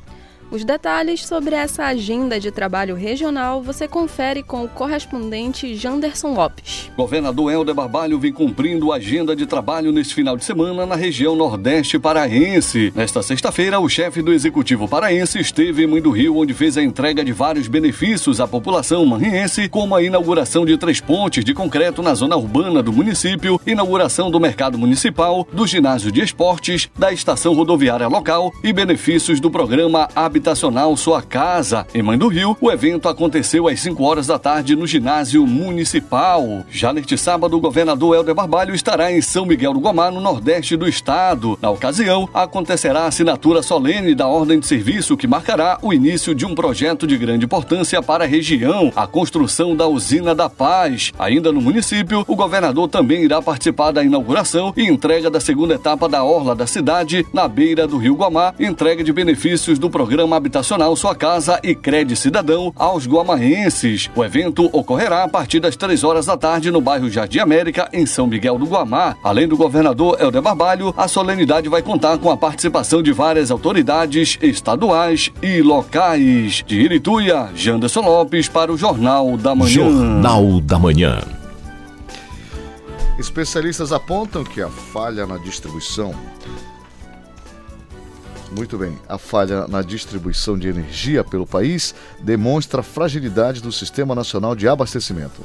Os 0.54 0.64
detalhes 0.64 1.26
sobre 1.26 1.56
essa 1.56 1.82
agenda 1.86 2.38
de 2.38 2.48
trabalho 2.52 2.94
regional 2.94 3.60
você 3.60 3.88
confere 3.88 4.40
com 4.40 4.62
o 4.62 4.68
correspondente 4.68 5.74
Janderson 5.74 6.32
Lopes. 6.32 6.92
Governador 6.96 7.50
Helder 7.52 7.74
Barbalho 7.74 8.20
vem 8.20 8.32
cumprindo 8.32 8.92
a 8.92 8.96
agenda 8.96 9.34
de 9.34 9.46
trabalho 9.46 9.90
neste 9.90 10.14
final 10.14 10.36
de 10.36 10.44
semana 10.44 10.86
na 10.86 10.94
região 10.94 11.34
Nordeste 11.34 11.98
paraense. 11.98 12.92
Nesta 12.94 13.20
sexta-feira, 13.20 13.80
o 13.80 13.88
chefe 13.88 14.22
do 14.22 14.32
Executivo 14.32 14.86
paraense 14.86 15.40
esteve 15.40 15.82
em 15.82 15.88
Mãe 15.88 16.00
do 16.00 16.12
Rio, 16.12 16.36
onde 16.36 16.54
fez 16.54 16.78
a 16.78 16.84
entrega 16.84 17.24
de 17.24 17.32
vários 17.32 17.66
benefícios 17.66 18.40
à 18.40 18.46
população 18.46 19.04
manriense, 19.04 19.68
como 19.68 19.96
a 19.96 20.04
inauguração 20.04 20.64
de 20.64 20.78
três 20.78 21.00
pontes 21.00 21.44
de 21.44 21.52
concreto 21.52 22.00
na 22.00 22.14
zona 22.14 22.36
urbana 22.36 22.80
do 22.80 22.92
município, 22.92 23.60
inauguração 23.66 24.30
do 24.30 24.38
mercado 24.38 24.78
municipal, 24.78 25.44
do 25.52 25.66
ginásio 25.66 26.12
de 26.12 26.22
esportes, 26.22 26.88
da 26.96 27.12
estação 27.12 27.54
rodoviária 27.54 28.06
local 28.06 28.52
e 28.62 28.72
benefícios 28.72 29.40
do 29.40 29.50
programa 29.50 30.08
Habitat 30.14 30.43
habitacional 30.44 30.94
Sua 30.94 31.22
Casa. 31.22 31.86
Em 31.94 32.02
Mãe 32.02 32.18
do 32.18 32.28
Rio, 32.28 32.54
o 32.60 32.70
evento 32.70 33.08
aconteceu 33.08 33.66
às 33.66 33.80
5 33.80 34.04
horas 34.04 34.26
da 34.26 34.38
tarde 34.38 34.76
no 34.76 34.86
ginásio 34.86 35.46
municipal. 35.46 36.66
Já 36.70 36.92
neste 36.92 37.16
sábado, 37.16 37.56
o 37.56 37.60
governador 37.60 38.14
Helder 38.14 38.34
Barbalho 38.34 38.74
estará 38.74 39.10
em 39.10 39.22
São 39.22 39.46
Miguel 39.46 39.72
do 39.72 39.80
Guamá, 39.80 40.10
no 40.10 40.20
nordeste 40.20 40.76
do 40.76 40.86
estado. 40.86 41.58
Na 41.62 41.70
ocasião, 41.70 42.28
acontecerá 42.34 43.00
a 43.00 43.06
assinatura 43.06 43.62
solene 43.62 44.14
da 44.14 44.28
ordem 44.28 44.60
de 44.60 44.66
serviço 44.66 45.16
que 45.16 45.26
marcará 45.26 45.78
o 45.80 45.94
início 45.94 46.34
de 46.34 46.44
um 46.44 46.54
projeto 46.54 47.06
de 47.06 47.16
grande 47.16 47.46
importância 47.46 48.02
para 48.02 48.24
a 48.24 48.26
região, 48.26 48.92
a 48.94 49.06
construção 49.06 49.74
da 49.74 49.88
usina 49.88 50.34
da 50.34 50.50
Paz. 50.50 51.10
Ainda 51.18 51.52
no 51.52 51.62
município, 51.62 52.22
o 52.28 52.36
governador 52.36 52.88
também 52.88 53.22
irá 53.22 53.40
participar 53.40 53.92
da 53.92 54.04
inauguração 54.04 54.74
e 54.76 54.82
entrega 54.82 55.30
da 55.30 55.40
segunda 55.40 55.74
etapa 55.74 56.06
da 56.06 56.22
orla 56.22 56.54
da 56.54 56.66
cidade, 56.66 57.26
na 57.32 57.48
beira 57.48 57.86
do 57.86 57.96
Rio 57.96 58.14
Guamá, 58.14 58.52
entrega 58.60 59.02
de 59.02 59.12
benefícios 59.12 59.78
do 59.78 59.88
programa 59.88 60.23
programa 60.24 60.36
habitacional 60.36 60.96
Sua 60.96 61.14
Casa 61.14 61.60
e 61.62 61.74
Crédito 61.74 62.18
Cidadão 62.18 62.72
aos 62.76 63.06
guamaenses. 63.06 64.10
O 64.16 64.24
evento 64.24 64.70
ocorrerá 64.72 65.22
a 65.22 65.28
partir 65.28 65.60
das 65.60 65.76
3 65.76 66.02
horas 66.02 66.26
da 66.26 66.36
tarde 66.36 66.70
no 66.70 66.80
bairro 66.80 67.10
Jardim 67.10 67.40
América, 67.40 67.88
em 67.92 68.06
São 68.06 68.26
Miguel 68.26 68.58
do 68.58 68.64
Guamá. 68.64 69.16
Além 69.22 69.46
do 69.46 69.56
governador 69.56 70.16
Helder 70.18 70.40
Barbalho, 70.40 70.94
a 70.96 71.06
solenidade 71.06 71.68
vai 71.68 71.82
contar 71.82 72.16
com 72.16 72.30
a 72.30 72.36
participação 72.36 73.02
de 73.02 73.12
várias 73.12 73.50
autoridades 73.50 74.38
estaduais 74.40 75.30
e 75.42 75.60
locais. 75.60 76.64
De 76.66 76.80
Irituia, 76.80 77.50
Janderson 77.54 78.00
Lopes 78.00 78.48
para 78.48 78.72
o 78.72 78.78
Jornal 78.78 79.36
da 79.36 79.54
Manhã. 79.54 79.68
Jornal 79.70 80.60
da 80.60 80.78
Manhã. 80.78 81.20
Especialistas 83.18 83.92
apontam 83.92 84.42
que 84.42 84.62
a 84.62 84.68
falha 84.68 85.26
na 85.26 85.36
distribuição 85.36 86.14
muito 88.54 88.78
bem. 88.78 88.98
A 89.08 89.18
falha 89.18 89.66
na 89.66 89.82
distribuição 89.82 90.58
de 90.58 90.68
energia 90.68 91.24
pelo 91.24 91.46
país 91.46 91.94
demonstra 92.20 92.80
a 92.80 92.84
fragilidade 92.84 93.60
do 93.60 93.72
Sistema 93.72 94.14
Nacional 94.14 94.54
de 94.54 94.68
Abastecimento. 94.68 95.42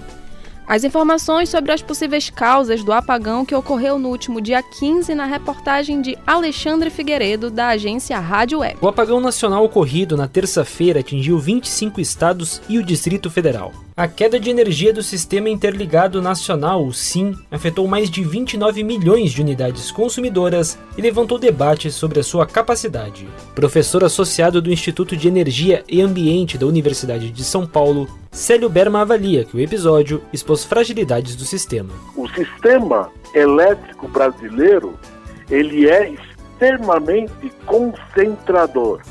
As 0.70 0.84
informações 0.84 1.50
sobre 1.50 1.72
as 1.72 1.82
possíveis 1.82 2.30
causas 2.30 2.84
do 2.84 2.94
apagão 2.94 3.44
que 3.44 3.56
ocorreu 3.56 3.98
no 3.98 4.10
último 4.10 4.40
dia 4.40 4.62
15 4.62 5.16
na 5.16 5.26
reportagem 5.26 6.00
de 6.00 6.16
Alexandre 6.28 6.92
Figueiredo, 6.92 7.50
da 7.50 7.70
agência 7.70 8.20
Rádio 8.20 8.60
Web. 8.60 8.78
O 8.80 8.88
apagão 8.88 9.20
nacional 9.20 9.66
ocorrido 9.66 10.16
na 10.16 10.28
terça-feira 10.28 11.00
atingiu 11.00 11.40
25 11.40 12.00
estados 12.00 12.62
e 12.70 12.78
o 12.78 12.84
Distrito 12.84 13.32
Federal. 13.32 13.74
A 14.00 14.08
queda 14.08 14.40
de 14.40 14.50
energia 14.50 14.94
do 14.94 15.04
Sistema 15.04 15.50
Interligado 15.50 16.22
Nacional, 16.22 16.86
o 16.86 16.94
SIM, 16.94 17.38
afetou 17.52 17.86
mais 17.86 18.10
de 18.10 18.24
29 18.24 18.82
milhões 18.82 19.34
de 19.34 19.42
unidades 19.42 19.92
consumidoras 19.92 20.80
e 20.98 21.02
levantou 21.02 21.38
debates 21.38 21.96
sobre 21.96 22.22
a 22.22 22.24
sua 22.24 22.48
capacidade. 22.48 23.28
Professor 23.54 24.02
associado 24.06 24.62
do 24.62 24.72
Instituto 24.72 25.18
de 25.18 25.28
Energia 25.28 25.84
e 25.86 26.02
Ambiente 26.02 26.58
da 26.58 26.66
Universidade 26.66 27.30
de 27.30 27.44
São 27.44 27.68
Paulo, 27.68 28.08
Célio 28.32 28.70
Berma 28.70 29.02
avalia 29.02 29.44
que 29.44 29.58
o 29.58 29.60
episódio 29.60 30.24
expôs 30.32 30.64
fragilidades 30.64 31.36
do 31.36 31.44
sistema. 31.44 31.90
O 32.16 32.26
sistema 32.30 33.12
elétrico 33.36 34.08
brasileiro 34.08 34.98
ele 35.52 35.90
é 35.90 36.14
extremamente 36.14 37.52
concentrador. 37.66 39.02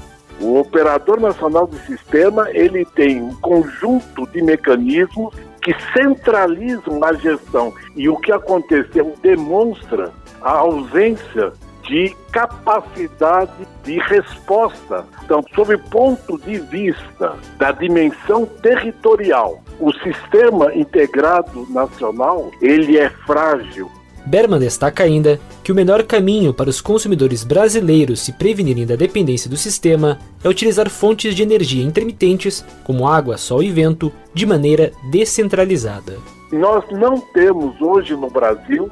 O 0.40 0.58
operador 0.58 1.20
nacional 1.20 1.66
do 1.66 1.76
sistema 1.78 2.48
ele 2.50 2.84
tem 2.84 3.22
um 3.22 3.34
conjunto 3.36 4.26
de 4.28 4.42
mecanismos 4.42 5.34
que 5.62 5.74
centralizam 5.92 7.02
a 7.02 7.12
gestão 7.14 7.74
e 7.96 8.08
o 8.08 8.16
que 8.16 8.32
aconteceu 8.32 9.14
demonstra 9.20 10.12
a 10.40 10.52
ausência 10.52 11.52
de 11.88 12.14
capacidade 12.30 13.66
de 13.82 13.98
resposta. 13.98 15.06
Então, 15.24 15.42
sob 15.54 15.74
o 15.74 15.90
ponto 15.90 16.38
de 16.38 16.58
vista 16.58 17.34
da 17.56 17.72
dimensão 17.72 18.44
territorial, 18.46 19.62
o 19.80 19.92
sistema 19.94 20.74
integrado 20.74 21.66
nacional 21.70 22.50
ele 22.60 22.98
é 22.98 23.08
frágil, 23.08 23.90
Berman 24.28 24.60
destaca 24.60 25.04
ainda 25.04 25.40
que 25.64 25.72
o 25.72 25.74
melhor 25.74 26.02
caminho 26.02 26.52
para 26.52 26.68
os 26.68 26.82
consumidores 26.82 27.44
brasileiros 27.44 28.20
se 28.20 28.32
prevenirem 28.32 28.86
da 28.86 28.94
dependência 28.94 29.48
do 29.48 29.56
sistema 29.56 30.18
é 30.44 30.48
utilizar 30.48 30.90
fontes 30.90 31.34
de 31.34 31.42
energia 31.42 31.82
intermitentes, 31.82 32.62
como 32.84 33.08
água, 33.08 33.38
sol 33.38 33.62
e 33.62 33.70
vento, 33.70 34.12
de 34.34 34.44
maneira 34.44 34.92
descentralizada. 35.10 36.18
Nós 36.52 36.84
não 36.90 37.18
temos 37.18 37.80
hoje 37.80 38.14
no 38.14 38.28
Brasil 38.28 38.90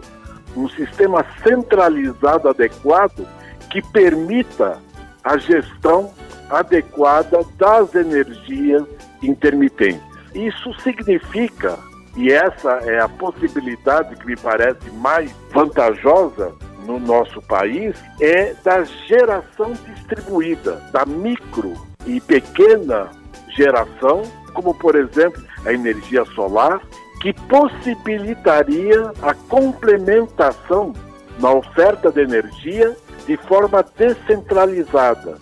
um 0.57 0.71
sistema 0.71 1.25
centralizado 1.43 2.49
adequado 2.49 3.27
que 3.71 3.83
permita 3.83 4.79
a 5.23 5.37
gestão 5.37 6.13
adequada 6.49 7.45
das 7.59 7.95
energias 7.95 8.85
intermitentes. 9.23 10.01
Isso 10.35 10.73
significa 10.81 11.79
e 12.17 12.33
essa 12.33 12.71
é 12.85 12.99
a 13.01 13.09
possibilidade 13.09 14.17
que 14.17 14.27
me 14.27 14.37
parece 14.37 14.91
mais 14.93 15.31
vantajosa 15.53 16.53
no 16.87 16.99
nosso 16.99 17.43
país, 17.43 17.97
é 18.21 18.55
da 18.65 18.85
geração 18.85 19.73
distribuída, 19.73 20.77
da 20.93 21.05
micro 21.05 21.75
e 22.07 22.21
pequena 22.21 23.11
geração, 23.55 24.23
como 24.55 24.73
por 24.75 24.95
exemplo 24.95 25.43
a 25.67 25.73
energia 25.73 26.25
solar, 26.27 26.81
que 27.21 27.33
possibilitaria 27.33 29.13
a 29.21 29.35
complementação 29.35 30.93
na 31.41 31.51
oferta 31.51 32.11
de 32.11 32.23
energia 32.23 32.97
de 33.27 33.37
forma 33.37 33.85
descentralizada, 33.97 35.37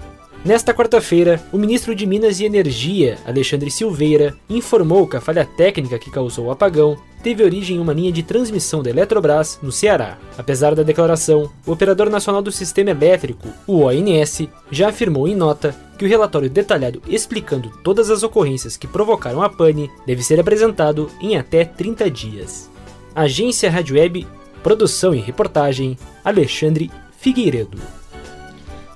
Nesta 0.45 0.75
quarta-feira, 0.75 1.43
o 1.51 1.57
ministro 1.57 1.95
de 1.95 2.05
Minas 2.05 2.39
e 2.39 2.45
Energia, 2.45 3.17
Alexandre 3.27 3.71
Silveira, 3.71 4.37
informou 4.47 5.09
que 5.09 5.17
a 5.17 5.21
falha 5.21 5.47
técnica 5.47 5.99
que 5.99 6.11
causou 6.11 6.47
o 6.47 6.51
apagão 6.51 6.99
teve 7.23 7.43
origem 7.43 7.79
em 7.79 7.81
uma 7.81 7.95
linha 7.95 8.13
de 8.13 8.23
transmissão 8.23 8.83
da 8.83 8.91
Eletrobras, 8.91 9.59
no 9.63 9.73
Ceará. 9.73 10.19
Apesar 10.37 10.75
da 10.75 10.83
declaração, 10.83 11.51
o 11.67 11.73
Operador 11.73 12.11
Nacional 12.11 12.43
do 12.43 12.53
Sistema 12.53 12.91
Elétrico, 12.91 13.49
o 13.67 13.85
ONS, 13.85 14.47
já 14.71 14.91
afirmou 14.91 15.27
em 15.27 15.35
nota 15.35 15.75
que 15.97 16.05
o 16.05 16.09
relatório 16.09 16.51
detalhado 16.51 17.01
explicando 17.09 17.73
todas 17.83 18.11
as 18.11 18.23
ocorrências 18.23 18.77
que 18.77 18.87
provocaram 18.87 19.41
a 19.41 19.49
pane 19.49 19.91
deve 20.07 20.23
ser 20.23 20.39
apresentado 20.39 21.11
em 21.23 21.39
até 21.39 21.65
30 21.65 22.11
dias. 22.11 22.71
Agência 23.15 23.71
Rádio 23.71 23.97
Web, 23.97 24.27
produção 24.63 25.15
e 25.15 25.21
reportagem, 25.21 25.97
Alexandre 26.23 26.91
Figueiredo. 27.17 28.04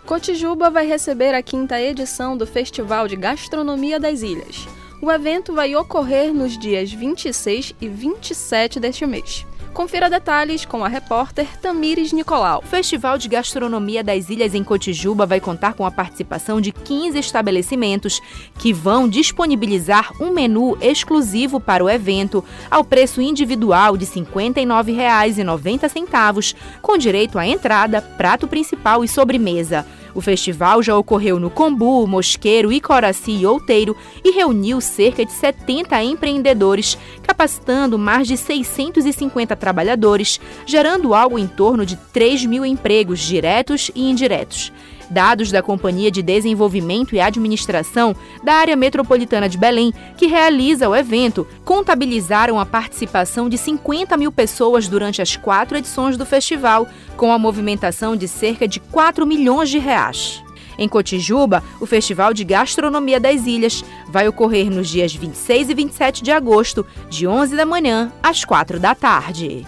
Cotijuba 0.09 0.71
vai 0.71 0.87
receber 0.87 1.35
a 1.35 1.43
quinta 1.43 1.79
edição 1.79 2.35
do 2.35 2.47
Festival 2.47 3.07
de 3.07 3.15
Gastronomia 3.15 4.01
das 4.01 4.23
Ilhas. 4.23 4.67
O 5.03 5.13
evento 5.13 5.53
vai 5.53 5.77
ocorrer 5.77 6.33
nos 6.33 6.57
dias 6.57 6.91
26 6.91 7.75
e 7.79 7.89
27 7.89 8.81
deste 8.81 9.05
mês. 9.05 9.45
Confira 9.75 10.09
detalhes 10.09 10.65
com 10.65 10.83
a 10.83 10.89
repórter 10.89 11.47
Tamires 11.61 12.15
Nicolau. 12.15 12.63
O 12.65 12.67
Festival 12.67 13.19
de 13.19 13.29
Gastronomia 13.29 14.03
das 14.03 14.31
Ilhas 14.31 14.55
em 14.55 14.65
Cotijuba 14.65 15.27
vai 15.27 15.41
contar 15.41 15.75
com 15.75 15.85
a 15.85 15.91
participação 15.91 16.59
de 16.59 16.73
15 16.73 17.19
estabelecimentos 17.19 18.19
que 18.59 18.73
vão 18.73 19.07
disponibilizar 19.07 20.11
um 20.23 20.33
menu 20.33 20.79
exclusivo 20.81 21.61
para 21.61 21.85
o 21.85 21.91
evento 21.91 22.43
ao 22.71 22.83
preço 22.83 23.21
individual 23.21 23.95
de 23.95 24.07
R$ 24.07 24.23
59,90, 24.23 26.57
com 26.81 26.97
direito 26.97 27.39
à 27.39 27.47
entrada, 27.47 28.01
prato 28.01 28.49
principal 28.49 29.05
e 29.05 29.09
sobremesa. 29.09 29.85
O 30.15 30.21
festival 30.21 30.83
já 30.83 30.97
ocorreu 30.97 31.39
no 31.39 31.51
Combu, 31.51 32.07
Mosqueiro, 32.07 32.73
Icoraci 32.73 33.33
e 33.33 33.47
Outeiro 33.47 33.97
e 34.25 34.33
reuniu 34.33 34.81
cerca 34.81 35.25
de 35.25 35.33
70 35.33 36.03
empreendedores, 36.03 36.99
capacitando 37.23 37.99
mais 37.99 38.27
de 38.27 38.37
650 38.37 39.55
trabalhadores, 39.57 40.41
gerando 40.67 41.15
algo 41.15 41.39
em 41.39 41.47
torno 41.47 41.85
de 41.85 41.97
3 41.97 42.47
mil 42.47 42.65
empregos 42.65 43.21
diretos 43.21 43.91
e 43.95 44.11
indiretos. 44.11 44.73
Dados 45.11 45.51
da 45.51 45.63
Companhia 45.63 46.11
de 46.11 46.23
Desenvolvimento 46.23 47.15
e 47.15 47.21
Administração 47.21 48.15
da 48.43 48.55
Área 48.55 48.77
Metropolitana 48.77 49.49
de 49.49 49.59
Belém, 49.59 49.93
que 50.17 50.27
realiza 50.27 50.89
o 50.89 50.95
evento, 50.95 51.47
contabilizaram 51.65 52.61
a 52.61 52.67
participação 52.67 53.49
de 53.49 53.57
50 53.57 54.17
mil 54.17 54.31
pessoas 54.31 54.89
durante 54.89 55.23
as 55.23 55.37
quatro 55.37 55.77
edições 55.77 56.17
do 56.17 56.27
festival, 56.27 56.87
com 57.17 57.33
a 57.33 57.39
movimentação 57.39 58.17
de 58.17 58.29
cerca 58.29 58.69
de 58.69 58.81
4 58.81 59.27
milhões 59.27 59.71
de 59.71 59.79
reais. 59.79 60.43
Em 60.79 60.89
Cotijuba, 60.89 61.63
o 61.81 61.87
Festival 61.87 62.33
de 62.33 62.45
Gastronomia 62.45 63.19
das 63.19 63.47
Ilhas 63.47 63.85
vai 64.09 64.29
ocorrer 64.29 64.71
nos 64.71 64.89
dias 64.89 65.13
26 65.13 65.71
e 65.71 65.75
27 65.75 66.23
de 66.23 66.31
agosto, 66.31 66.87
de 67.11 67.27
11 67.27 67.57
da 67.57 67.67
manhã 67.67 68.13
às 68.23 68.45
4 68.45 68.79
da 68.79 68.95
tarde. 68.95 69.67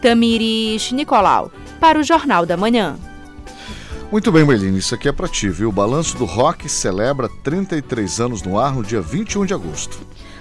Tamires 0.00 0.92
Nicolau, 0.92 1.50
para 1.78 1.98
o 1.98 2.02
Jornal 2.02 2.46
da 2.46 2.56
Manhã. 2.56 2.96
Muito 4.10 4.30
bem, 4.30 4.44
Meline, 4.44 4.78
isso 4.78 4.94
aqui 4.94 5.08
é 5.08 5.12
para 5.12 5.26
ti, 5.26 5.48
viu? 5.48 5.68
O 5.68 5.72
Balanço 5.72 6.16
do 6.16 6.24
Rock 6.24 6.68
celebra 6.68 7.28
33 7.42 8.20
anos 8.20 8.42
no 8.42 8.58
ar 8.58 8.74
no 8.74 8.84
dia 8.84 9.00
21 9.00 9.44
de 9.44 9.52
agosto. 9.52 9.98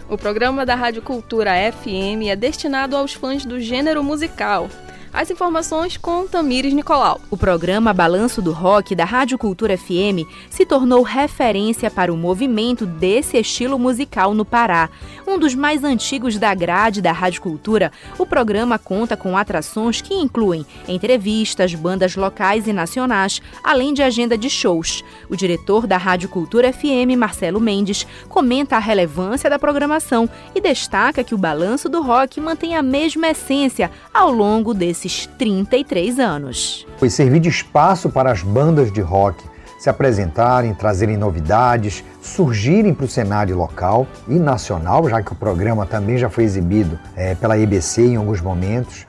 O 0.08 0.16
programa 0.16 0.66
da 0.68 0.76
Rádio 0.76 1.02
Cultura 1.02 1.52
FM 1.72 2.30
é 2.30 2.36
destinado 2.36 2.96
aos 2.96 3.14
fãs 3.14 3.44
do 3.44 3.60
gênero 3.60 4.04
musical. 4.04 4.70
As 5.16 5.32
informações 5.32 5.96
com 5.96 6.28
Tamires 6.28 6.74
Nicolau. 6.74 7.22
O 7.32 7.38
programa 7.38 7.94
Balanço 7.94 8.42
do 8.42 8.52
Rock 8.52 8.94
da 8.94 9.06
Rádio 9.06 9.38
Cultura 9.38 9.78
FM 9.78 10.28
se 10.50 10.66
tornou 10.66 11.04
referência 11.04 11.90
para 11.90 12.14
o 12.14 12.18
movimento 12.18 12.86
desse 12.86 13.38
estilo 13.38 13.80
musical 13.80 14.34
no 14.34 14.44
Pará. 14.44 14.90
Um 15.26 15.40
dos 15.40 15.56
mais 15.56 15.86
antigos 15.86 16.38
da 16.38 16.54
grade 16.54 17.02
da 17.02 17.14
Rádio 17.14 17.42
Cultura, 17.42 17.94
o 18.20 18.26
programa 18.26 18.78
conta 18.78 19.16
com 19.16 19.38
atrações 19.38 20.02
que 20.02 20.14
incluem 20.14 20.66
entrevistas, 20.86 21.74
bandas 21.74 22.18
locais 22.18 22.68
e 22.68 22.74
nacionais, 22.74 23.42
além 23.64 23.94
de 23.94 24.04
agenda 24.04 24.38
de 24.38 24.50
shows. 24.50 25.02
O 25.30 25.36
diretor 25.38 25.88
da 25.88 25.96
Rádio 25.96 26.28
Cultura 26.28 26.74
FM, 26.74 27.16
Marcelo 27.18 27.62
Mendes, 27.62 28.06
comenta 28.28 28.76
a 28.76 28.80
relevância 28.80 29.50
da 29.50 29.58
programação 29.58 30.30
e 30.54 30.60
destaca 30.60 31.24
que 31.24 31.34
o 31.34 31.38
Balanço 31.38 31.88
do 31.88 32.02
Rock 32.02 32.42
mantém 32.42 32.76
a 32.76 32.82
mesma 32.82 33.30
essência 33.30 33.90
ao 34.14 34.30
longo 34.30 34.74
desse 34.74 35.05
desses 35.06 35.28
33 35.38 36.20
anos. 36.20 36.88
Foi 36.98 37.10
servir 37.10 37.40
de 37.40 37.50
espaço 37.50 38.10
para 38.10 38.32
as 38.32 38.42
bandas 38.42 38.92
de 38.92 39.02
rock 39.02 39.44
se 39.78 39.90
apresentarem, 39.90 40.74
trazerem 40.74 41.16
novidades, 41.16 42.04
surgirem 42.22 42.92
para 42.94 43.06
o 43.06 43.08
cenário 43.08 43.56
local 43.56 44.08
e 44.28 44.34
nacional, 44.40 45.08
já 45.08 45.22
que 45.22 45.32
o 45.32 45.36
programa 45.36 45.86
também 45.86 46.18
já 46.18 46.28
foi 46.28 46.44
exibido 46.44 46.98
é, 47.16 47.36
pela 47.36 47.60
EBC 47.60 48.02
em 48.02 48.16
alguns 48.16 48.42
momentos. 48.42 49.06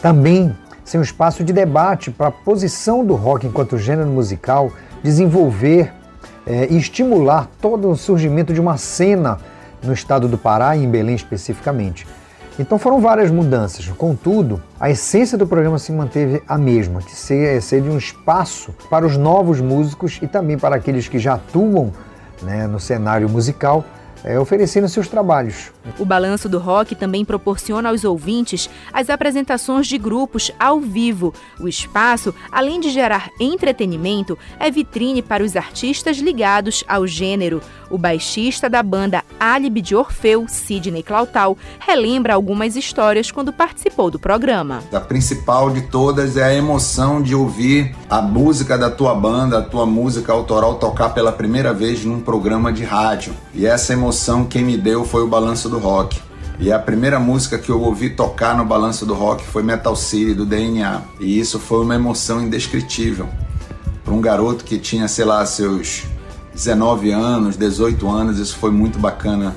Também 0.00 0.56
ser 0.84 0.98
um 0.98 1.02
espaço 1.02 1.42
de 1.42 1.52
debate 1.52 2.12
para 2.12 2.28
a 2.28 2.30
posição 2.30 3.04
do 3.04 3.14
rock 3.14 3.46
enquanto 3.46 3.76
gênero 3.76 4.08
musical, 4.08 4.70
desenvolver 5.02 5.92
é, 6.46 6.68
e 6.70 6.76
estimular 6.76 7.48
todo 7.60 7.90
o 7.90 7.96
surgimento 7.96 8.52
de 8.52 8.60
uma 8.60 8.76
cena 8.76 9.38
no 9.82 9.92
estado 9.92 10.28
do 10.28 10.38
Pará 10.38 10.76
e 10.76 10.84
em 10.84 10.88
Belém 10.88 11.16
especificamente. 11.16 12.06
Então 12.58 12.78
foram 12.78 13.00
várias 13.00 13.30
mudanças, 13.30 13.86
contudo, 13.96 14.62
a 14.78 14.90
essência 14.90 15.38
do 15.38 15.46
programa 15.46 15.78
se 15.78 15.92
manteve 15.92 16.42
a 16.46 16.58
mesma, 16.58 17.00
que 17.00 17.12
ser, 17.12 17.62
ser 17.62 17.80
de 17.80 17.88
um 17.88 17.96
espaço 17.96 18.74
para 18.90 19.06
os 19.06 19.16
novos 19.16 19.60
músicos 19.60 20.18
e 20.20 20.26
também 20.26 20.58
para 20.58 20.76
aqueles 20.76 21.08
que 21.08 21.18
já 21.18 21.34
atuam 21.34 21.92
né, 22.42 22.66
no 22.66 22.80
cenário 22.80 23.28
musical 23.28 23.84
é, 24.24 24.38
oferecendo 24.38 24.88
seus 24.88 25.08
trabalhos. 25.08 25.72
O 25.98 26.04
Balanço 26.04 26.48
do 26.48 26.58
Rock 26.58 26.94
também 26.94 27.24
proporciona 27.24 27.88
aos 27.88 28.04
ouvintes 28.04 28.68
as 28.92 29.08
apresentações 29.10 29.86
de 29.86 29.96
grupos 29.98 30.52
ao 30.58 30.80
vivo. 30.80 31.32
O 31.58 31.66
espaço, 31.66 32.34
além 32.52 32.80
de 32.80 32.90
gerar 32.90 33.30
entretenimento, 33.40 34.38
é 34.58 34.70
vitrine 34.70 35.22
para 35.22 35.42
os 35.42 35.56
artistas 35.56 36.18
ligados 36.18 36.84
ao 36.86 37.06
gênero. 37.06 37.62
O 37.90 37.98
baixista 37.98 38.68
da 38.70 38.82
banda 38.82 39.24
Alibi 39.38 39.80
de 39.80 39.96
Orfeu, 39.96 40.46
Sidney 40.46 41.02
Clautal, 41.02 41.58
relembra 41.80 42.34
algumas 42.34 42.76
histórias 42.76 43.30
quando 43.30 43.52
participou 43.52 44.10
do 44.10 44.18
programa. 44.18 44.82
A 44.92 45.00
principal 45.00 45.70
de 45.70 45.82
todas 45.82 46.36
é 46.36 46.44
a 46.44 46.54
emoção 46.54 47.20
de 47.20 47.34
ouvir 47.34 47.96
a 48.08 48.22
música 48.22 48.78
da 48.78 48.90
tua 48.90 49.14
banda, 49.14 49.58
a 49.58 49.62
tua 49.62 49.86
música 49.86 50.32
autoral 50.32 50.76
tocar 50.76 51.10
pela 51.10 51.32
primeira 51.32 51.74
vez 51.74 52.04
num 52.04 52.20
programa 52.20 52.72
de 52.72 52.84
rádio. 52.84 53.34
E 53.52 53.66
essa 53.66 53.92
emoção 53.92 54.09
emoção 54.10 54.44
quem 54.44 54.64
me 54.64 54.76
deu 54.76 55.04
foi 55.04 55.22
o 55.22 55.28
Balanço 55.28 55.68
do 55.68 55.78
Rock. 55.78 56.20
E 56.58 56.72
a 56.72 56.80
primeira 56.80 57.20
música 57.20 57.56
que 57.56 57.70
eu 57.70 57.80
ouvi 57.80 58.10
tocar 58.10 58.56
no 58.56 58.64
Balanço 58.64 59.06
do 59.06 59.14
Rock 59.14 59.46
foi 59.46 59.62
Metal 59.62 59.94
City, 59.94 60.34
do 60.34 60.44
DNA. 60.44 61.02
E 61.20 61.38
isso 61.38 61.60
foi 61.60 61.84
uma 61.84 61.94
emoção 61.94 62.42
indescritível. 62.42 63.28
Para 64.04 64.12
um 64.12 64.20
garoto 64.20 64.64
que 64.64 64.80
tinha, 64.80 65.06
sei 65.06 65.24
lá, 65.24 65.46
seus 65.46 66.02
19 66.52 67.12
anos, 67.12 67.56
18 67.56 68.10
anos, 68.10 68.38
isso 68.40 68.56
foi 68.56 68.72
muito 68.72 68.98
bacana. 68.98 69.54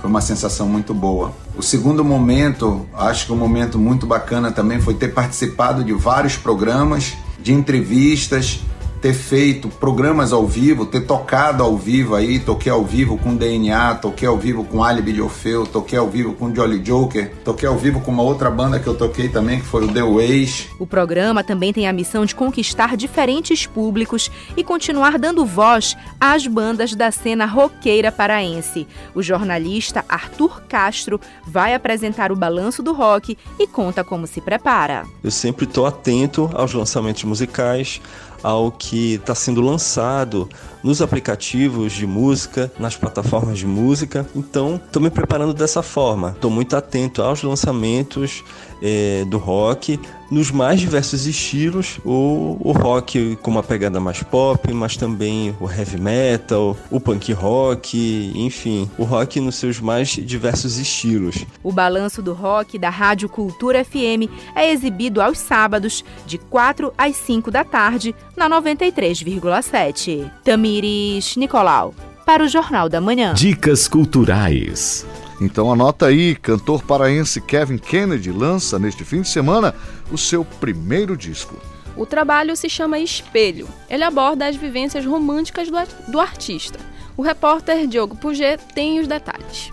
Foi 0.00 0.08
uma 0.08 0.20
sensação 0.20 0.68
muito 0.68 0.94
boa. 0.94 1.32
O 1.56 1.62
segundo 1.62 2.04
momento, 2.04 2.86
acho 2.94 3.26
que 3.26 3.32
um 3.32 3.36
momento 3.36 3.76
muito 3.76 4.06
bacana 4.06 4.52
também 4.52 4.80
foi 4.80 4.94
ter 4.94 5.08
participado 5.08 5.82
de 5.82 5.92
vários 5.92 6.36
programas, 6.36 7.14
de 7.40 7.52
entrevistas, 7.52 8.60
ter 9.00 9.12
feito 9.12 9.68
programas 9.68 10.32
ao 10.32 10.46
vivo, 10.46 10.86
ter 10.86 11.02
tocado 11.02 11.62
ao 11.62 11.76
vivo 11.76 12.14
aí, 12.14 12.38
toquei 12.38 12.72
ao 12.72 12.84
vivo 12.84 13.18
com 13.18 13.34
DNA, 13.34 13.96
toquei 13.96 14.26
ao 14.26 14.36
vivo 14.36 14.64
com 14.64 14.82
Alibi 14.82 15.12
de 15.12 15.22
Orfeu, 15.22 15.66
toquei 15.66 15.98
ao 15.98 16.08
vivo 16.08 16.32
com 16.32 16.54
Jolly 16.54 16.78
Joker, 16.78 17.32
toquei 17.44 17.68
ao 17.68 17.76
vivo 17.76 18.00
com 18.00 18.10
uma 18.10 18.22
outra 18.22 18.50
banda 18.50 18.80
que 18.80 18.86
eu 18.86 18.94
toquei 18.94 19.28
também, 19.28 19.60
que 19.60 19.66
foi 19.66 19.84
o 19.84 19.92
The 19.92 20.02
Ways. 20.02 20.68
O 20.78 20.86
programa 20.86 21.44
também 21.44 21.72
tem 21.72 21.86
a 21.86 21.92
missão 21.92 22.24
de 22.24 22.34
conquistar 22.34 22.96
diferentes 22.96 23.66
públicos 23.66 24.30
e 24.56 24.64
continuar 24.64 25.18
dando 25.18 25.44
voz 25.44 25.96
às 26.20 26.46
bandas 26.46 26.94
da 26.94 27.10
cena 27.10 27.46
roqueira 27.46 28.10
paraense. 28.10 28.86
O 29.14 29.22
jornalista 29.22 30.04
Arthur 30.08 30.62
Castro 30.68 31.20
vai 31.46 31.74
apresentar 31.74 32.32
o 32.32 32.36
balanço 32.36 32.82
do 32.82 32.92
rock 32.92 33.36
e 33.58 33.66
conta 33.66 34.02
como 34.02 34.26
se 34.26 34.40
prepara. 34.40 35.04
Eu 35.22 35.30
sempre 35.30 35.64
estou 35.64 35.86
atento 35.86 36.50
aos 36.54 36.72
lançamentos 36.72 37.24
musicais, 37.24 38.00
ao 38.46 38.70
que 38.70 39.14
está 39.14 39.34
sendo 39.34 39.60
lançado 39.60 40.48
nos 40.80 41.02
aplicativos 41.02 41.92
de 41.92 42.06
música, 42.06 42.70
nas 42.78 42.96
plataformas 42.96 43.58
de 43.58 43.66
música. 43.66 44.24
Então, 44.36 44.76
estou 44.86 45.02
me 45.02 45.10
preparando 45.10 45.52
dessa 45.52 45.82
forma. 45.82 46.30
Estou 46.30 46.48
muito 46.48 46.76
atento 46.76 47.22
aos 47.22 47.42
lançamentos 47.42 48.44
é, 48.80 49.24
do 49.24 49.36
rock 49.36 49.98
nos 50.30 50.50
mais 50.50 50.80
diversos 50.80 51.26
estilos, 51.26 51.98
o, 52.04 52.56
o 52.60 52.72
rock 52.72 53.36
com 53.42 53.50
uma 53.50 53.62
pegada 53.62 54.00
mais 54.00 54.22
pop, 54.22 54.72
mas 54.72 54.96
também 54.96 55.54
o 55.60 55.70
heavy 55.70 56.00
metal, 56.00 56.76
o 56.90 57.00
punk 57.00 57.32
rock, 57.32 58.32
enfim, 58.34 58.90
o 58.98 59.04
rock 59.04 59.40
nos 59.40 59.56
seus 59.56 59.80
mais 59.80 60.08
diversos 60.08 60.78
estilos. 60.78 61.44
O 61.62 61.72
balanço 61.72 62.22
do 62.22 62.32
rock 62.32 62.78
da 62.78 62.90
Rádio 62.90 63.28
Cultura 63.28 63.84
FM 63.84 64.30
é 64.54 64.70
exibido 64.70 65.20
aos 65.20 65.38
sábados, 65.38 66.04
de 66.26 66.38
4 66.38 66.92
às 66.96 67.16
5 67.16 67.50
da 67.50 67.64
tarde, 67.64 68.14
na 68.36 68.48
93,7. 68.48 70.30
Tamires 70.44 71.36
Nicolau, 71.36 71.94
para 72.24 72.42
o 72.44 72.48
Jornal 72.48 72.88
da 72.88 73.00
Manhã. 73.00 73.34
Dicas 73.34 73.88
Culturais. 73.88 75.06
Então 75.40 75.70
anota 75.70 76.06
aí, 76.06 76.34
cantor 76.34 76.82
paraense 76.82 77.40
Kevin 77.40 77.76
Kennedy 77.76 78.32
lança 78.32 78.78
neste 78.78 79.04
fim 79.04 79.20
de 79.20 79.28
semana 79.28 79.74
o 80.10 80.16
seu 80.16 80.44
primeiro 80.44 81.16
disco. 81.16 81.56
O 81.96 82.06
trabalho 82.06 82.56
se 82.56 82.68
chama 82.68 82.98
Espelho. 82.98 83.68
Ele 83.88 84.04
aborda 84.04 84.46
as 84.46 84.56
vivências 84.56 85.04
românticas 85.04 85.68
do, 85.70 85.76
do 86.10 86.20
artista. 86.20 86.78
O 87.16 87.22
repórter 87.22 87.86
Diogo 87.86 88.16
Puget 88.16 88.60
tem 88.74 89.00
os 89.00 89.06
detalhes. 89.06 89.70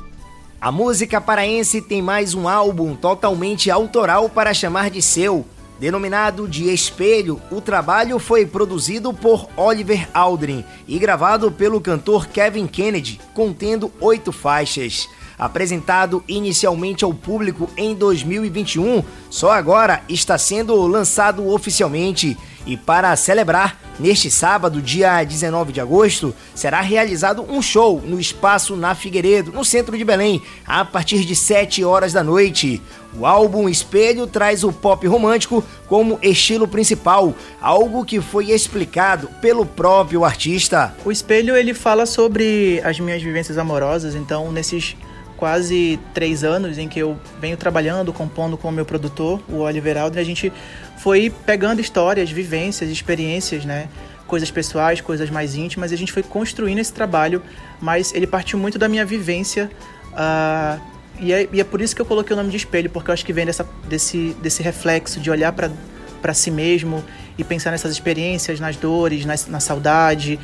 A 0.60 0.72
música 0.72 1.20
paraense 1.20 1.82
tem 1.82 2.02
mais 2.02 2.34
um 2.34 2.48
álbum 2.48 2.96
totalmente 2.96 3.70
autoral 3.70 4.30
para 4.30 4.54
chamar 4.54 4.90
de 4.90 5.02
seu. 5.02 5.46
Denominado 5.78 6.48
de 6.48 6.74
Espelho, 6.74 7.42
o 7.52 7.60
trabalho 7.60 8.18
foi 8.18 8.46
produzido 8.46 9.14
por 9.14 9.50
Oliver 9.58 10.08
Aldrin 10.14 10.64
e 10.88 10.98
gravado 10.98 11.52
pelo 11.52 11.82
cantor 11.82 12.28
Kevin 12.28 12.68
Kennedy, 12.68 13.20
contendo 13.34 13.92
oito 14.00 14.32
faixas. 14.32 15.10
Apresentado 15.38 16.24
inicialmente 16.28 17.04
ao 17.04 17.14
público 17.14 17.70
em 17.76 17.96
2021, 17.96 19.04
só 19.30 19.52
agora 19.52 20.02
está 20.08 20.38
sendo 20.38 20.76
lançado 20.88 21.48
oficialmente. 21.50 22.38
E 22.66 22.78
para 22.78 23.14
celebrar, 23.18 23.78
neste 24.00 24.32
sábado, 24.32 24.82
dia 24.82 25.22
19 25.24 25.74
de 25.74 25.82
agosto, 25.82 26.34
será 26.56 26.80
realizado 26.80 27.46
um 27.50 27.62
show 27.62 28.02
no 28.06 28.20
Espaço 28.20 28.78
na 28.78 28.96
Figueiredo, 28.96 29.52
no 29.52 29.66
centro 29.66 29.98
de 29.98 30.06
Belém, 30.06 30.42
a 30.66 30.86
partir 30.86 31.26
de 31.26 31.36
7 31.36 31.84
horas 31.84 32.14
da 32.14 32.24
noite. 32.24 32.82
O 33.18 33.26
álbum 33.26 33.68
Espelho 33.68 34.26
traz 34.26 34.64
o 34.64 34.72
pop 34.72 35.06
romântico 35.06 35.64
como 35.88 36.18
estilo 36.22 36.68
principal, 36.68 37.36
algo 37.62 38.06
que 38.06 38.22
foi 38.22 38.52
explicado 38.52 39.28
pelo 39.42 39.66
próprio 39.66 40.24
artista. 40.24 40.96
O 41.04 41.12
Espelho 41.12 41.56
ele 41.56 41.74
fala 41.74 42.06
sobre 42.06 42.82
as 42.84 43.00
minhas 43.00 43.22
vivências 43.22 43.58
amorosas, 43.58 44.16
então 44.16 44.52
nesses 44.52 44.96
quase 45.44 46.00
três 46.14 46.42
anos 46.42 46.78
em 46.78 46.88
que 46.88 46.98
eu 46.98 47.20
venho 47.42 47.58
trabalhando, 47.58 48.14
compondo 48.14 48.56
com 48.56 48.70
o 48.70 48.72
meu 48.72 48.86
produtor, 48.86 49.42
o 49.50 49.58
Oliver 49.58 49.98
Aldrin, 49.98 50.22
a 50.22 50.24
gente 50.24 50.54
foi 51.00 51.30
pegando 51.46 51.82
histórias, 51.82 52.32
vivências, 52.32 52.90
experiências, 52.90 53.66
né? 53.66 53.90
coisas 54.26 54.50
pessoais, 54.50 55.02
coisas 55.02 55.30
mais 55.30 55.54
íntimas, 55.54 55.92
e 55.92 55.96
a 55.96 55.98
gente 55.98 56.14
foi 56.14 56.24
construindo 56.24 56.80
esse 56.80 56.94
trabalho, 56.94 57.42
mas 57.82 58.14
ele 58.14 58.26
partiu 58.26 58.58
muito 58.58 58.80
da 58.80 58.88
minha 58.88 59.04
vivência. 59.04 59.70
Uh, 60.14 60.82
e, 61.20 61.34
é, 61.34 61.50
e, 61.52 61.60
é, 61.60 61.64
por 61.66 61.82
isso 61.82 61.94
que 61.94 62.02
eu 62.02 62.06
coloquei 62.06 62.34
o 62.34 62.38
nome 62.38 62.50
de 62.50 62.56
espelho, 62.56 62.90
porque 62.90 63.10
eu 63.10 63.14
acho 63.14 63.26
que 63.26 63.34
vem 63.34 63.46
dessa, 63.46 63.68
desse, 63.90 64.34
desse 64.42 64.64
reflexo 64.64 65.20
de 65.20 65.30
olhar 65.30 65.52
para 65.52 66.34
si 66.34 66.52
mesmo 66.52 67.04
e 67.38 67.44
pensar 67.44 67.72
nessas 67.72 67.92
experiências, 67.92 68.62
nas 68.62 68.78
dores, 68.78 69.26
na, 69.26 69.36
na 69.50 69.60
saudade 69.60 70.40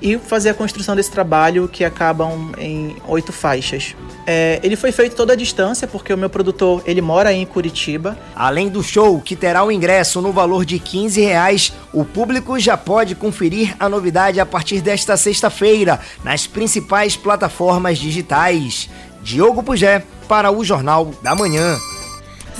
e 0.00 0.18
fazer 0.18 0.50
a 0.50 0.54
construção 0.54 0.94
desse 0.94 1.10
trabalho 1.10 1.68
que 1.68 1.84
acabam 1.84 2.52
em 2.58 2.96
oito 3.06 3.32
faixas. 3.32 3.94
É, 4.26 4.60
ele 4.62 4.76
foi 4.76 4.92
feito 4.92 5.16
toda 5.16 5.32
a 5.32 5.36
distância 5.36 5.88
porque 5.88 6.12
o 6.12 6.18
meu 6.18 6.30
produtor 6.30 6.82
ele 6.86 7.00
mora 7.00 7.32
em 7.32 7.44
Curitiba. 7.44 8.16
Além 8.34 8.68
do 8.68 8.82
show 8.82 9.20
que 9.20 9.34
terá 9.34 9.64
o 9.64 9.72
ingresso 9.72 10.20
no 10.20 10.32
valor 10.32 10.64
de 10.64 10.78
15 10.78 11.20
reais, 11.20 11.72
o 11.92 12.04
público 12.04 12.58
já 12.58 12.76
pode 12.76 13.14
conferir 13.14 13.74
a 13.80 13.88
novidade 13.88 14.38
a 14.38 14.46
partir 14.46 14.80
desta 14.80 15.16
sexta-feira 15.16 15.98
nas 16.22 16.46
principais 16.46 17.16
plataformas 17.16 17.98
digitais. 17.98 18.88
Diogo 19.22 19.62
Pugé 19.62 20.02
para 20.28 20.50
o 20.50 20.64
Jornal 20.64 21.12
da 21.22 21.34
Manhã. 21.34 21.78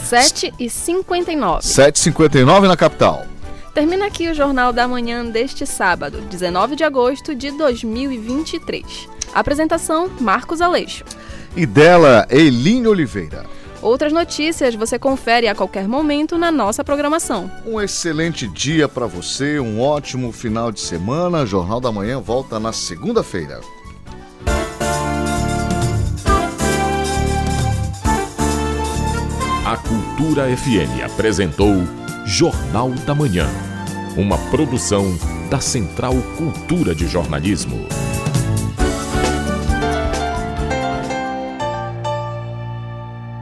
7h59. 0.09 1.61
7h59 1.61 2.67
na 2.67 2.77
capital. 2.77 3.27
Termina 3.79 4.07
aqui 4.07 4.29
o 4.29 4.35
Jornal 4.35 4.73
da 4.73 4.89
Manhã 4.89 5.25
deste 5.25 5.65
sábado, 5.65 6.21
19 6.23 6.75
de 6.75 6.83
agosto 6.83 7.33
de 7.33 7.53
2023. 7.53 9.09
Apresentação: 9.33 10.11
Marcos 10.21 10.61
Aleixo. 10.61 11.05
E 11.57 11.65
dela, 11.65 12.27
Eline 12.29 12.89
Oliveira. 12.89 13.47
Outras 13.81 14.13
notícias 14.13 14.75
você 14.75 14.99
confere 14.99 15.47
a 15.47 15.55
qualquer 15.55 15.87
momento 15.87 16.37
na 16.37 16.51
nossa 16.51 16.83
programação. 16.83 17.49
Um 17.65 17.81
excelente 17.81 18.49
dia 18.49 18.89
para 18.89 19.07
você, 19.07 19.61
um 19.61 19.81
ótimo 19.81 20.33
final 20.33 20.73
de 20.73 20.81
semana. 20.81 21.47
Jornal 21.47 21.81
da 21.81 21.93
Manhã 21.93 22.19
volta 22.19 22.59
na 22.59 22.73
segunda-feira. 22.73 23.61
A 29.65 29.77
Cultura 29.77 30.49
FM 30.57 31.05
apresentou 31.05 31.77
Jornal 32.27 32.91
da 33.07 33.15
Manhã 33.15 33.68
uma 34.19 34.37
produção 34.51 35.17
da 35.49 35.61
Central 35.61 36.15
Cultura 36.37 36.93
de 36.93 37.07
Jornalismo. 37.07 37.87